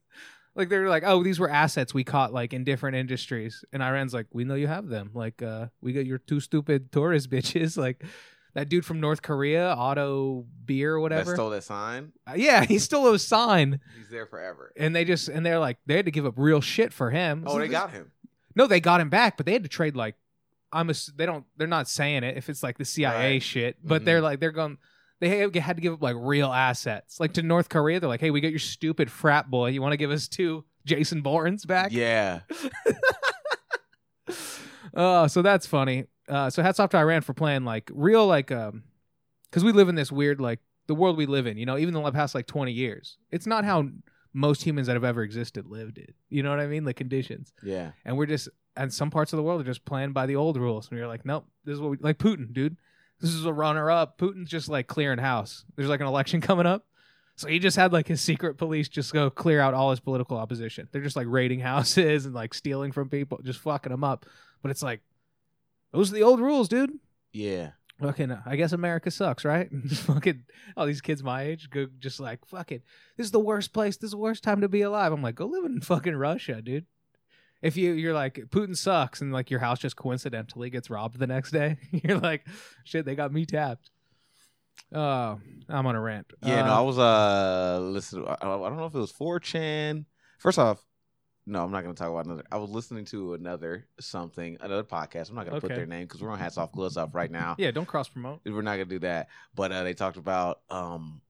like 0.56 0.68
they're 0.70 0.90
like 0.90 1.04
oh 1.06 1.24
these 1.24 1.40
were 1.40 1.50
assets 1.50 1.94
we 1.94 2.04
caught 2.04 2.34
like 2.34 2.52
in 2.54 2.64
different 2.64 2.98
industries 2.98 3.64
and 3.72 3.82
iran's 3.84 4.14
like 4.14 4.26
we 4.34 4.44
know 4.44 4.56
you 4.56 4.68
have 4.68 4.88
them 4.88 5.12
like 5.14 5.42
uh 5.42 5.68
we 5.82 5.94
got 5.94 6.06
your 6.06 6.18
two 6.18 6.40
stupid 6.40 6.92
tourist 6.92 7.30
bitches 7.32 7.78
like 7.78 8.04
that 8.56 8.70
dude 8.70 8.84
from 8.86 9.00
north 9.00 9.22
korea 9.22 9.74
Auto 9.78 10.46
beer 10.66 10.96
or 10.96 11.10
That 11.10 11.18
whatever 11.18 11.36
stole 11.36 11.52
that 11.52 11.64
sign. 11.64 12.12
uh, 12.28 12.34
yeah, 12.36 12.64
he 12.66 12.80
stole 12.80 13.14
a 13.14 13.20
sign, 13.20 13.80
He's 13.96 14.10
there 14.10 14.26
forever. 14.26 14.74
and 14.76 14.96
they 14.96 15.06
just 15.06 15.30
and 15.30 15.46
they're 15.46 15.60
like 15.60 15.78
they 15.86 15.96
had 15.96 16.06
to 16.06 16.12
give 16.12 16.26
up 16.26 16.34
real 16.38 16.60
shit 16.62 16.92
for 16.92 17.12
him. 17.12 17.44
Oh, 17.46 17.54
So 17.54 17.60
they 17.60 17.68
this- 17.68 17.72
got 17.78 17.92
him. 17.92 18.12
no, 18.56 18.66
they 18.66 18.80
got 18.80 19.00
him 19.00 19.10
back, 19.12 19.38
but 19.38 19.46
they 19.46 19.54
had 19.54 19.62
to 19.62 19.70
trade 19.70 19.96
like 19.96 20.16
I'm 20.72 20.90
a 20.90 20.94
they 21.16 21.26
don't 21.26 21.46
they're 21.58 21.68
not 21.68 21.88
saying 21.88 22.24
it 22.24 22.38
if 22.38 22.50
it's 22.50 22.62
like 22.64 22.78
the 22.78 22.86
CIA 22.86 23.34
Right. 23.34 23.44
shit, 23.44 23.78
but 23.84 24.02
Mhm. 24.02 24.06
they're 24.06 24.22
like 24.22 24.40
they're 24.40 24.52
going 24.52 24.78
they 25.20 25.30
had 25.60 25.78
to 25.78 25.82
give 25.82 25.94
up 25.94 26.02
like 26.04 26.16
real 26.20 26.52
assets, 26.54 27.20
like 27.20 27.34
to 27.34 27.42
North 27.42 27.70
Korea. 27.70 28.00
They're 28.00 28.08
like, 28.10 28.20
hey, 28.20 28.30
we 28.30 28.40
got 28.42 28.52
your 28.52 28.60
stupid 28.60 29.10
frat 29.10 29.50
boy. 29.50 29.70
You 29.70 29.82
want 29.82 29.94
to 29.94 29.98
give 29.98 30.12
us 30.12 30.28
two 30.28 30.64
Jason 30.86 31.22
Bournes 31.22 31.66
back? 31.66 31.92
Yeah. 31.92 32.42
Oh, 34.94 35.28
so 35.28 35.42
that's 35.42 35.66
funny. 35.66 36.06
Uh, 36.28 36.50
so 36.50 36.62
hats 36.62 36.80
off 36.80 36.90
to 36.92 36.98
Iran 36.98 37.22
for 37.22 37.34
playing 37.34 37.64
like 37.64 37.90
real 37.94 38.28
like 38.28 38.52
um, 38.52 38.84
because 39.50 39.64
we 39.64 39.72
live 39.72 39.90
in 39.90 39.96
this 39.96 40.12
weird 40.12 40.42
like 40.42 40.60
the 40.88 40.96
world 40.96 41.18
we 41.18 41.26
live 41.26 41.48
in. 41.48 41.58
You 41.58 41.66
know, 41.66 41.78
even 41.78 41.96
in 41.96 42.04
the 42.04 42.12
past 42.12 42.36
like 42.36 42.48
twenty 42.48 42.74
years, 42.74 43.18
it's 43.32 43.48
not 43.48 43.64
how 43.66 43.90
most 44.34 44.62
humans 44.64 44.88
that 44.88 44.94
have 44.94 45.04
ever 45.06 45.24
existed 45.24 45.66
lived 45.66 45.98
it. 45.98 46.14
You 46.30 46.44
know 46.44 46.50
what 46.50 46.60
I 46.60 46.68
mean? 46.68 46.84
The 46.84 46.94
conditions, 46.94 47.54
Yeah. 47.64 47.92
and 48.06 48.18
we're 48.18 48.26
just 48.28 48.50
and 48.78 48.94
some 48.94 49.10
parts 49.10 49.34
of 49.34 49.38
the 49.38 49.44
world 49.44 49.60
are 49.60 49.66
just 49.66 49.86
playing 49.86 50.14
by 50.14 50.26
the 50.26 50.36
old 50.36 50.58
rules. 50.58 50.88
And 50.90 50.98
you're 50.98 51.08
like, 51.08 51.26
nope, 51.26 51.46
this 51.66 51.74
is 51.74 51.82
what 51.82 51.92
we 51.92 51.98
like. 52.00 52.18
Putin, 52.18 52.54
dude, 52.54 52.78
this 53.20 53.32
is 53.32 53.46
a 53.46 53.54
runner 53.54 53.90
up. 53.90 54.18
Putin's 54.18 54.50
just 54.50 54.70
like 54.70 54.88
clearing 54.88 55.18
house. 55.18 55.66
There's 55.76 55.90
like 55.90 56.00
an 56.00 56.08
election 56.08 56.42
coming 56.42 56.66
up. 56.66 56.86
So 57.36 57.48
he 57.48 57.60
just 57.60 57.78
had 57.78 57.94
like 57.94 58.08
his 58.08 58.22
secret 58.22 58.58
police 58.58 58.90
just 58.90 59.14
go 59.14 59.30
clear 59.30 59.60
out 59.60 59.74
all 59.74 59.92
his 59.92 60.00
political 60.00 60.38
opposition. 60.38 60.88
They're 60.92 61.04
just 61.04 61.16
like 61.16 61.28
raiding 61.30 61.60
houses 61.72 62.26
and 62.26 62.34
like 62.34 62.54
stealing 62.54 62.92
from 62.92 63.10
people, 63.10 63.40
just 63.44 63.60
fucking 63.60 63.92
them 63.92 64.04
up. 64.04 64.26
But 64.62 64.72
it's 64.72 64.84
like, 64.84 65.02
those 65.92 66.12
are 66.12 66.16
the 66.16 66.24
old 66.24 66.40
rules, 66.40 66.68
dude. 66.68 66.98
Yeah. 67.34 67.72
Fucking, 68.00 68.36
I 68.46 68.56
guess 68.56 68.74
America 68.74 69.10
sucks, 69.10 69.44
right? 69.44 69.70
just 69.86 70.04
fucking, 70.04 70.44
all 70.76 70.86
these 70.86 71.02
kids 71.02 71.24
my 71.24 71.44
age 71.44 71.70
go 71.70 71.88
just 72.00 72.20
like, 72.20 72.46
fuck 72.46 72.72
it. 72.72 72.84
This 73.18 73.26
is 73.26 73.32
the 73.32 73.40
worst 73.40 73.74
place. 73.74 73.98
This 73.98 74.10
is 74.10 74.12
the 74.12 74.18
worst 74.18 74.44
time 74.44 74.62
to 74.62 74.68
be 74.68 74.82
alive. 74.82 75.12
I'm 75.12 75.24
like, 75.24 75.36
go 75.36 75.48
live 75.48 75.66
in 75.66 75.82
fucking 75.82 76.16
Russia, 76.16 76.62
dude. 76.62 76.86
If 77.62 77.76
you 77.78 77.94
you're 77.94 78.14
like 78.14 78.36
Putin 78.50 78.76
sucks 78.78 79.22
and 79.22 79.32
like 79.34 79.50
your 79.50 79.60
house 79.60 79.80
just 79.80 79.96
coincidentally 79.96 80.70
gets 80.70 80.90
robbed 80.90 81.18
the 81.20 81.28
next 81.28 81.52
day, 81.52 81.78
you're 81.92 82.20
like, 82.20 82.46
shit, 82.84 83.06
they 83.06 83.16
got 83.16 83.32
me 83.34 83.46
tapped. 83.46 83.90
Oh, 84.94 85.40
I'm 85.68 85.86
on 85.88 85.96
a 85.96 86.02
rant. 86.02 86.32
Yeah, 86.44 86.62
no, 86.64 86.72
Uh, 86.74 86.78
I 86.78 86.82
was 86.82 87.00
uh 87.00 87.80
listening. 87.82 88.28
I, 88.28 88.34
I 88.42 88.46
don't 88.70 88.78
know 88.78 88.86
if 88.86 88.96
it 88.96 89.00
was 89.00 89.12
4chan. 89.12 90.06
First 90.40 90.60
off, 90.60 90.84
no, 91.48 91.64
I'm 91.64 91.72
not 91.72 91.84
going 91.84 91.96
to 91.96 92.00
talk 92.00 92.12
about 92.12 92.26
another. 92.26 92.44
I 92.52 92.58
was 92.58 92.70
listening 92.70 93.06
to 93.06 93.34
another 93.34 93.88
something, 94.00 94.58
another 94.62 94.84
podcast. 94.84 95.30
I'm 95.30 95.36
not 95.36 95.46
going 95.46 95.56
to 95.56 95.62
put 95.62 95.72
Okay. 95.72 95.76
their 95.76 95.86
name 95.88 96.04
because 96.06 96.22
we're 96.22 96.30
on 96.30 96.38
hats 96.40 96.58
off, 96.58 96.72
gloves 96.72 96.96
off 96.98 97.16
right 97.16 97.32
now. 97.32 97.56
yeah, 97.58 97.72
don't 97.72 97.88
cross 97.88 98.08
promote. 98.08 98.42
We're 98.46 98.62
not 98.62 98.76
going 98.76 98.88
to 98.90 98.96
do 98.96 99.00
that. 99.00 99.30
But 99.56 99.72
uh, 99.72 99.84
they 99.84 99.94
talked 99.94 100.18
about 100.18 100.60
um 100.70 101.22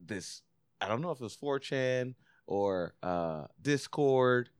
this. 0.00 0.42
I 0.80 0.88
don't 0.88 1.00
know 1.00 1.10
if 1.10 1.20
it 1.20 1.24
was 1.24 1.36
4chan 1.36 2.14
or 2.46 2.94
uh 3.02 3.44
Discord. 3.62 4.50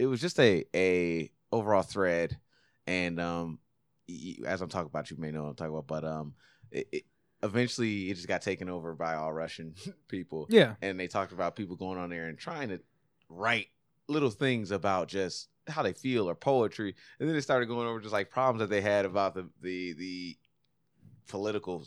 It 0.00 0.06
was 0.06 0.20
just 0.20 0.40
a 0.40 0.64
a 0.74 1.30
overall 1.52 1.82
thread, 1.82 2.38
and 2.86 3.20
um, 3.20 3.58
as 4.46 4.62
I'm 4.62 4.70
talking 4.70 4.86
about, 4.88 5.10
you 5.10 5.18
may 5.18 5.30
know 5.30 5.42
what 5.42 5.50
I'm 5.50 5.56
talking 5.56 5.74
about, 5.74 5.86
but 5.86 6.04
um, 6.04 6.34
it, 6.70 6.88
it 6.90 7.04
eventually 7.42 8.10
it 8.10 8.14
just 8.14 8.26
got 8.28 8.40
taken 8.40 8.68
over 8.70 8.94
by 8.94 9.14
all 9.14 9.32
Russian 9.32 9.74
people. 10.08 10.46
Yeah, 10.48 10.76
and 10.80 10.98
they 10.98 11.06
talked 11.06 11.32
about 11.32 11.54
people 11.54 11.76
going 11.76 11.98
on 11.98 12.08
there 12.08 12.28
and 12.28 12.38
trying 12.38 12.70
to 12.70 12.80
write 13.28 13.68
little 14.08 14.30
things 14.30 14.70
about 14.70 15.08
just 15.08 15.48
how 15.68 15.82
they 15.82 15.92
feel 15.92 16.28
or 16.28 16.34
poetry. 16.34 16.94
And 17.18 17.28
then 17.28 17.34
they 17.36 17.42
started 17.42 17.66
going 17.66 17.86
over 17.86 18.00
just 18.00 18.12
like 18.14 18.30
problems 18.30 18.60
that 18.60 18.70
they 18.70 18.80
had 18.80 19.04
about 19.04 19.34
the 19.34 19.50
the 19.60 19.92
the 19.92 20.38
political 21.28 21.86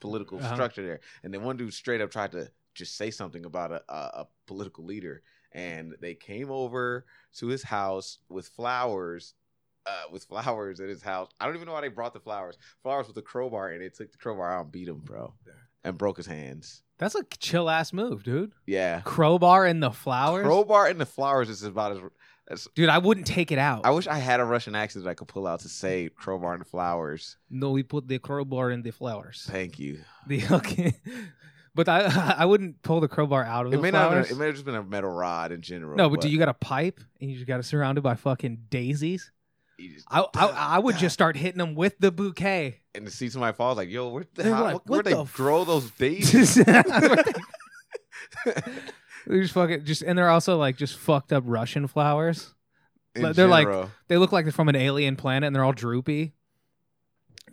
political 0.00 0.38
Uh-huh. 0.38 0.54
structure 0.54 0.84
there. 0.84 1.00
And 1.22 1.32
then 1.32 1.42
one 1.42 1.56
dude 1.56 1.72
straight 1.74 2.00
up 2.02 2.10
tried 2.10 2.32
to 2.32 2.50
just 2.74 2.96
say 2.96 3.10
something 3.10 3.44
about 3.46 3.72
a, 3.72 3.82
a, 3.88 3.96
a 4.22 4.28
political 4.46 4.84
leader 4.84 5.22
and 5.54 5.94
they 6.00 6.14
came 6.14 6.50
over 6.50 7.06
to 7.36 7.46
his 7.46 7.62
house 7.62 8.18
with 8.28 8.48
flowers 8.48 9.34
uh, 9.86 10.04
with 10.10 10.24
flowers 10.24 10.80
at 10.80 10.88
his 10.88 11.02
house. 11.02 11.28
I 11.38 11.46
don't 11.46 11.54
even 11.56 11.66
know 11.66 11.72
why 11.74 11.82
they 11.82 11.88
brought 11.88 12.14
the 12.14 12.20
flowers. 12.20 12.56
Flowers 12.82 13.06
with 13.06 13.16
a 13.18 13.22
crowbar, 13.22 13.68
and 13.70 13.82
they 13.82 13.90
took 13.90 14.10
the 14.10 14.18
crowbar 14.18 14.50
out 14.50 14.62
and 14.62 14.72
beat 14.72 14.88
him, 14.88 14.98
bro, 15.04 15.34
and 15.84 15.98
broke 15.98 16.16
his 16.16 16.26
hands. 16.26 16.82
that's 16.98 17.14
a 17.14 17.22
chill 17.38 17.68
ass 17.68 17.92
move, 17.92 18.22
dude. 18.24 18.52
Yeah, 18.66 19.00
Crowbar 19.04 19.66
in 19.66 19.80
the 19.80 19.90
flowers, 19.90 20.44
Crowbar 20.44 20.86
and 20.88 21.00
the 21.00 21.06
flowers 21.06 21.50
is 21.50 21.62
about 21.64 21.92
as. 21.92 21.98
as 22.48 22.68
dude. 22.74 22.88
I 22.88 22.96
wouldn't 22.98 23.26
take 23.26 23.52
it 23.52 23.58
out. 23.58 23.84
I 23.84 23.90
wish 23.90 24.06
I 24.06 24.16
had 24.18 24.40
a 24.40 24.44
Russian 24.44 24.74
accent 24.74 25.04
that 25.04 25.10
I 25.10 25.14
could 25.14 25.28
pull 25.28 25.46
out 25.46 25.60
to 25.60 25.68
say 25.68 26.08
crowbar 26.16 26.54
and 26.54 26.62
the 26.62 26.68
flowers. 26.68 27.36
no, 27.50 27.70
we 27.70 27.82
put 27.82 28.08
the 28.08 28.18
crowbar 28.18 28.70
in 28.70 28.80
the 28.82 28.90
flowers. 28.90 29.46
Thank 29.50 29.78
you. 29.78 30.00
The 30.26 30.42
okay. 30.50 30.94
But 31.74 31.88
I 31.88 32.34
I 32.38 32.44
wouldn't 32.44 32.82
pull 32.82 33.00
the 33.00 33.08
crowbar 33.08 33.44
out 33.44 33.66
of 33.66 33.72
It 33.72 33.76
the 33.76 33.82
may 33.82 33.90
not. 33.90 34.08
flowers. 34.10 34.28
Have, 34.28 34.36
it 34.36 34.40
may 34.40 34.46
have 34.46 34.54
just 34.54 34.64
been 34.64 34.74
a 34.76 34.82
metal 34.82 35.10
rod 35.10 35.50
in 35.52 35.60
general. 35.60 35.96
no, 35.96 36.08
but 36.08 36.20
do 36.20 36.28
you 36.28 36.38
got 36.38 36.48
a 36.48 36.54
pipe 36.54 37.00
and 37.20 37.30
you 37.30 37.36
just 37.36 37.46
got 37.48 37.58
it 37.60 37.64
surrounded 37.64 38.02
by 38.02 38.14
fucking 38.14 38.66
daisies? 38.70 39.30
you 39.78 39.94
just- 39.94 40.06
I 40.08 40.24
I, 40.36 40.46
I 40.46 40.78
would 40.78 40.96
just 40.98 41.14
start 41.14 41.36
hitting 41.36 41.58
them 41.58 41.74
with 41.74 41.98
the 41.98 42.12
bouquet. 42.12 42.80
and 42.94 43.04
to 43.06 43.10
see 43.10 43.28
somebody 43.28 43.56
fall, 43.56 43.74
like, 43.74 43.88
yo, 43.90 44.08
where 44.08 44.24
the 44.34 44.42
They're 44.44 44.54
hell? 44.54 44.64
like, 44.64 44.88
where 44.88 44.98
what 44.98 45.04
they 45.04 45.14
the 45.14 45.22
f- 45.22 45.32
grow 45.34 45.64
those 45.64 45.90
daisies? 45.98 46.54
They're 49.26 49.40
just 49.40 49.54
fucking 49.54 49.84
just, 49.84 50.02
and 50.02 50.18
they're 50.18 50.28
also 50.28 50.58
like 50.58 50.76
just 50.76 50.98
fucked 50.98 51.32
up 51.32 51.44
Russian 51.46 51.86
flowers. 51.86 52.54
In 53.14 53.32
They're 53.32 53.46
like- 53.48 53.66
general. 53.66 53.90
They 54.08 54.16
look 54.18 54.32
like 54.32 54.44
they're 54.44 54.52
from 54.52 54.68
an 54.68 54.76
alien 54.76 55.16
planet, 55.16 55.46
and 55.46 55.56
they're 55.56 55.64
all 55.64 55.72
droopy. 55.72 56.34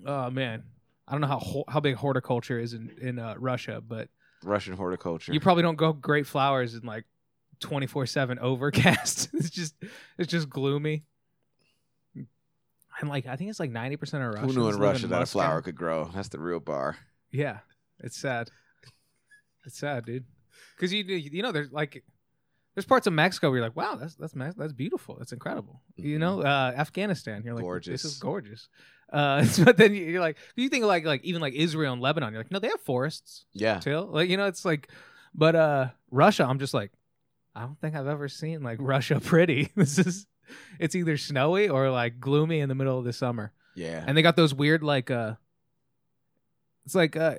Oh 0.05 0.29
man, 0.31 0.63
I 1.07 1.11
don't 1.13 1.21
know 1.21 1.27
how 1.27 1.63
how 1.67 1.79
big 1.79 1.95
horticulture 1.95 2.59
is 2.59 2.73
in 2.73 2.91
in 3.01 3.19
uh, 3.19 3.35
Russia, 3.37 3.81
but 3.85 4.09
Russian 4.43 4.75
horticulture. 4.75 5.33
you 5.33 5.39
probably 5.39 5.63
don't 5.63 5.75
go 5.75 5.93
great 5.93 6.25
flowers 6.27 6.75
in 6.75 6.81
like 6.83 7.05
twenty 7.59 7.87
four 7.87 8.05
seven 8.05 8.39
overcast. 8.39 9.29
it's 9.33 9.49
just 9.49 9.75
it's 10.17 10.31
just 10.31 10.49
gloomy. 10.49 11.03
And 12.99 13.09
like 13.09 13.25
I 13.25 13.35
think 13.35 13.49
it's 13.49 13.59
like 13.59 13.71
ninety 13.71 13.95
percent 13.97 14.23
of 14.23 14.29
Who 14.29 14.35
Russians 14.35 14.55
knew 14.57 14.69
in 14.69 14.77
Russia 14.77 15.07
that 15.07 15.21
a 15.21 15.25
flower 15.25 15.61
could 15.61 15.75
grow? 15.75 16.09
That's 16.13 16.29
the 16.29 16.39
real 16.39 16.59
bar. 16.59 16.97
Yeah, 17.31 17.59
it's 17.99 18.17
sad. 18.17 18.51
It's 19.65 19.77
sad, 19.77 20.05
dude. 20.05 20.25
Because 20.75 20.93
you 20.93 21.03
you 21.03 21.41
know 21.41 21.51
there's 21.51 21.71
like 21.71 22.03
there's 22.75 22.85
parts 22.85 23.07
of 23.07 23.13
Mexico 23.13 23.49
where 23.49 23.57
you're 23.57 23.65
like, 23.65 23.75
wow, 23.75 23.95
that's 23.95 24.15
that's 24.15 24.33
that's 24.33 24.73
beautiful, 24.73 25.15
that's 25.17 25.31
incredible. 25.33 25.81
You 25.95 26.19
know, 26.19 26.41
uh, 26.41 26.73
Afghanistan, 26.75 27.43
you're 27.43 27.53
like, 27.55 27.83
this 27.83 28.05
is 28.05 28.17
Mm-hmm. 28.17 28.27
Gorgeous. 28.27 28.69
Uh, 29.12 29.45
but 29.65 29.78
then 29.78 29.93
you- 29.93 30.06
you're 30.06 30.21
like, 30.21 30.38
you 30.56 30.69
think 30.69 30.86
like 30.86 31.06
like 31.06 31.24
even 31.24 31.41
like 31.41 31.54
Israel 31.54 31.93
and 31.93 32.02
Lebanon, 32.02 32.32
you're 32.34 32.41
like, 32.41 32.52
no, 32.52 32.60
they 32.60 32.69
have 32.69 32.82
forests 32.82 33.45
Yeah. 33.54 33.80
too. 33.80 34.00
Like 34.00 34.30
you 34.30 34.38
know, 34.38 34.45
it's 34.47 34.63
like, 34.65 34.89
but 35.34 35.56
uh, 35.56 35.88
Russia, 36.12 36.45
I'm 36.47 36.60
just 36.60 36.74
like, 36.74 36.91
I 37.56 37.62
don't 37.62 37.80
think 37.82 37.95
I've 37.95 38.08
ever 38.08 38.30
seen 38.30 38.63
like 38.63 38.78
Russia 38.82 39.19
pretty. 39.19 39.69
this 39.76 39.97
is, 40.00 40.26
it's 40.80 40.95
either 40.95 41.17
snowy 41.17 41.67
or 41.69 41.89
like 41.89 42.19
gloomy 42.19 42.60
in 42.60 42.69
the 42.69 42.76
middle 42.76 42.97
of 42.97 43.06
the 43.06 43.13
summer 43.13 43.52
Yeah. 43.76 44.04
and 44.06 44.17
they 44.17 44.21
got 44.21 44.36
those 44.36 44.54
weird 44.54 44.84
like 44.84 45.10
uh 45.12 45.36
it's 46.86 46.95
like 46.95 47.15
uh 47.15 47.36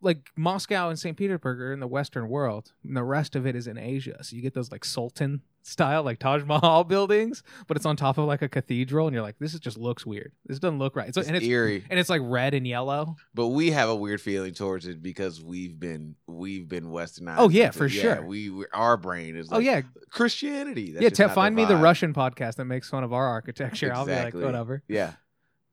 like 0.00 0.30
Moscow 0.36 0.88
and 0.90 0.98
St. 0.98 1.16
Petersburg 1.16 1.60
are 1.60 1.72
in 1.72 1.80
the 1.80 1.88
Western 1.88 2.28
world, 2.28 2.72
and 2.84 2.96
the 2.96 3.02
rest 3.02 3.34
of 3.34 3.46
it 3.48 3.56
is 3.56 3.66
in 3.66 3.76
Asia. 3.76 4.22
So 4.22 4.36
you 4.36 4.42
get 4.42 4.54
those 4.54 4.70
like 4.70 4.84
Sultan 4.84 5.42
style, 5.68 6.02
like 6.02 6.18
Taj 6.18 6.44
Mahal 6.44 6.84
buildings, 6.88 7.42
but 7.66 7.76
it's 7.76 7.86
on 7.86 7.96
top 7.96 8.18
of 8.18 8.26
like 8.26 8.42
a 8.42 8.48
cathedral, 8.48 9.06
and 9.06 9.14
you're 9.14 9.22
like, 9.22 9.38
this 9.38 9.54
is 9.54 9.60
just 9.60 9.78
looks 9.78 10.04
weird. 10.04 10.32
This 10.46 10.58
doesn't 10.58 10.78
look 10.78 10.96
right. 10.96 11.08
It's, 11.08 11.16
it's 11.16 11.28
and 11.28 11.36
it's 11.36 11.46
eerie. 11.46 11.84
and 11.90 11.98
it's 11.98 12.10
like 12.10 12.22
red 12.24 12.54
and 12.54 12.66
yellow. 12.66 13.16
But 13.34 13.48
we 13.48 13.70
have 13.70 13.88
a 13.88 13.96
weird 13.96 14.20
feeling 14.20 14.54
towards 14.54 14.86
it 14.86 15.02
because 15.02 15.42
we've 15.42 15.78
been 15.78 16.16
we've 16.26 16.68
been 16.68 16.86
westernized. 16.86 17.36
Oh, 17.38 17.48
yeah, 17.48 17.70
for 17.70 17.88
sure. 17.88 18.22
We, 18.24 18.50
we 18.50 18.66
our 18.72 18.96
brain 18.96 19.36
is. 19.36 19.50
Like, 19.50 19.58
oh 19.58 19.60
yeah, 19.60 19.82
Christianity. 20.10 20.92
That's 20.92 21.02
yeah. 21.02 21.28
Te- 21.28 21.34
find 21.34 21.56
their 21.56 21.66
me 21.66 21.74
the. 21.74 21.76
Russian 21.76 22.12
podcast 22.12 22.56
that 22.56 22.64
makes 22.64 22.88
fun 22.88 23.04
of 23.04 23.12
our 23.12 23.26
architecture. 23.26 23.92
I'll 23.92 24.06
be 24.06 24.12
like, 24.12 24.34
whatever. 24.34 24.82
Yeah. 24.88 25.12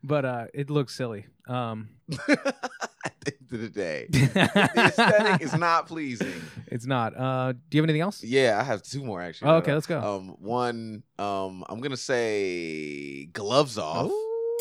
But 0.04 0.26
uh, 0.26 0.46
it 0.54 0.70
looks 0.70 0.96
silly. 0.96 1.26
Um, 1.48 1.90
At 3.46 3.50
the 3.52 3.56
end 3.58 3.66
of 3.66 3.74
the 3.74 3.80
day, 3.80 4.08
the 4.10 4.82
aesthetic 4.88 5.42
is 5.42 5.54
not 5.56 5.88
pleasing. 5.88 6.34
it's 6.68 6.86
not. 6.88 7.16
Uh, 7.16 7.52
do 7.54 7.60
you 7.78 7.82
have 7.82 7.86
anything 7.90 8.02
else? 8.02 8.24
Yeah, 8.24 8.58
I 8.60 8.64
have 8.64 8.82
two 8.82 9.04
more 9.04 9.22
actually. 9.22 9.52
Oh, 9.52 9.56
okay, 9.58 9.74
let's 9.74 9.86
go. 9.88 10.00
Um, 10.02 10.30
one, 10.40 11.04
um, 11.20 11.64
I'm 11.70 11.80
gonna 11.80 11.96
say 11.98 13.26
gloves 13.26 13.78
off. 13.78 14.08
Ooh, 14.10 14.58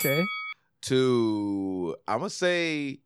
okay. 0.00 0.22
To 0.82 1.96
I'm 2.06 2.18
gonna 2.18 2.30
say, 2.30 3.00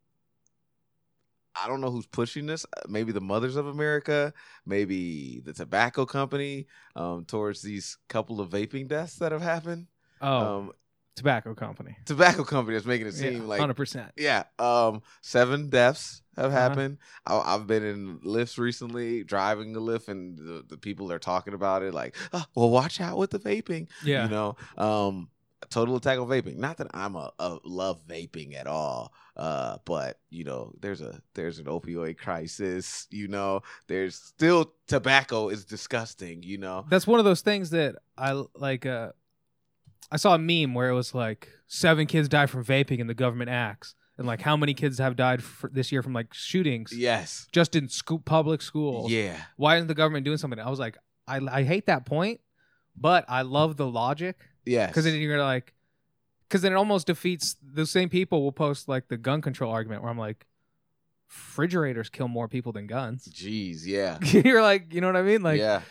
I 1.55 1.67
don't 1.67 1.81
know 1.81 1.91
who's 1.91 2.05
pushing 2.07 2.45
this. 2.45 2.65
Uh, 2.77 2.81
Maybe 2.87 3.11
the 3.11 3.21
Mothers 3.21 3.55
of 3.55 3.67
America, 3.67 4.33
maybe 4.65 5.41
the 5.43 5.53
tobacco 5.53 6.05
company, 6.05 6.67
um, 6.95 7.25
towards 7.25 7.61
these 7.61 7.97
couple 8.07 8.39
of 8.41 8.49
vaping 8.49 8.87
deaths 8.87 9.15
that 9.15 9.31
have 9.31 9.41
happened. 9.41 9.87
Oh, 10.21 10.37
Um, 10.57 10.71
tobacco 11.15 11.53
company. 11.53 11.95
tobacco 12.05 12.43
company 12.43 12.77
is 12.77 12.85
making 12.85 13.07
it 13.07 13.13
seem 13.13 13.47
like 13.47 13.59
hundred 13.59 13.75
percent. 13.75 14.11
Yeah, 14.17 14.43
um, 14.59 15.01
seven 15.21 15.69
deaths 15.69 16.21
have 16.37 16.45
Uh-huh. 16.47 16.57
happened. 16.57 16.97
I, 17.25 17.37
I've 17.39 17.67
been 17.67 17.83
in 17.83 18.19
Lyfts 18.19 18.57
recently, 18.57 19.23
driving 19.23 19.73
the 19.73 19.81
Lyft, 19.81 20.07
and 20.07 20.37
the, 20.37 20.63
the 20.67 20.77
people 20.77 21.11
are 21.11 21.19
talking 21.19 21.53
about 21.53 21.83
it 21.83 21.93
like, 21.93 22.15
"Ah, 22.33 22.47
"Well, 22.55 22.69
watch 22.69 23.01
out 23.01 23.17
with 23.17 23.31
the 23.31 23.39
vaping." 23.39 23.87
Yeah. 24.03 24.23
You 24.25 24.29
know, 24.29 24.55
um, 24.77 25.29
total 25.69 25.95
attack 25.97 26.17
on 26.19 26.27
vaping. 26.27 26.57
Not 26.57 26.77
that 26.77 26.87
I'm 26.93 27.15
a, 27.15 27.31
a 27.39 27.59
love 27.63 28.01
vaping 28.07 28.55
at 28.55 28.65
all, 28.67 29.13
uh, 29.37 29.77
but 29.85 30.19
you 30.29 30.43
know, 30.43 30.73
there's 30.79 31.01
a 31.01 31.21
there's 31.33 31.59
an 31.59 31.65
opioid 31.65 32.17
crisis. 32.17 33.07
You 33.11 33.27
know, 33.27 33.61
there's 33.87 34.15
still 34.15 34.73
tobacco 34.87 35.49
is 35.49 35.65
disgusting. 35.65 36.41
You 36.43 36.57
know, 36.57 36.85
That's 36.89 37.05
one 37.07 37.19
of 37.19 37.25
those 37.25 37.41
things 37.41 37.69
that 37.71 37.95
I 38.17 38.41
like. 38.55 38.85
Uh, 38.85 39.11
I 40.11 40.17
saw 40.17 40.35
a 40.35 40.37
meme 40.37 40.73
where 40.73 40.89
it 40.89 40.93
was 40.93 41.13
like 41.13 41.49
seven 41.67 42.05
kids 42.05 42.27
die 42.27 42.45
from 42.45 42.65
vaping 42.65 42.99
and 42.99 43.09
the 43.09 43.13
government 43.13 43.49
acts, 43.49 43.95
and 44.17 44.27
like 44.27 44.41
how 44.41 44.57
many 44.57 44.73
kids 44.73 44.97
have 44.97 45.15
died 45.15 45.41
for 45.43 45.69
this 45.73 45.91
year 45.91 46.01
from 46.01 46.13
like 46.13 46.33
shootings 46.33 46.91
yes, 46.93 47.47
just 47.51 47.75
in 47.75 47.87
school, 47.89 48.19
public 48.19 48.61
schools. 48.61 49.11
yeah, 49.11 49.37
Why 49.57 49.77
isn't 49.77 49.87
the 49.87 49.95
government 49.95 50.25
doing 50.25 50.37
something? 50.37 50.59
I 50.59 50.69
was 50.69 50.79
like, 50.79 50.97
I 51.27 51.39
I 51.49 51.63
hate 51.63 51.85
that 51.85 52.05
point, 52.05 52.41
but 52.95 53.25
I 53.29 53.43
love 53.43 53.77
the 53.77 53.87
logic 53.87 54.37
yes, 54.65 54.89
because 54.89 55.05
then 55.05 55.15
you're 55.15 55.41
like, 55.41 55.73
because 56.47 56.61
then 56.61 56.73
it 56.73 56.75
almost 56.75 57.07
defeats 57.07 57.55
the 57.61 57.85
same 57.85 58.09
people 58.09 58.43
will 58.43 58.51
post 58.51 58.87
like 58.89 59.07
the 59.07 59.17
gun 59.17 59.41
control 59.41 59.71
argument 59.71 60.01
where 60.01 60.11
I'm 60.11 60.19
like, 60.19 60.45
refrigerators 61.29 62.09
kill 62.09 62.27
more 62.27 62.47
people 62.47 62.73
than 62.73 62.87
guns. 62.87 63.27
Jeez, 63.31 63.85
yeah, 63.85 64.19
you're 64.21 64.61
like, 64.61 64.93
you 64.93 64.99
know 64.99 65.07
what 65.07 65.15
I 65.15 65.21
mean? 65.21 65.41
Like, 65.41 65.59
yeah. 65.59 65.81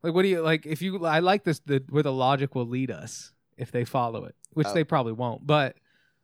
Like, 0.00 0.14
what 0.14 0.22
do 0.22 0.28
you 0.28 0.42
like? 0.42 0.64
If 0.64 0.80
you, 0.80 1.04
I 1.04 1.18
like 1.18 1.42
this 1.42 1.58
the 1.66 1.82
where 1.90 2.04
the 2.04 2.12
logic 2.12 2.54
will 2.54 2.66
lead 2.68 2.90
us 2.92 3.32
if 3.58 3.70
they 3.72 3.84
follow 3.84 4.24
it, 4.24 4.34
which 4.52 4.66
Oh. 4.68 4.74
they 4.74 4.84
probably 4.84 5.12
won't. 5.12 5.46
But 5.46 5.76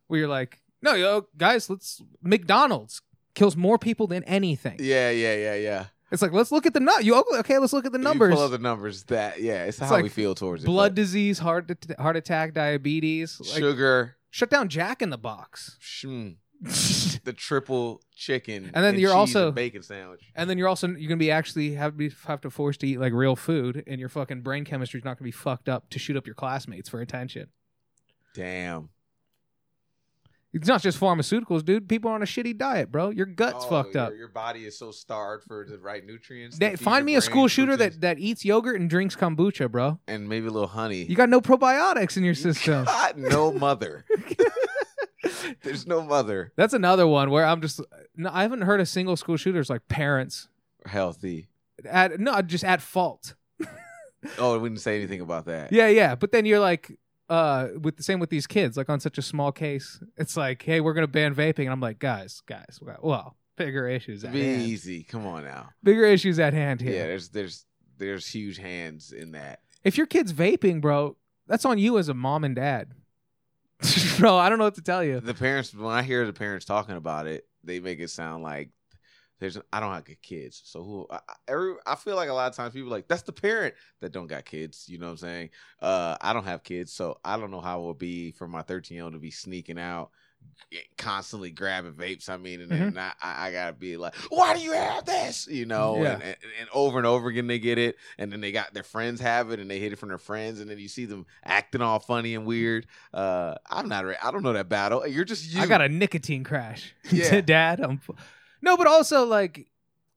where 0.07 0.19
you're 0.19 0.29
like, 0.29 0.61
no, 0.81 0.93
yo, 0.93 1.27
guys, 1.37 1.69
let's 1.69 2.01
McDonald's 2.21 3.01
kills 3.33 3.55
more 3.57 3.77
people 3.77 4.07
than 4.07 4.23
anything. 4.25 4.77
Yeah, 4.79 5.09
yeah, 5.11 5.35
yeah, 5.35 5.55
yeah. 5.55 5.85
It's 6.11 6.21
like 6.21 6.31
let's 6.31 6.51
look 6.51 6.65
at 6.65 6.73
the 6.73 6.79
nut. 6.79 7.03
You 7.03 7.21
okay? 7.39 7.57
Let's 7.57 7.73
look 7.73 7.85
at 7.85 7.91
the 7.91 7.97
You 7.97 8.03
numbers. 8.03 8.35
pull 8.35 8.43
up 8.43 8.51
the 8.51 8.57
numbers. 8.59 9.03
That 9.05 9.41
yeah, 9.41 9.65
it's, 9.65 9.79
how 9.79 9.89
like 9.89 10.03
we 10.03 10.09
feel 10.09 10.35
towards 10.35 10.63
it. 10.63 10.67
Blood 10.67 10.95
disease, 10.95 11.39
heart 11.39 11.69
heart 11.99 12.15
attack, 12.15 12.53
diabetes. 12.53 13.39
Like, 13.39 13.59
sugar, 13.59 14.15
shut 14.29 14.49
down 14.49 14.69
Jack 14.69 15.01
in 15.01 15.09
the 15.09 15.17
Box. 15.17 15.77
mm, 16.05 16.35
the 17.23 17.33
triple 17.35 18.01
chicken, 18.15 18.71
And 18.73 18.83
then 18.83 18.97
you're 18.99 19.13
also- 19.13 19.51
bacon 19.51 19.83
sandwich. 19.83 20.31
And 20.35 20.49
then 20.49 20.57
you're 20.57 20.67
also 20.67 20.87
you're 20.87 21.09
gonna 21.09 21.17
be 21.17 21.31
actually 21.31 21.73
have 21.75 21.91
to 21.93 21.97
be 21.97 22.11
have 22.27 22.41
to 22.41 22.49
force 22.49 22.77
to 22.77 22.87
eat 22.87 22.99
like 22.99 23.13
real 23.13 23.35
food, 23.35 23.83
and 23.87 23.99
your 23.99 24.09
fucking 24.09 24.41
brain 24.41 24.65
chemistry's 24.65 25.03
not 25.03 25.17
gonna 25.17 25.25
be 25.27 25.31
fucked 25.31 25.69
up 25.69 25.89
to 25.91 25.99
shoot 25.99 26.15
up 26.17 26.25
your 26.25 26.35
classmates 26.35 26.89
for 26.89 27.01
attention. 27.01 27.47
Damn. 28.33 28.89
It's 30.53 30.69
not 30.69 30.81
just 30.81 30.97
pharmaceuticals, 30.97 31.65
dude. 31.65 31.89
People 31.89 32.11
are 32.11 32.13
on 32.13 32.21
a 32.21 32.25
shitty 32.25 32.57
diet, 32.57 32.89
bro. 32.89 33.09
Your 33.09 33.25
gut's 33.25 33.65
Oh, 33.65 33.69
fucked 33.69 33.95
your, 33.95 34.03
up. 34.05 34.13
Your 34.15 34.29
body 34.29 34.65
is 34.65 34.77
so 34.79 34.89
starved 34.91 35.43
for 35.43 35.65
the 35.69 35.77
right 35.77 36.05
nutrients. 36.05 36.57
find 36.81 37.05
me 37.05 37.15
a 37.15 37.21
school 37.21 37.49
shooter 37.49 37.75
proteins, 37.75 37.95
that, 37.95 38.15
that 38.17 38.19
eats 38.19 38.45
yogurt 38.45 38.79
and 38.79 38.89
drinks 38.89 39.17
kombucha, 39.17 39.69
bro. 39.69 39.99
and 40.07 40.29
maybe 40.29 40.47
a 40.47 40.51
little 40.51 40.69
honey. 40.69 41.03
You 41.03 41.15
got 41.17 41.27
no 41.27 41.41
probiotics 41.41 42.15
in 42.15 42.23
your 42.23 42.35
system. 42.35 42.85
got 42.85 43.17
no 43.17 43.51
mother. 43.51 44.05
There's 45.63 45.87
no 45.87 46.01
mother 46.03 46.51
That's 46.55 46.73
another 46.73 47.07
one 47.07 47.29
where 47.31 47.45
I'm 47.45 47.61
just 47.61 47.81
no, 48.15 48.29
I 48.31 48.41
haven't 48.43 48.61
heard 48.61 48.79
a 48.81 48.85
single 48.85 49.15
school 49.15 49.37
shooter's 49.37 49.69
like 49.69 49.87
parents 49.87 50.47
healthy. 50.85 51.47
at 51.89 52.19
no 52.19 52.41
just 52.41 52.63
at 52.63 52.81
fault. 52.81 53.35
Oh, 54.39 54.57
we 54.59 54.69
didn't 54.69 54.81
say 54.81 54.95
anything 54.97 55.21
about 55.21 55.45
that. 55.45 55.71
Yeah, 55.71 55.87
yeah. 55.87 56.15
But 56.15 56.31
then 56.31 56.45
you're 56.45 56.59
like, 56.59 56.91
uh, 57.29 57.67
with 57.79 57.97
the 57.97 58.01
same 58.01 58.19
with 58.19 58.31
these 58.31 58.47
kids, 58.47 58.75
like 58.75 58.89
on 58.89 58.99
such 58.99 59.19
a 59.19 59.21
small 59.21 59.51
case, 59.51 59.99
it's 60.17 60.35
like, 60.35 60.63
hey, 60.63 60.81
we're 60.81 60.93
gonna 60.93 61.05
ban 61.07 61.35
vaping, 61.35 61.65
and 61.65 61.69
I'm 61.69 61.79
like, 61.79 61.99
guys, 61.99 62.41
guys, 62.47 62.79
well, 63.01 63.35
bigger 63.55 63.87
issues 63.87 64.23
at 64.23 64.33
Be 64.33 64.43
hand. 64.43 64.61
easy. 64.63 65.03
Come 65.03 65.27
on 65.27 65.43
now. 65.43 65.69
Bigger 65.83 66.05
issues 66.05 66.39
at 66.39 66.53
hand 66.53 66.81
here. 66.81 66.95
Yeah. 66.95 67.05
there's 67.07 67.29
there's 67.29 67.65
there's 67.99 68.27
huge 68.27 68.57
hands 68.57 69.11
in 69.11 69.31
that. 69.33 69.59
If 69.83 69.95
your 69.95 70.07
kid's 70.07 70.33
vaping, 70.33 70.81
bro, 70.81 71.17
that's 71.45 71.63
on 71.65 71.77
you 71.77 71.99
as 71.99 72.09
a 72.09 72.15
mom 72.15 72.43
and 72.43 72.55
dad. 72.55 72.93
bro, 74.19 74.37
I 74.37 74.49
don't 74.49 74.57
know 74.57 74.65
what 74.65 74.75
to 74.75 74.81
tell 74.81 75.03
you. 75.03 75.19
The 75.19 75.33
parents, 75.33 75.73
when 75.73 75.93
I 75.93 76.03
hear 76.03 76.25
the 76.25 76.33
parents 76.33 76.65
talking 76.65 76.95
about 76.95 77.27
it, 77.27 77.45
they 77.63 77.79
make 77.79 77.99
it 77.99 78.09
sound 78.09 78.43
like 78.43 78.69
there's. 79.39 79.57
I 79.71 79.79
don't 79.79 79.93
have 79.93 80.05
good 80.05 80.21
kids, 80.21 80.61
so 80.65 80.83
who? 80.83 81.07
I, 81.09 81.19
every 81.47 81.75
I 81.85 81.95
feel 81.95 82.15
like 82.15 82.29
a 82.29 82.33
lot 82.33 82.49
of 82.49 82.55
times 82.55 82.73
people 82.73 82.89
like 82.89 83.07
that's 83.07 83.23
the 83.23 83.33
parent 83.33 83.75
that 84.01 84.11
don't 84.11 84.27
got 84.27 84.45
kids. 84.45 84.85
You 84.87 84.97
know 84.97 85.07
what 85.07 85.11
I'm 85.13 85.17
saying? 85.17 85.49
Uh, 85.81 86.15
I 86.21 86.33
don't 86.33 86.45
have 86.45 86.63
kids, 86.63 86.93
so 86.93 87.17
I 87.23 87.37
don't 87.37 87.51
know 87.51 87.61
how 87.61 87.81
it 87.81 87.85
would 87.85 87.97
be 87.97 88.31
for 88.31 88.47
my 88.47 88.61
13 88.61 88.95
year 88.95 89.03
old 89.03 89.13
to 89.13 89.19
be 89.19 89.31
sneaking 89.31 89.79
out. 89.79 90.11
Constantly 90.97 91.51
grabbing 91.51 91.93
vapes. 91.93 92.27
I 92.29 92.37
mean, 92.37 92.61
and 92.61 92.69
then 92.71 92.93
Mhm. 92.93 92.97
I, 93.21 93.47
I, 93.47 93.51
gotta 93.51 93.73
be 93.73 93.95
like, 93.95 94.15
"Why 94.29 94.53
do 94.55 94.61
you 94.61 94.73
have 94.73 95.05
this?" 95.05 95.47
You 95.47 95.65
know, 95.65 96.01
Yeah. 96.03 96.13
and, 96.13 96.23
and, 96.23 96.35
and 96.61 96.69
over 96.73 96.97
and 96.97 97.07
over 97.07 97.29
again 97.29 97.47
they 97.47 97.59
get 97.59 97.77
it, 97.77 97.95
and 98.17 98.31
then 98.31 98.41
they 98.41 98.51
got 98.51 98.73
their 98.73 98.83
friends 98.83 99.21
have 99.21 99.51
it, 99.51 99.59
and 99.59 99.69
they 99.69 99.79
hit 99.79 99.93
it 99.93 99.97
from 99.97 100.09
their 100.09 100.17
friends, 100.17 100.59
and 100.59 100.69
then 100.69 100.77
you 100.79 100.87
see 100.87 101.05
them 101.05 101.25
acting 101.43 101.81
all 101.81 101.99
funny 101.99 102.35
and 102.35 102.45
weird. 102.45 102.87
Uh, 103.13 103.55
I'm 103.69 103.87
not. 103.87 104.05
I 104.21 104.31
don't 104.31 104.43
know 104.43 104.53
that 104.53 104.67
battle. 104.67 105.07
You're 105.07 105.23
just 105.25 105.49
you. 105.53 105.61
I 105.61 105.65
got 105.67 105.81
a 105.81 105.89
nicotine 105.89 106.43
crash. 106.43 106.93
Yeah. 107.11 107.41
dad. 107.41 107.79
I'm 107.79 108.01
no, 108.61 108.75
but 108.75 108.87
also 108.87 109.25
like 109.25 109.67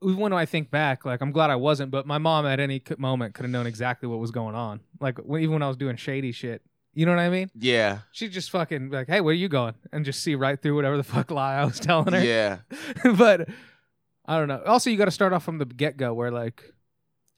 when 0.01 0.33
I 0.33 0.47
think 0.47 0.71
back, 0.71 1.05
like 1.05 1.21
I'm 1.21 1.33
glad 1.33 1.51
I 1.51 1.57
wasn't. 1.57 1.91
But 1.91 2.07
my 2.07 2.19
mom 2.19 2.47
at 2.47 2.59
any 2.61 2.83
moment 2.99 3.35
could 3.35 3.45
have 3.45 3.51
known 3.53 3.67
exactly 3.67 4.09
what 4.09 4.19
was 4.19 4.31
going 4.31 4.55
on. 4.55 4.81
Like 5.01 5.19
even 5.21 5.53
when 5.53 5.63
I 5.63 5.69
was 5.69 5.77
doing 5.77 5.97
shady 5.97 6.33
shit. 6.33 6.63
You 6.99 7.07
know 7.07 7.13
what 7.13 7.21
I 7.21 7.29
mean? 7.31 7.49
Yeah, 7.55 7.99
She'd 8.11 8.33
just 8.33 8.51
fucking 8.51 8.91
be 8.91 8.97
like, 8.97 9.07
"Hey, 9.07 9.21
where 9.21 9.31
are 9.31 9.35
you 9.37 9.49
going?" 9.49 9.75
and 9.93 10.05
just 10.05 10.21
see 10.21 10.35
right 10.35 10.61
through 10.61 10.75
whatever 10.75 10.97
the 10.97 11.05
fuck 11.05 11.31
lie 11.31 11.55
I 11.55 11.65
was 11.65 11.79
telling 11.79 12.13
her. 12.13 12.25
yeah. 12.25 12.59
but 13.17 13.49
I 14.27 14.37
don't 14.37 14.49
know. 14.49 14.61
Also, 14.67 14.91
you 14.91 14.97
got 14.97 15.05
to 15.05 15.13
start 15.13 15.33
off 15.33 15.45
from 15.45 15.59
the 15.59 15.65
get 15.65 15.97
go, 15.97 16.13
where 16.13 16.33
like 16.33 16.75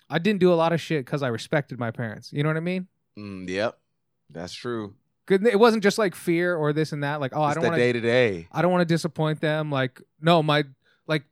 I 0.09 0.19
didn't 0.19 0.41
do 0.41 0.51
a 0.51 0.55
lot 0.57 0.73
of 0.73 0.81
shit 0.81 1.05
because 1.05 1.23
I 1.23 1.29
respected 1.29 1.79
my 1.79 1.91
parents. 1.91 2.33
You 2.33 2.43
know 2.43 2.49
what 2.49 2.57
I 2.57 2.61
mean? 2.61 2.89
Mm, 3.19 3.51
yep, 3.51 3.79
that's 4.31 4.55
true. 4.55 4.95
Good. 5.27 5.47
It 5.47 5.59
wasn't 5.61 5.83
just 5.83 5.99
like 5.99 6.15
fear 6.15 6.57
or 6.57 6.73
this 6.73 6.93
and 6.93 7.05
that. 7.05 7.21
Like, 7.21 7.37
oh, 7.37 7.43
I 7.43 7.53
don't 7.53 7.63
want 7.65 7.75
to. 7.75 7.81
day 7.83 7.93
to 7.93 8.01
day. 8.01 8.49
I 8.51 8.63
don't 8.63 8.73
want 8.73 8.81
to 8.81 8.93
disappoint 8.95 9.43
them. 9.43 9.71
Like, 9.71 10.01
no, 10.23 10.43
my 10.43 10.65
like 11.07 11.25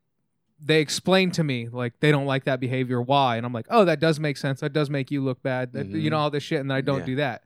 they 0.60 0.82
explained 0.82 1.32
to 1.34 1.44
me 1.44 1.68
like 1.72 1.98
they 2.00 2.10
don't 2.12 2.26
like 2.26 2.44
that 2.44 2.60
behavior. 2.60 3.00
Why? 3.00 3.38
And 3.38 3.46
I'm 3.46 3.54
like, 3.54 3.68
oh, 3.70 3.86
that 3.86 4.00
does 4.00 4.20
make 4.20 4.36
sense. 4.36 4.60
That 4.60 4.74
does 4.74 4.90
make 4.90 5.10
you 5.10 5.24
look 5.24 5.42
bad. 5.42 5.72
That, 5.72 5.86
You 5.86 6.08
Mhm. 6.08 6.10
know 6.10 6.18
all 6.18 6.30
this 6.30 6.42
shit, 6.42 6.60
and 6.60 6.70
then 6.70 6.76
I 6.76 6.82
don't 6.82 6.98
Yeah. 7.00 7.06
do 7.06 7.16
that. 7.16 7.44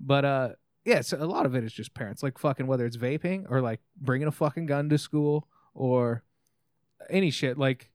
But 0.00 0.24
uh, 0.24 0.48
yeah, 0.84 1.00
so 1.00 1.16
a 1.22 1.26
lot 1.26 1.46
of 1.46 1.54
it 1.54 1.64
is 1.64 1.72
just 1.72 1.94
parents, 1.94 2.22
like 2.22 2.38
fucking 2.38 2.66
whether 2.66 2.86
it's 2.86 2.96
vaping 2.96 3.46
or 3.50 3.60
like 3.60 3.80
bringing 3.96 4.28
a 4.28 4.32
fucking 4.32 4.66
gun 4.66 4.88
to 4.90 4.98
school 4.98 5.48
or 5.74 6.22
any 7.10 7.30
shit. 7.30 7.58
Like 7.58 7.90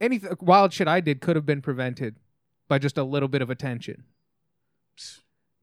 any 0.00 0.20
wild 0.40 0.72
shit 0.72 0.88
I 0.88 1.00
did 1.00 1.20
could 1.20 1.36
have 1.36 1.46
been 1.46 1.62
prevented 1.62 2.16
by 2.68 2.78
just 2.78 2.98
a 2.98 3.04
little 3.04 3.28
bit 3.28 3.42
of 3.42 3.50
attention. 3.50 4.04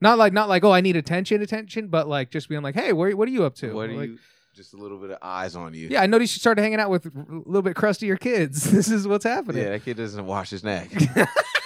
Not 0.01 0.17
like 0.17 0.34
not 0.34 0.49
like 0.49 0.63
oh 0.63 0.71
I 0.71 0.82
need 0.82 0.95
attention 0.97 1.41
attention, 1.41 1.88
but 1.88 2.07
like 2.07 2.30
just 2.30 2.49
being 2.49 2.61
like 2.61 2.76
hey 2.76 2.91
where 2.93 3.15
what 3.15 3.28
are 3.28 3.32
you 3.32 3.45
up 3.45 3.55
to? 3.55 3.74
What 3.74 3.89
do 3.89 3.95
Like, 3.97 4.09
you? 4.09 4.19
Just 4.55 4.76
a 4.76 4.78
little 4.78 4.99
bit 4.99 5.09
of 5.09 5.17
eyes 5.19 5.55
on 5.55 5.74
you. 5.74 5.88
yeah, 5.88 6.03
I 6.03 6.05
noticed 6.05 6.36
you 6.36 6.39
started 6.39 6.61
hanging 6.61 6.80
out 6.80 6.91
with 6.91 7.07
a 7.07 7.11
little 7.45 7.63
bit 7.63 7.76
crustier 7.76 8.17
kids. 8.17 8.63
This 8.71 8.88
is 8.91 9.07
what's 9.07 9.24
happening. 9.24 9.63
Yeah, 9.63 9.69
that 9.71 9.84
kid 9.84 9.97
doesn't 9.97 10.26
wash 10.28 10.51
his 10.51 10.63
neck. 10.63 10.89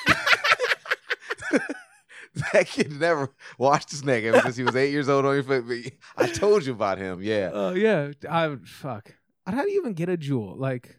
that 2.54 2.68
kid 2.68 2.92
never 3.00 3.30
washed 3.58 3.92
his 3.92 4.04
neck 4.04 4.24
ever 4.24 4.40
since 4.42 4.56
he 4.58 4.64
was 4.64 4.76
eight 4.76 4.92
years 4.92 5.10
old 5.10 5.26
on 5.26 5.34
your 5.36 5.44
foot. 5.44 5.66
But 5.68 5.78
I 6.18 6.28
told 6.28 6.66
you 6.66 6.74
about 6.74 6.98
him. 6.98 7.22
Yeah. 7.22 7.50
Oh 7.54 7.74
yeah, 7.74 8.12
I 8.30 8.56
fuck. 8.66 9.14
How 9.46 9.64
do 9.64 9.72
you 9.72 9.80
even 9.80 9.94
get 9.94 10.10
a 10.10 10.18
Juul? 10.18 10.58
Like 10.58 10.98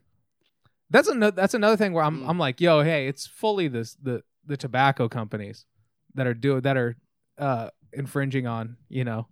that's 0.91 1.09
another 1.09 1.35
that's 1.37 1.55
another 1.55 1.77
thing 1.77 1.93
where 1.93 2.05
I'm 2.05 2.21
Mm. 2.23 2.29
I'm 2.29 2.39
like, 2.39 2.61
yo, 2.61 2.83
hey, 2.83 3.07
it's 3.09 3.27
fully 3.27 3.69
this 3.69 3.95
the 4.03 4.23
the 4.47 4.57
tobacco 4.57 5.09
companies 5.09 5.67
that 6.15 6.27
are 6.27 6.35
do 6.35 6.61
that 6.61 6.77
are 6.77 6.97
uh 7.39 7.69
infringing 7.93 8.47
on 8.47 8.77
you 8.89 9.05
know 9.05 9.29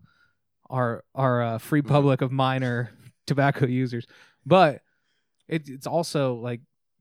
our 0.70 1.04
our 1.14 1.42
uh, 1.42 1.58
free 1.58 1.82
Mhm. 1.82 1.88
public 1.88 2.20
of 2.22 2.32
minor 2.32 2.90
tobacco 3.26 3.66
users, 3.82 4.06
but 4.44 4.82
it, 5.48 5.68
it's 5.68 5.86
also 5.86 6.34
like 6.34 6.60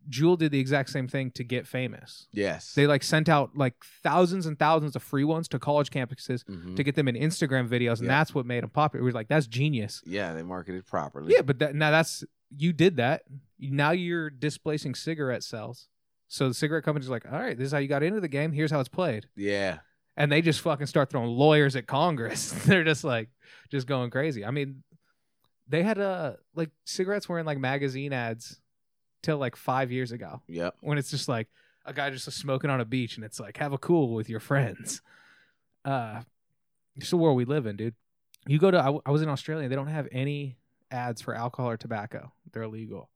Juul 0.10 0.38
did 0.38 0.52
the 0.52 0.60
exact 0.60 0.90
same 0.90 1.08
thing 1.08 1.32
to 1.32 1.44
get 1.44 1.66
famous. 1.68 2.28
Yes. 2.32 2.74
They 2.74 2.88
like 2.88 3.04
sent 3.04 3.28
out 3.30 3.56
like 3.56 3.74
thousands 4.04 4.46
and 4.46 4.58
thousands 4.60 4.96
of 4.96 5.04
free 5.04 5.24
ones 5.24 5.48
to 5.50 5.60
college 5.60 5.90
campuses 5.90 6.44
Mhm. 6.46 6.76
to 6.76 6.84
get 6.84 6.96
them 6.96 7.08
in 7.08 7.16
Instagram 7.16 7.68
videos, 7.68 8.00
and 8.00 8.04
Yeah. 8.08 8.18
that's 8.20 8.36
what 8.36 8.46
made 8.46 8.64
them 8.64 8.70
popular. 8.70 9.04
We 9.04 9.10
were 9.12 9.16
like, 9.16 9.28
that's 9.28 9.48
genius. 9.48 10.02
yeah, 10.06 10.34
they 10.34 10.44
marketed 10.44 10.86
properly. 10.86 11.34
Yeah, 11.34 11.42
but 11.42 11.60
that, 11.60 11.76
now 11.76 11.92
that's 11.92 12.24
you 12.56 12.72
did 12.74 12.98
that. 12.98 13.24
Now 13.60 13.92
you're 13.92 14.30
displacing 14.30 14.96
cigarette 14.96 15.44
sales. 15.44 15.88
So 16.28 16.48
the 16.48 16.54
cigarette 16.54 16.84
company's 16.84 17.10
like, 17.10 17.26
all 17.32 17.40
right, 17.40 17.58
this 17.58 17.68
is 17.68 17.72
how 17.72 17.78
you 17.80 17.88
got 17.88 18.04
into 18.04 18.20
the 18.22 18.28
game. 18.28 18.52
Here's 18.52 18.72
how 18.72 18.80
it's 18.80 18.90
played. 18.90 19.28
Yeah. 19.36 19.80
And 20.18 20.32
they 20.32 20.42
just 20.42 20.62
fucking 20.62 20.88
start 20.88 21.10
throwing 21.10 21.30
lawyers 21.30 21.76
at 21.76 21.88
Congress. 21.88 22.52
They're 22.66 22.84
just 22.84 23.04
like, 23.04 23.30
just 23.70 23.86
going 23.88 24.10
crazy. 24.12 24.46
I 24.46 24.52
mean, 24.52 24.84
they 25.68 25.82
had 25.84 25.98
uh 26.00 26.34
like 26.54 26.70
cigarettes 26.86 27.28
were 27.28 27.40
in 27.40 27.46
like 27.46 27.58
magazine 27.58 28.14
ads 28.14 28.62
till 29.26 29.38
like 29.38 29.56
five 29.56 29.92
years 29.92 30.12
ago 30.12 30.42
Yep. 30.48 30.76
when 30.82 30.98
it's 30.98 31.10
just 31.12 31.28
like 31.28 31.48
a 31.86 31.94
guy 31.94 32.10
just 32.12 32.32
smoking 32.32 32.70
on 32.70 32.80
a 32.80 32.86
beach 32.86 33.16
and 33.18 33.26
it's 33.26 33.40
like 33.40 33.58
have 33.58 33.74
a 33.74 33.78
cool 33.78 34.14
with 34.14 34.30
your 34.30 34.40
friends. 34.40 35.02
Uh, 35.84 36.22
it's 36.96 37.10
the 37.10 37.18
world 37.18 37.36
we 37.38 37.46
live 37.46 37.66
in, 37.66 37.76
dude. 37.76 37.96
You 38.48 38.58
go 38.60 38.72
to 38.72 38.78
I, 39.06 39.10
was 39.10 39.22
in 39.22 39.30
Australia. 39.30 39.68
They 39.68 39.76
don't 39.76 39.88
have 39.88 40.08
any 40.12 40.58
ads 40.92 41.22
for 41.22 41.34
alcohol 41.36 41.72
or 41.72 41.78
tobacco. 41.78 42.32
They're 42.52 42.64
illegal. 42.64 43.10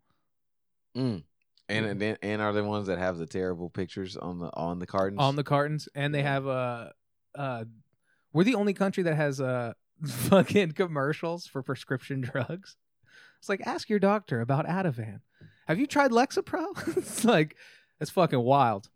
Mm. 0.97 1.23
And 1.69 1.85
and 1.85 2.01
then 2.01 2.17
and 2.23 2.41
are 2.41 2.51
the 2.51 2.63
ones 2.63 2.87
that 2.87 2.97
have 2.97 3.17
the 3.17 3.27
terrible 3.27 3.69
pictures 3.69 4.17
on 4.17 4.39
the 4.39 4.49
on 4.55 4.79
the 4.79 4.87
cartons? 4.87 5.19
on 5.21 5.35
the 5.35 5.43
cartons, 5.43 5.87
and 5.93 6.13
they 6.13 6.23
have 6.23 6.47
uh 6.47 6.89
uh 7.35 7.65
we're 8.33 8.43
the 8.43 8.55
only 8.55 8.73
country 8.73 9.03
that 9.03 9.15
has 9.15 9.39
uh 9.39 9.73
fucking 10.05 10.71
commercials 10.71 11.45
for 11.45 11.61
prescription 11.61 12.21
drugs. 12.21 12.75
It's 13.39 13.49
like 13.49 13.61
ask 13.65 13.87
your 13.89 13.99
doctor 13.99 14.41
about 14.41 14.65
Ativan. 14.65 15.21
Have 15.69 15.79
you 15.79 15.87
tried 15.87 16.11
Lexapro? 16.11 16.97
it's 16.97 17.23
like 17.23 17.55
it's 18.01 18.09
fucking 18.11 18.39
wild. 18.39 18.89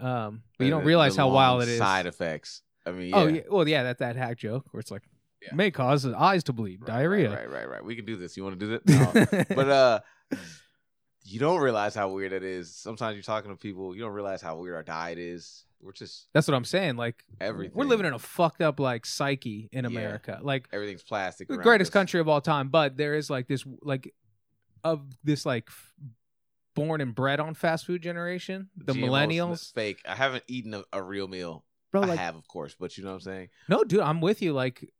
Um, 0.00 0.42
but 0.58 0.64
you 0.64 0.70
don't 0.70 0.84
realize 0.84 1.16
how 1.16 1.30
wild 1.30 1.62
it 1.62 1.68
is. 1.68 1.78
Side 1.78 2.06
effects. 2.06 2.62
I 2.84 2.90
mean, 2.92 3.08
yeah. 3.10 3.16
Oh 3.16 3.26
yeah, 3.26 3.40
well 3.50 3.66
yeah, 3.68 3.84
that 3.84 3.98
that 3.98 4.16
hack 4.16 4.36
joke 4.38 4.66
where 4.72 4.80
it's 4.80 4.90
like 4.90 5.02
Yeah. 5.42 5.54
may 5.54 5.70
cause 5.70 6.02
the 6.02 6.18
eyes 6.18 6.42
to 6.44 6.52
bleed, 6.52 6.80
Right, 6.80 6.86
diarrhea. 6.88 7.30
Right, 7.30 7.50
right, 7.50 7.68
right, 7.68 7.84
We 7.84 7.96
can 7.96 8.04
do 8.04 8.16
this. 8.16 8.36
You 8.36 8.44
want 8.44 8.58
to 8.58 8.66
do 8.66 8.78
this? 8.84 9.28
No. 9.32 9.44
but 9.56 9.68
uh 9.68 10.00
you 11.24 11.38
don't 11.38 11.60
realize 11.60 11.94
how 11.94 12.08
weird 12.10 12.32
it 12.32 12.42
is. 12.42 12.74
Sometimes 12.74 13.14
you're 13.14 13.22
talking 13.22 13.50
to 13.50 13.56
people, 13.56 13.94
you 13.94 14.00
don't 14.02 14.12
realize 14.14 14.40
how 14.40 14.56
weird 14.56 14.74
our 14.76 14.82
diet 14.82 15.18
is. 15.18 15.64
We're 15.80 15.92
just 15.92 16.26
That's 16.32 16.48
what 16.48 16.54
I'm 16.54 16.64
saying. 16.64 16.96
Like 16.96 17.22
everything. 17.40 17.76
we're 17.76 17.84
living 17.84 18.06
in 18.06 18.14
a 18.14 18.18
fucked 18.18 18.62
up 18.62 18.80
like 18.80 19.04
psyche 19.06 19.68
in 19.72 19.84
Yeah. 19.84 19.90
America. 19.90 20.40
Like 20.42 20.68
everything's 20.72 21.02
plastic. 21.02 21.48
the 21.48 21.58
greatest 21.58 21.90
us. 21.90 21.92
country 21.92 22.18
of 22.20 22.28
all 22.28 22.40
time, 22.40 22.68
but 22.68 22.96
there 22.96 23.14
is 23.14 23.28
like 23.30 23.46
this 23.46 23.64
like 23.82 24.12
of 24.92 25.02
this 25.24 25.46
like 25.46 25.68
born 26.74 27.00
and 27.00 27.14
bred 27.14 27.40
on 27.40 27.54
fast 27.54 27.86
food 27.86 28.02
generation, 28.02 28.68
the 28.76 28.92
GMOs, 28.92 29.04
millennials, 29.08 29.72
fake. 29.74 30.00
I 30.06 30.14
haven't 30.14 30.44
eaten 30.48 30.74
a, 30.74 30.84
a 30.92 31.02
real 31.02 31.28
meal. 31.28 31.64
bro. 31.90 32.02
I 32.02 32.14
have, 32.16 32.36
of 32.36 32.46
course, 32.46 32.76
but 32.78 32.96
you 32.96 33.04
know 33.04 33.10
what 33.10 33.16
I'm 33.16 33.20
saying. 33.22 33.48
no, 33.68 33.84
dude, 33.84 34.00
I'm 34.00 34.20
with 34.20 34.42
you. 34.42 34.52
Like, 34.52 34.92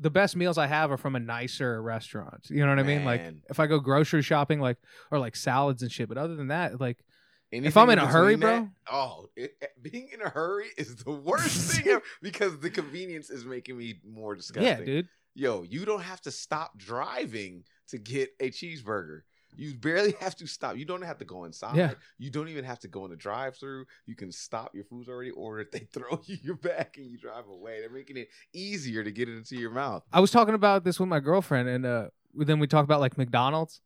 the 0.00 0.10
best 0.10 0.36
meals 0.36 0.58
I 0.58 0.66
have 0.68 0.92
are 0.92 0.96
from 0.96 1.16
a 1.16 1.20
nicer 1.20 1.82
restaurant. 1.82 2.46
You 2.50 2.64
know 2.64 2.68
what 2.68 2.78
I 2.78 2.84
mean? 2.84 3.04
Like, 3.04 3.22
if 3.50 3.58
I 3.58 3.66
go 3.66 3.80
grocery 3.80 4.22
shopping, 4.22 4.60
like, 4.60 4.76
or 5.10 5.18
like 5.18 5.34
salads 5.34 5.82
and 5.82 5.90
shit. 5.90 6.08
But 6.08 6.18
other 6.18 6.36
than 6.36 6.48
that, 6.48 6.80
like, 6.80 7.04
Anything 7.50 7.82
I'm 7.82 7.88
in 7.90 7.98
a 7.98 8.06
hurry, 8.06 8.36
between 8.36 8.60
bro? 8.60 8.68
oh, 8.92 9.30
it, 9.34 9.56
being 9.80 10.10
in 10.12 10.20
a 10.20 10.28
hurry 10.28 10.66
is 10.76 10.96
the 10.96 11.10
worst 11.10 11.72
thing 11.72 11.88
ever 11.88 12.02
because 12.22 12.58
the 12.58 12.68
convenience 12.68 13.30
is 13.30 13.46
making 13.46 13.78
me 13.78 14.00
more 14.06 14.34
disgusting. 14.34 14.78
yeah, 14.80 14.84
dude. 14.84 15.08
Yo, 15.34 15.62
you 15.62 15.86
don't 15.86 16.02
have 16.02 16.20
to 16.20 16.30
stop 16.30 16.76
driving 16.76 17.64
to 17.88 17.98
get 17.98 18.30
a 18.40 18.50
cheeseburger. 18.50 19.22
You 19.56 19.74
barely 19.74 20.12
have 20.20 20.36
to 20.36 20.46
stop. 20.46 20.76
You 20.76 20.84
don't 20.84 21.02
have 21.02 21.18
to 21.18 21.24
go 21.24 21.44
inside. 21.44 21.76
Yeah. 21.76 21.92
You 22.18 22.30
don't 22.30 22.48
even 22.48 22.64
have 22.64 22.78
to 22.80 22.88
go 22.88 23.04
in 23.04 23.10
the 23.10 23.16
drive-through. 23.16 23.86
You 24.06 24.14
can 24.14 24.30
stop. 24.30 24.74
Your 24.74 24.84
food's 24.84 25.08
already 25.08 25.30
ordered. 25.30 25.68
They 25.72 25.80
throw 25.80 26.20
you 26.26 26.36
your 26.42 26.56
bag 26.56 26.94
and 26.96 27.06
you 27.06 27.18
drive 27.18 27.48
away. 27.48 27.80
They're 27.80 27.90
making 27.90 28.16
it 28.16 28.28
easier 28.52 29.02
to 29.04 29.10
get 29.10 29.28
it 29.28 29.36
into 29.36 29.56
your 29.56 29.70
mouth. 29.70 30.04
I 30.12 30.20
was 30.20 30.30
talking 30.30 30.54
about 30.54 30.84
this 30.84 30.98
with 31.00 31.08
my 31.08 31.20
girlfriend, 31.20 31.68
and 31.68 31.86
uh, 31.86 32.08
then 32.34 32.58
we 32.58 32.66
talked 32.66 32.84
about 32.84 33.00
like 33.00 33.18
McDonald's, 33.18 33.80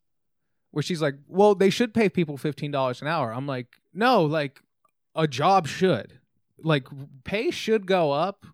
where 0.70 0.82
she's 0.82 1.02
like, 1.02 1.14
"Well, 1.26 1.54
they 1.54 1.70
should 1.70 1.92
pay 1.92 2.08
people 2.08 2.36
fifteen 2.36 2.70
dollars 2.70 3.02
an 3.02 3.08
hour." 3.08 3.32
I'm 3.32 3.46
like, 3.46 3.66
"No, 3.92 4.24
like 4.24 4.60
a 5.14 5.26
job 5.26 5.66
should, 5.66 6.20
like 6.62 6.86
pay 7.24 7.50
should 7.50 7.86
go 7.86 8.12
up 8.12 8.46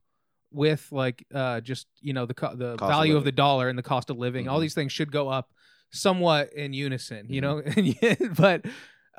with 0.51 0.89
like 0.91 1.25
uh 1.35 1.61
just 1.61 1.87
you 2.01 2.13
know 2.13 2.25
the 2.27 2.35
co- 2.35 2.55
the 2.57 2.77
Cost 2.77 2.91
value 2.91 3.13
of 3.13 3.21
living. 3.21 3.25
the 3.27 3.33
dollar 3.33 3.69
and 3.69 3.79
the 3.79 3.83
cost 3.83 4.11
of 4.11 4.17
living. 4.19 4.49
All 4.49 4.59
Mhm. 4.59 4.63
these 4.63 4.75
things 4.75 4.93
should 4.93 5.13
go 5.13 5.29
up 5.29 5.51
somewhat 5.91 6.53
in 6.53 6.73
unison, 6.73 7.27
you 7.29 7.41
know. 7.41 7.63
Mm-hmm. 7.63 8.33
but 8.39 8.65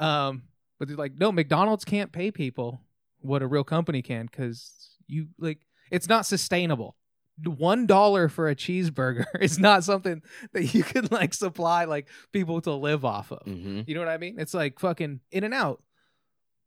um, 0.03 0.43
but 0.79 0.87
they're 0.87 0.97
like, 0.97 1.13
no, 1.17 1.31
McDonald's 1.31 1.85
can't 1.85 2.11
pay 2.11 2.31
people 2.31 2.81
what 3.21 3.41
a 3.41 3.47
real 3.47 3.63
company 3.65 4.01
can 4.01 4.25
because 4.25 4.95
you 5.07 5.27
like 5.37 5.59
it's 5.91 6.07
not 6.07 6.25
sustainable 6.25 6.95
one 7.43 7.85
dollar 7.85 8.27
for 8.29 8.49
a 8.49 8.55
cheeseburger 8.55 9.25
is 9.41 9.57
not 9.59 9.83
something 9.83 10.21
that 10.53 10.73
you 10.73 10.83
can 10.83 11.07
like 11.11 11.33
supply 11.33 11.85
like 11.85 12.07
people 12.33 12.59
to 12.61 12.73
live 12.73 13.05
off 13.05 13.31
of. 13.31 13.39
Mm-hmm. 13.45 13.81
You 13.87 13.95
know 13.95 14.01
what 14.01 14.09
I 14.09 14.17
mean? 14.17 14.35
It's 14.39 14.53
like 14.53 14.79
fucking 14.79 15.19
In-N-Out. 15.31 15.81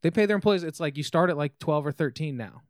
They 0.03 0.11
pay 0.11 0.27
their 0.27 0.35
employees. 0.35 0.63
It's 0.65 0.81
like 0.81 0.97
you 0.97 1.03
start 1.03 1.31
at 1.31 1.37
like 1.37 1.59
twelve 1.59 1.87
or 1.87 1.93
thirteen 1.93 2.37
now, 2.37 2.63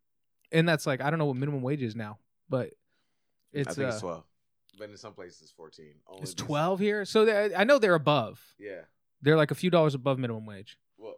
and 0.53 0.69
that's 0.69 0.87
like 0.87 1.01
I 1.01 1.11
don't 1.11 1.19
know 1.19 1.27
what 1.27 1.37
minimum 1.37 1.63
wage 1.63 1.83
is 1.83 1.97
now, 1.97 2.19
but 2.49 2.71
it's 3.53 3.71
I 3.71 3.73
think 3.75 3.87
uh, 3.87 3.91
it's 3.91 4.01
12. 4.01 4.25
But 4.79 4.91
in 4.91 4.97
some 4.97 5.13
places, 5.13 5.43
it's 5.43 5.51
14. 5.53 5.87
Only 6.09 6.23
it's 6.23 6.31
these- 6.35 6.47
twelve 6.47 6.79
here. 6.81 7.05
So 7.05 7.25
they- 7.25 7.55
I 7.55 7.65
know 7.65 7.79
they're 7.79 7.95
above. 7.95 8.41
Yeah. 8.59 8.83
They're 9.21 9.37
like 9.37 9.51
a 9.51 9.55
few 9.55 9.71
dollars 9.71 9.95
above 9.95 10.19
minimum 10.19 10.47
wage. 10.47 10.79
Well, 10.97 11.17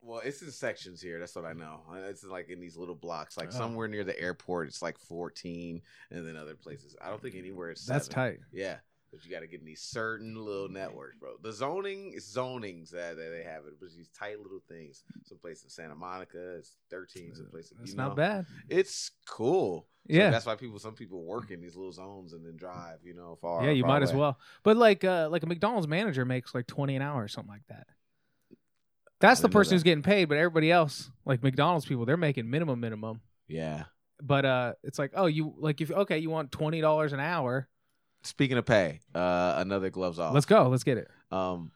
well, 0.00 0.20
it's 0.24 0.40
in 0.42 0.50
sections 0.50 1.00
here. 1.00 1.18
That's 1.18 1.34
what 1.34 1.44
I 1.44 1.52
know. 1.54 1.80
Uh, 1.90 1.96
It's 2.08 2.22
like 2.24 2.48
in 2.50 2.60
these 2.60 2.76
little 2.76 2.94
blocks. 2.94 3.36
Like 3.36 3.48
Oh. 3.48 3.56
somewhere 3.58 3.88
near 3.88 4.04
the 4.04 4.18
airport, 4.20 4.68
it's 4.68 4.80
like 4.82 4.98
14, 4.98 5.82
and 6.10 6.26
then 6.26 6.36
other 6.36 6.54
places. 6.54 6.94
I 7.02 7.08
don't 7.10 7.20
think 7.20 7.34
anywhere 7.34 7.70
it's 7.70 7.84
That's 7.86 8.06
seven. 8.06 8.14
tight. 8.14 8.40
Yeah, 8.52 8.76
but 9.14 9.24
you 9.24 9.30
got 9.30 9.40
to 9.40 9.46
get 9.46 9.60
in 9.60 9.66
these 9.66 9.80
certain 9.82 10.34
little 10.34 10.68
networks, 10.68 11.16
bro. 11.16 11.30
The 11.42 11.52
zoning 11.52 12.12
is 12.14 12.24
zonings 12.26 12.90
that, 12.90 13.16
that 13.16 13.30
they 13.30 13.44
have 13.44 13.64
it, 13.66 13.74
but 13.80 13.88
these 13.96 14.08
tight 14.18 14.38
little 14.40 14.60
things. 14.68 15.02
Some 15.24 15.38
place 15.38 15.62
in 15.62 15.70
Santa 15.70 15.94
Monica, 15.94 16.56
it's 16.56 16.74
13. 16.90 17.34
Some 17.34 17.46
place, 17.46 17.72
It's 17.80 17.92
you 17.92 17.96
not 17.96 18.16
bad. 18.16 18.46
It's 18.68 19.10
cool. 19.28 19.86
So 20.08 20.12
Yeah. 20.16 20.30
that's 20.30 20.46
why 20.46 20.56
people, 20.56 20.78
some 20.78 20.94
people 20.94 21.22
work 21.24 21.50
in 21.50 21.60
these 21.60 21.76
little 21.76 21.92
zones 21.92 22.32
and 22.32 22.44
then 22.44 22.56
drive, 22.56 22.98
you 23.04 23.14
know, 23.14 23.38
far. 23.40 23.64
yeah, 23.64 23.70
you 23.70 23.82
far 23.82 23.88
might 23.92 24.02
as 24.02 24.12
well. 24.12 24.38
But 24.62 24.76
like 24.76 25.04
uh 25.04 25.28
like 25.30 25.42
a 25.42 25.46
McDonald's 25.46 25.88
manager 25.88 26.24
makes 26.24 26.54
like 26.54 26.66
twenty 26.66 26.96
an 26.96 27.02
hour 27.02 27.22
or 27.22 27.28
something 27.28 27.52
like 27.52 27.66
that. 27.68 27.86
That's 29.20 29.40
the 29.40 29.48
person 29.48 29.70
that. 29.70 29.76
who's 29.76 29.82
getting 29.84 30.02
paid, 30.02 30.26
but 30.26 30.36
everybody 30.36 30.70
else, 30.70 31.10
like 31.24 31.42
McDonald's 31.42 31.86
people, 31.86 32.04
they're 32.04 32.16
making 32.16 32.50
minimum 32.50 32.80
minimum. 32.80 33.20
Yeah. 33.48 33.84
But 34.22 34.44
uh 34.44 34.72
it's 34.82 34.98
like, 34.98 35.12
oh, 35.14 35.26
you 35.26 35.54
like 35.56 35.80
if 35.80 35.90
okay, 35.90 36.18
you 36.18 36.28
want 36.30 36.52
twenty 36.52 36.80
dollars 36.80 37.12
an 37.12 37.20
hour. 37.20 37.68
Speaking 38.24 38.56
of 38.56 38.64
pay, 38.66 39.00
uh, 39.14 39.54
another 39.58 39.90
gloves 39.90 40.18
off. 40.18 40.32
Let's 40.34 40.46
go, 40.46 40.68
let's 40.68 40.84
get 40.84 40.98
it. 40.98 41.08
um 41.30 41.70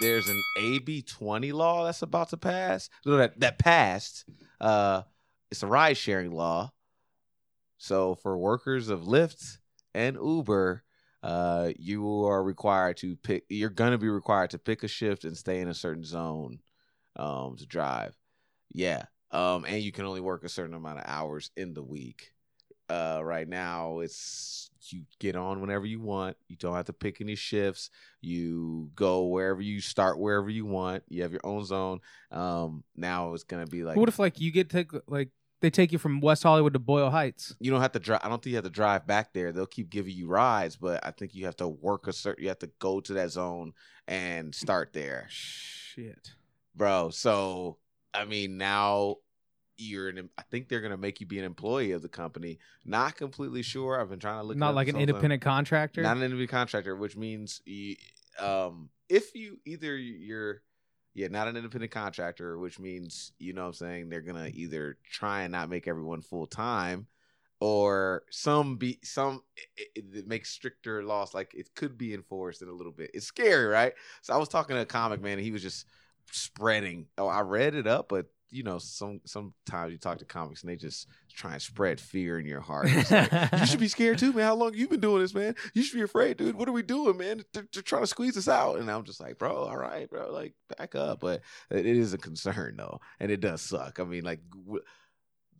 there's 0.00 0.28
an 0.28 0.42
AB 0.60 1.02
20 1.02 1.52
law 1.52 1.84
that's 1.84 2.02
about 2.02 2.30
to 2.30 2.36
pass. 2.36 2.90
No, 3.06 3.16
that 3.16 3.38
that 3.40 3.58
passed. 3.58 4.24
Uh 4.60 5.02
it's 5.50 5.62
a 5.62 5.66
ride 5.66 5.96
sharing 5.96 6.32
law. 6.32 6.72
So 7.78 8.14
for 8.16 8.36
workers 8.36 8.88
of 8.88 9.02
Lyft 9.02 9.58
and 9.94 10.16
Uber, 10.16 10.82
uh 11.22 11.70
you 11.78 12.24
are 12.24 12.42
required 12.42 12.96
to 12.98 13.16
pick 13.16 13.44
you're 13.48 13.70
going 13.70 13.92
to 13.92 13.98
be 13.98 14.08
required 14.08 14.50
to 14.50 14.58
pick 14.58 14.82
a 14.82 14.88
shift 14.88 15.24
and 15.24 15.36
stay 15.36 15.60
in 15.60 15.68
a 15.68 15.74
certain 15.74 16.04
zone 16.04 16.58
um 17.16 17.56
to 17.56 17.66
drive. 17.66 18.16
Yeah. 18.72 19.04
Um 19.30 19.64
and 19.64 19.80
you 19.82 19.92
can 19.92 20.04
only 20.04 20.20
work 20.20 20.44
a 20.44 20.48
certain 20.48 20.74
amount 20.74 20.98
of 20.98 21.04
hours 21.06 21.50
in 21.56 21.72
the 21.72 21.82
week. 21.82 22.32
Uh 22.88 23.20
right 23.22 23.48
now 23.48 24.00
it's 24.00 24.70
you 24.90 25.02
get 25.18 25.36
on 25.36 25.60
whenever 25.60 25.84
you 25.84 26.00
want. 26.00 26.36
You 26.48 26.56
don't 26.56 26.74
have 26.74 26.86
to 26.86 26.94
pick 26.94 27.20
any 27.20 27.34
shifts 27.34 27.90
you 28.20 28.90
go 28.94 29.26
wherever 29.26 29.60
you 29.60 29.80
start 29.80 30.18
wherever 30.18 30.50
you 30.50 30.66
want 30.66 31.04
you 31.08 31.22
have 31.22 31.30
your 31.32 31.40
own 31.44 31.64
zone 31.64 32.00
um 32.32 32.82
now 32.96 33.32
it's 33.32 33.44
gonna 33.44 33.66
be 33.66 33.84
like 33.84 33.96
what 33.96 34.08
if 34.08 34.18
like 34.18 34.40
you 34.40 34.50
get 34.50 34.68
to 34.70 34.84
like 35.06 35.28
they 35.60 35.70
take 35.70 35.90
you 35.90 35.98
from 35.98 36.20
West 36.20 36.44
Hollywood 36.44 36.72
to 36.74 36.78
Boyle 36.78 37.10
Heights? 37.10 37.54
you 37.58 37.70
don't 37.70 37.80
have 37.80 37.92
to 37.92 37.98
drive 37.98 38.20
i 38.24 38.28
don't 38.28 38.42
think 38.42 38.50
you 38.50 38.56
have 38.56 38.64
to 38.64 38.70
drive 38.70 39.06
back 39.06 39.32
there 39.32 39.52
they'll 39.52 39.66
keep 39.66 39.90
giving 39.90 40.14
you 40.14 40.26
rides 40.26 40.76
but 40.76 41.04
i 41.06 41.10
think 41.10 41.34
you 41.34 41.44
have 41.44 41.56
to 41.56 41.68
work 41.68 42.06
a 42.06 42.12
certain 42.12 42.42
you 42.42 42.48
have 42.48 42.58
to 42.58 42.70
go 42.78 43.00
to 43.00 43.12
that 43.14 43.30
zone 43.30 43.72
and 44.08 44.54
start 44.54 44.92
there 44.92 45.26
Shit. 45.28 46.32
bro 46.74 47.10
so 47.10 47.78
i 48.14 48.24
mean 48.24 48.58
now 48.58 49.16
you're 49.78 50.08
an 50.08 50.28
i 50.36 50.42
think 50.50 50.68
they're 50.68 50.80
gonna 50.80 50.96
make 50.96 51.20
you 51.20 51.26
be 51.26 51.38
an 51.38 51.44
employee 51.44 51.92
of 51.92 52.02
the 52.02 52.08
company 52.08 52.58
not 52.84 53.16
completely 53.16 53.62
sure 53.62 54.00
i've 54.00 54.10
been 54.10 54.18
trying 54.18 54.40
to 54.40 54.44
look 54.44 54.56
Not 54.56 54.74
like 54.74 54.88
an 54.88 54.94
something. 54.94 55.08
independent 55.08 55.42
contractor. 55.42 56.02
Not 56.02 56.16
an 56.16 56.24
independent 56.24 56.50
contractor, 56.50 56.96
which 56.96 57.16
means 57.16 57.62
you, 57.64 57.96
um, 58.40 58.90
if 59.08 59.34
you 59.34 59.58
either 59.64 59.96
you're 59.96 60.62
yeah, 61.14 61.28
not 61.28 61.48
an 61.48 61.56
independent 61.56 61.90
contractor, 61.90 62.58
which 62.58 62.78
means 62.78 63.32
you 63.38 63.52
know 63.52 63.62
what 63.62 63.68
I'm 63.68 63.72
saying 63.74 64.08
they're 64.08 64.20
gonna 64.20 64.50
either 64.52 64.98
try 65.10 65.42
and 65.42 65.52
not 65.52 65.68
make 65.68 65.88
everyone 65.88 66.22
full 66.22 66.46
time, 66.46 67.06
or 67.60 68.22
some 68.30 68.76
be 68.76 68.98
some 69.02 69.42
it, 69.76 69.88
it, 69.96 70.04
it 70.14 70.28
makes 70.28 70.50
stricter 70.50 71.02
laws 71.02 71.34
like 71.34 71.54
it 71.54 71.74
could 71.74 71.98
be 71.98 72.14
enforced 72.14 72.62
in 72.62 72.68
a 72.68 72.72
little 72.72 72.92
bit. 72.92 73.10
It's 73.14 73.26
scary, 73.26 73.66
right? 73.66 73.94
So 74.22 74.32
I 74.34 74.36
was 74.36 74.48
talking 74.48 74.76
to 74.76 74.82
a 74.82 74.86
comic 74.86 75.20
man, 75.20 75.34
and 75.34 75.42
he 75.42 75.50
was 75.50 75.62
just 75.62 75.86
spreading. 76.30 77.06
Oh, 77.16 77.26
I 77.26 77.40
read 77.40 77.74
it 77.74 77.86
up, 77.86 78.08
but 78.08 78.26
you 78.50 78.62
know, 78.62 78.78
some 78.78 79.20
sometimes 79.24 79.92
you 79.92 79.98
talk 79.98 80.18
to 80.18 80.24
comics 80.24 80.62
and 80.62 80.70
they 80.70 80.76
just 80.76 81.06
try 81.32 81.52
and 81.52 81.62
spread 81.62 82.00
fear 82.00 82.38
in 82.38 82.46
your 82.46 82.60
heart. 82.60 82.88
Like, 83.10 83.52
you 83.52 83.66
should 83.66 83.80
be 83.80 83.88
scared 83.88 84.18
too, 84.18 84.32
man. 84.32 84.44
How 84.44 84.54
long 84.54 84.74
you 84.74 84.88
been 84.88 85.00
doing 85.00 85.20
this, 85.20 85.34
man? 85.34 85.54
You 85.74 85.82
should 85.82 85.96
be 85.96 86.02
afraid, 86.02 86.38
dude. 86.38 86.56
What 86.56 86.68
are 86.68 86.72
we 86.72 86.82
doing, 86.82 87.16
man? 87.18 87.44
They're, 87.52 87.66
they're 87.72 87.82
trying 87.82 88.02
to 88.02 88.06
squeeze 88.06 88.36
us 88.36 88.48
out, 88.48 88.78
and 88.78 88.90
I'm 88.90 89.04
just 89.04 89.20
like, 89.20 89.38
bro, 89.38 89.54
all 89.54 89.76
right, 89.76 90.08
bro, 90.08 90.32
like 90.32 90.54
back 90.76 90.94
up. 90.94 91.20
But 91.20 91.42
it 91.70 91.86
is 91.86 92.14
a 92.14 92.18
concern 92.18 92.76
though, 92.76 93.00
and 93.20 93.30
it 93.30 93.40
does 93.40 93.60
suck. 93.60 94.00
I 94.00 94.04
mean, 94.04 94.24
like, 94.24 94.40
w- 94.50 94.82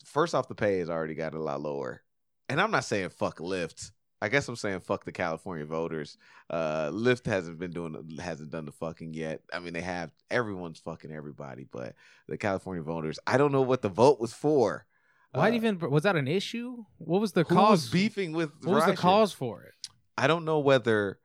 first 0.04 0.34
off, 0.34 0.48
the 0.48 0.54
pay 0.54 0.78
has 0.78 0.90
already 0.90 1.14
got 1.14 1.34
a 1.34 1.42
lot 1.42 1.60
lower, 1.60 2.02
and 2.48 2.60
I'm 2.60 2.70
not 2.70 2.84
saying 2.84 3.10
fuck 3.10 3.38
Lyft. 3.38 3.90
I 4.20 4.28
guess 4.28 4.48
I'm 4.48 4.56
saying 4.56 4.80
fuck 4.80 5.04
the 5.04 5.12
California 5.12 5.64
voters. 5.64 6.18
Uh, 6.50 6.88
Lyft 6.90 7.26
hasn't 7.26 7.58
been 7.58 7.70
doing, 7.70 8.18
hasn't 8.20 8.50
done 8.50 8.64
the 8.64 8.72
fucking 8.72 9.14
yet. 9.14 9.42
I 9.52 9.60
mean, 9.60 9.72
they 9.74 9.80
have. 9.80 10.10
Everyone's 10.30 10.80
fucking 10.80 11.12
everybody, 11.12 11.66
but 11.70 11.94
the 12.26 12.36
California 12.36 12.82
voters, 12.82 13.18
I 13.26 13.36
don't 13.38 13.52
know 13.52 13.62
what 13.62 13.82
the 13.82 13.88
vote 13.88 14.18
was 14.20 14.32
for. 14.32 14.86
Why 15.32 15.50
Uh, 15.50 15.54
even 15.54 15.78
was 15.78 16.02
that 16.02 16.16
an 16.16 16.26
issue? 16.26 16.84
What 16.96 17.20
was 17.20 17.32
the 17.32 17.44
who 17.44 17.54
cause? 17.54 17.82
was 17.82 17.90
beefing 17.90 18.32
with? 18.32 18.50
what 18.64 18.74
was 18.76 18.86
the 18.86 18.96
cause 18.96 19.32
for 19.32 19.62
it? 19.62 19.74
I 20.16 20.26
don't 20.26 20.44
know 20.44 20.58
whether 20.58 21.20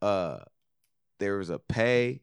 uh 0.00 0.38
there 1.18 1.36
was 1.38 1.50
a 1.50 1.58
pay 1.58 2.22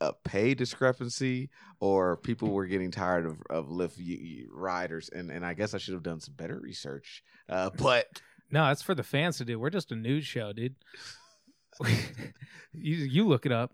a 0.00 0.12
pay 0.12 0.54
discrepancy 0.54 1.48
or 1.80 2.16
people 2.18 2.50
were 2.50 2.66
getting 2.66 2.90
tired 2.90 3.24
of 3.24 3.40
of 3.48 3.68
Lyft 3.68 4.46
riders 4.50 5.08
and 5.08 5.30
and 5.30 5.44
I 5.46 5.54
guess 5.54 5.74
I 5.74 5.78
should 5.78 5.94
have 5.94 6.02
done 6.02 6.20
some 6.20 6.34
better 6.34 6.58
research. 6.60 7.22
Uh 7.48 7.70
but 7.78 8.20
No, 8.50 8.70
it's 8.70 8.82
for 8.82 8.94
the 8.94 9.02
fans 9.02 9.38
to 9.38 9.44
do. 9.44 9.58
We're 9.58 9.70
just 9.70 9.90
a 9.92 9.96
news 9.96 10.24
show, 10.26 10.52
dude. 10.52 10.74
you 12.72 12.96
you 12.96 13.26
look 13.26 13.44
it 13.44 13.52
up. 13.52 13.72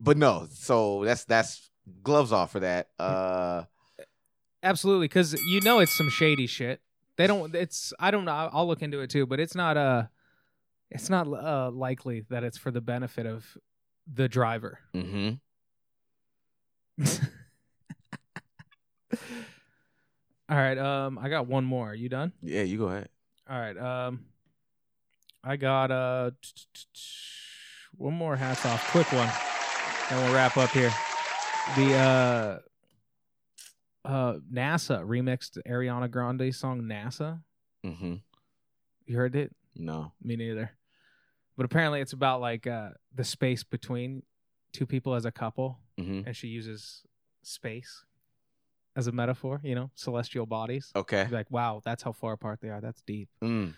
but 0.00 0.16
no, 0.16 0.46
so 0.52 1.04
that's 1.04 1.24
that's 1.24 1.70
gloves 2.02 2.32
off 2.32 2.52
for 2.52 2.60
that. 2.60 2.88
Uh 2.98 3.64
Absolutely, 4.62 5.06
because 5.08 5.32
you 5.48 5.60
know 5.62 5.78
it's 5.80 5.96
some 5.96 6.10
shady 6.10 6.46
shit. 6.46 6.80
They 7.16 7.26
don't. 7.26 7.54
It's 7.54 7.92
I 7.98 8.10
don't 8.10 8.24
know. 8.24 8.50
I'll 8.52 8.66
look 8.68 8.82
into 8.82 9.00
it 9.00 9.10
too, 9.10 9.26
but 9.26 9.40
it's 9.40 9.54
not 9.54 9.76
uh 9.76 10.04
it's 10.90 11.08
not 11.10 11.26
uh 11.26 11.70
likely 11.72 12.24
that 12.28 12.44
it's 12.44 12.58
for 12.58 12.70
the 12.70 12.80
benefit 12.80 13.26
of 13.26 13.56
the 14.12 14.28
driver. 14.28 14.78
mhm. 14.94 15.40
All 20.48 20.56
right. 20.56 20.78
Um, 20.78 21.18
I 21.18 21.28
got 21.28 21.46
one 21.46 21.64
more. 21.64 21.90
Are 21.90 21.94
you 21.94 22.08
done? 22.08 22.32
Yeah, 22.42 22.62
you 22.62 22.76
go 22.78 22.86
ahead. 22.88 23.08
All 23.50 23.58
right. 23.58 23.76
Um, 23.76 24.26
I 25.42 25.56
got 25.56 25.90
uh 25.90 26.30
one 27.96 28.14
more 28.14 28.36
hats 28.36 28.64
off. 28.64 28.90
Quick 28.92 29.10
one. 29.12 29.28
and 30.10 30.24
we'll 30.24 30.34
wrap 30.34 30.56
up 30.56 30.70
here. 30.70 30.92
The 31.76 31.94
uh, 31.94 32.58
uh, 34.08 34.34
NASA 34.52 35.04
remixed 35.04 35.58
Ariana 35.68 36.10
Grande 36.10 36.54
song 36.54 36.82
"NASA." 36.82 37.40
Mm-hmm. 37.84 38.14
You 39.06 39.16
heard 39.16 39.34
it? 39.36 39.54
No. 39.76 40.12
Me 40.22 40.36
neither. 40.36 40.70
But 41.56 41.66
apparently, 41.66 42.00
it's 42.00 42.12
about 42.12 42.40
like 42.40 42.66
uh, 42.66 42.90
the 43.14 43.24
space 43.24 43.64
between 43.64 44.22
two 44.72 44.86
people 44.86 45.14
as 45.14 45.24
a 45.24 45.32
couple, 45.32 45.78
Mm-hmm. 45.98 46.22
and 46.26 46.34
she 46.36 46.46
uses 46.48 47.02
space 47.42 48.04
as 48.96 49.06
a 49.06 49.12
metaphor. 49.12 49.60
You 49.62 49.74
know, 49.74 49.90
celestial 49.94 50.46
bodies. 50.46 50.90
Okay. 50.94 51.28
Like, 51.30 51.50
wow, 51.50 51.80
that's 51.84 52.02
how 52.02 52.12
far 52.12 52.32
apart 52.32 52.60
they 52.60 52.68
are. 52.70 52.80
That's 52.80 53.02
deep. 53.02 53.28
Mm. 53.42 53.74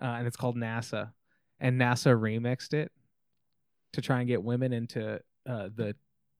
uh, 0.00 0.04
and 0.04 0.26
it's 0.26 0.36
called 0.36 0.56
NASA. 0.56 1.12
And 1.58 1.78
NASA 1.78 2.18
remixed 2.18 2.72
it 2.72 2.90
to 3.92 4.00
try 4.00 4.20
and 4.20 4.28
get 4.28 4.42
women 4.42 4.72
into 4.72 5.20
uh, 5.46 5.68
the 5.74 5.94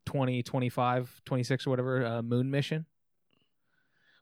20, 0.07 0.43
25, 0.43 1.23
26 1.25 1.66
or 1.66 1.71
whatever 1.71 2.05
uh, 2.07 2.23
moon 2.23 2.51
mission, 2.51 2.87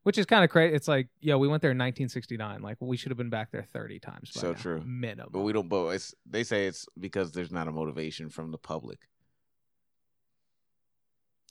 which 0.03 0.18
is 0.18 0.26
kind 0.26 0.42
of 0.42 0.51
crazy. 0.51 0.74
It's 0.74 0.88
like, 0.88 1.09
yo, 1.20 1.38
we 1.38 1.46
went 1.46 1.62
there 1.62 1.70
in 1.70 1.78
1969. 1.78 2.62
Like, 2.62 2.76
we 2.80 2.96
should 2.96 3.11
have 3.11 3.18
been 3.18 3.30
back 3.30 3.53
there 3.53 3.62
30 3.62 4.01
times. 4.01 4.30
by 4.34 4.40
So 4.40 4.49
now, 4.53 4.59
true. 4.59 4.82
Minimum. 4.84 5.30
But 5.32 5.40
we 5.40 5.53
don't. 5.53 5.68
But 5.68 5.88
it's 5.90 6.14
they 6.26 6.42
say 6.42 6.66
it's 6.66 6.86
because 6.99 7.32
there's 7.32 7.53
not 7.53 7.68
a 7.68 7.72
motivation 7.72 8.28
from 8.28 8.51
the 8.51 8.59
public. 8.59 9.09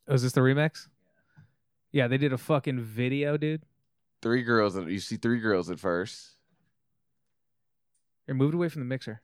Oh, 0.10 0.14
is 0.14 0.24
this 0.24 0.34
the 0.34 0.42
remix? 0.42 0.88
Yeah, 1.92 2.08
they 2.08 2.18
did 2.18 2.34
a 2.34 2.38
fucking 2.38 2.82
video, 2.82 3.38
dude. 3.38 3.64
Three 4.22 4.44
girls. 4.44 4.76
and 4.76 4.90
You 4.92 5.00
see 5.00 5.18
three 5.18 5.40
girls 5.40 5.70
at 5.70 5.80
first. 5.80 6.32
You're 8.28 8.36
moved 8.36 8.54
away 8.54 8.70
from 8.70 8.82
the 8.82 8.86
mixer. 8.86 9.22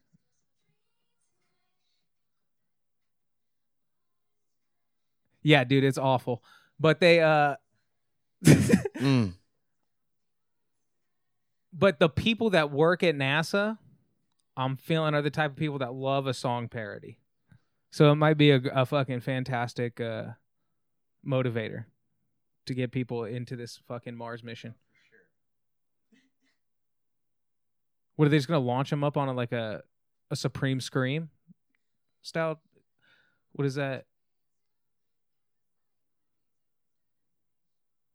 Yeah, 5.41 5.63
dude, 5.65 5.83
it's 5.83 5.97
awful. 5.97 6.43
But 6.79 6.99
they 6.99 7.21
uh 7.21 7.55
Mm. 8.99 9.33
but 11.73 11.99
the 11.99 12.07
people 12.07 12.51
that 12.51 12.71
work 12.71 13.03
at 13.03 13.15
NASA, 13.15 13.77
I'm 14.55 14.77
feeling 14.77 15.13
are 15.13 15.21
the 15.21 15.29
type 15.29 15.51
of 15.51 15.57
people 15.57 15.79
that 15.79 15.93
love 15.93 16.27
a 16.27 16.33
song 16.33 16.69
parody. 16.69 17.19
So 17.91 18.11
it 18.11 18.15
might 18.15 18.37
be 18.37 18.51
a, 18.51 18.61
a 18.73 18.85
fucking 18.85 19.19
fantastic 19.21 19.99
uh, 19.99 20.23
motivator 21.25 21.85
to 22.65 22.73
get 22.73 22.91
people 22.91 23.25
into 23.25 23.55
this 23.55 23.79
fucking 23.87 24.15
Mars 24.15 24.43
mission. 24.43 24.75
Oh, 26.13 26.17
what 28.15 28.25
are 28.25 28.29
they 28.29 28.37
just 28.37 28.47
gonna 28.47 28.59
launch 28.59 28.89
them 28.89 29.03
up 29.03 29.17
on 29.17 29.27
a, 29.27 29.33
like 29.33 29.51
a 29.51 29.83
a 30.31 30.35
Supreme 30.35 30.81
Scream 30.81 31.29
style? 32.21 32.59
What 33.53 33.65
is 33.65 33.75
that? 33.75 34.05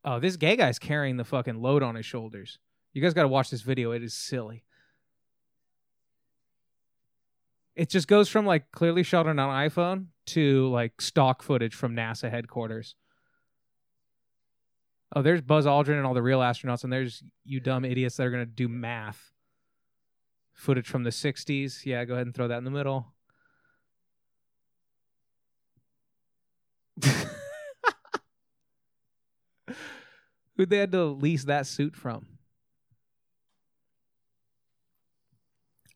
Oh, 0.05 0.19
this 0.19 0.37
gay 0.37 0.57
guy's 0.57 0.79
carrying 0.79 1.17
the 1.17 1.25
fucking 1.25 1.61
load 1.61 1.83
on 1.83 1.95
his 1.95 2.07
shoulders. 2.07 2.59
You 2.93 3.03
guys 3.03 3.15
got 3.15 3.23
to 3.23 3.29
watch 3.29 3.51
this 3.51 3.63
video. 3.63 3.93
It 3.93 4.03
is 4.03 4.15
silly. 4.15 4.65
It 7.77 7.91
just 7.91 8.09
goes 8.09 8.29
from 8.29 8.45
like 8.45 8.73
clearly 8.73 9.03
shot 9.03 9.27
on 9.27 9.39
an 9.39 9.49
iPhone 9.49 10.07
to 10.27 10.69
like 10.71 11.01
stock 11.01 11.43
footage 11.43 11.75
from 11.75 11.95
NASA 11.95 12.31
headquarters. 12.31 12.97
Oh, 15.15 15.23
there's 15.23 15.41
Buzz 15.41 15.65
Aldrin 15.65 15.97
and 15.97 16.07
all 16.07 16.15
the 16.15 16.23
real 16.23 16.41
astronauts, 16.41 16.85
and 16.85 16.93
there's 16.93 17.23
you 17.45 17.61
dumb 17.61 17.85
idiots 17.85 18.17
that 18.17 18.27
are 18.27 18.31
going 18.31 18.45
to 18.45 18.51
do 18.51 18.69
math. 18.69 19.33
Footage 20.53 20.89
from 20.89 21.05
the 21.05 21.11
60s. 21.11 21.87
Yeah, 21.87 22.05
go 22.05 22.15
ahead 22.15 22.27
and 22.27 22.35
throw 22.35 22.49
that 22.49 22.59
in 22.59 22.65
the 22.65 22.71
middle. 22.71 23.13
Who'd 30.57 30.69
they 30.69 30.79
had 30.79 30.93
to 30.93 31.05
lease 31.05 31.45
that 31.45 31.67
suit 31.67 31.95
from? 31.95 32.27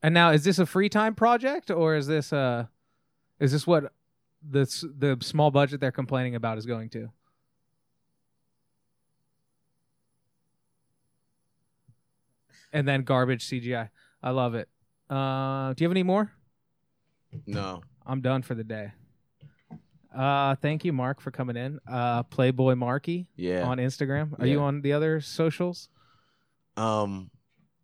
And 0.03 0.15
now, 0.15 0.31
is 0.31 0.45
this 0.45 0.59
a 0.59 0.67
free 0.67 0.89
time 0.89 1.15
project, 1.15 1.71
or 1.71 1.95
is 1.97 2.07
this 2.07 2.33
uh, 2.33 2.67
is 3.39 3.53
this 3.53 3.67
what 3.67 3.93
the 4.49 4.65
the 4.97 5.19
small 5.21 5.51
budget 5.51 5.81
they're 5.81 5.93
complaining 5.93 6.35
about 6.35 6.59
is 6.59 6.67
going 6.67 6.89
to? 6.91 7.11
And 12.73 12.87
then 12.89 13.03
garbage 13.03 13.47
CGI. 13.47 13.89
I 14.23 14.31
love 14.31 14.55
it. 14.55 14.69
Uh, 15.11 15.73
do 15.75 15.83
you 15.83 15.89
have 15.89 15.93
any 15.93 16.03
more? 16.03 16.33
No. 17.47 17.83
I'm 18.07 18.21
done 18.21 18.43
for 18.43 18.55
the 18.55 18.65
day. 18.65 18.93
Uh, 20.15 20.55
thank 20.57 20.85
you, 20.85 20.93
Mark, 20.93 21.21
for 21.21 21.31
coming 21.31 21.57
in. 21.57 21.79
Uh, 21.91 22.23
Playboy 22.25 22.75
Marky 22.75 23.29
Yeah. 23.37 23.63
on 23.65 23.79
Instagram. 23.79 24.39
Are 24.39 24.47
you 24.47 24.61
on 24.61 24.83
the 24.83 24.93
other 24.93 25.21
socials? 25.21 25.89
Um, 26.77 27.31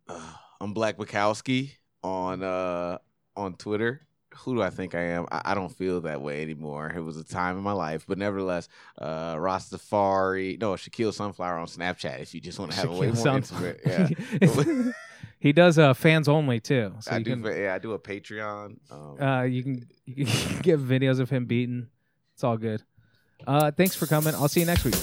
uh, 0.07 0.33
I'm 0.61 0.73
Black 0.73 0.97
Bukowski 0.97 1.71
on 2.03 2.43
uh 2.43 2.97
on 3.35 3.53
Twitter. 3.55 4.07
Who 4.37 4.55
do 4.55 4.61
I 4.61 4.69
think 4.69 4.95
I 4.95 5.01
am? 5.01 5.25
I, 5.31 5.41
I 5.45 5.53
don't 5.55 5.75
feel 5.75 6.01
that 6.01 6.21
way 6.21 6.41
anymore. 6.41 6.91
It 6.95 7.01
was 7.01 7.17
a 7.17 7.23
time 7.23 7.57
in 7.57 7.63
my 7.63 7.71
life, 7.71 8.05
but 8.07 8.17
nevertheless, 8.17 8.69
uh, 8.97 9.35
Rastafari. 9.35 10.59
No, 10.59 10.73
Shaquille 10.73 11.13
Sunflower 11.13 11.57
on 11.57 11.67
Snapchat. 11.67 12.19
If 12.21 12.33
you 12.33 12.41
just 12.41 12.59
want 12.59 12.71
to 12.71 12.77
have 12.77 12.89
a 12.89 12.93
way 12.93 13.07
Shaquille 13.09 13.15
more 13.15 13.41
Sunflower. 13.41 13.77
intimate, 13.83 14.85
yeah. 14.85 14.91
he 15.39 15.51
does 15.51 15.79
uh, 15.79 15.93
fans 15.93 16.27
only 16.27 16.59
too. 16.59 16.93
So 16.99 17.11
I 17.11 17.21
do. 17.21 17.41
can, 17.41 17.43
yeah, 17.43 17.73
I 17.75 17.79
do 17.79 17.93
a 17.93 17.99
Patreon. 17.99 18.77
Um, 18.91 19.21
uh, 19.21 19.43
you 19.43 19.63
can 19.63 19.87
you 20.05 20.25
can 20.25 20.59
get 20.61 20.79
videos 20.79 21.19
of 21.19 21.29
him 21.29 21.45
beaten. 21.45 21.89
It's 22.33 22.43
all 22.43 22.57
good. 22.57 22.83
Uh, 23.45 23.71
thanks 23.71 23.95
for 23.95 24.05
coming. 24.05 24.33
I'll 24.35 24.47
see 24.47 24.59
you 24.59 24.65
next 24.65 24.83
week. 24.85 24.95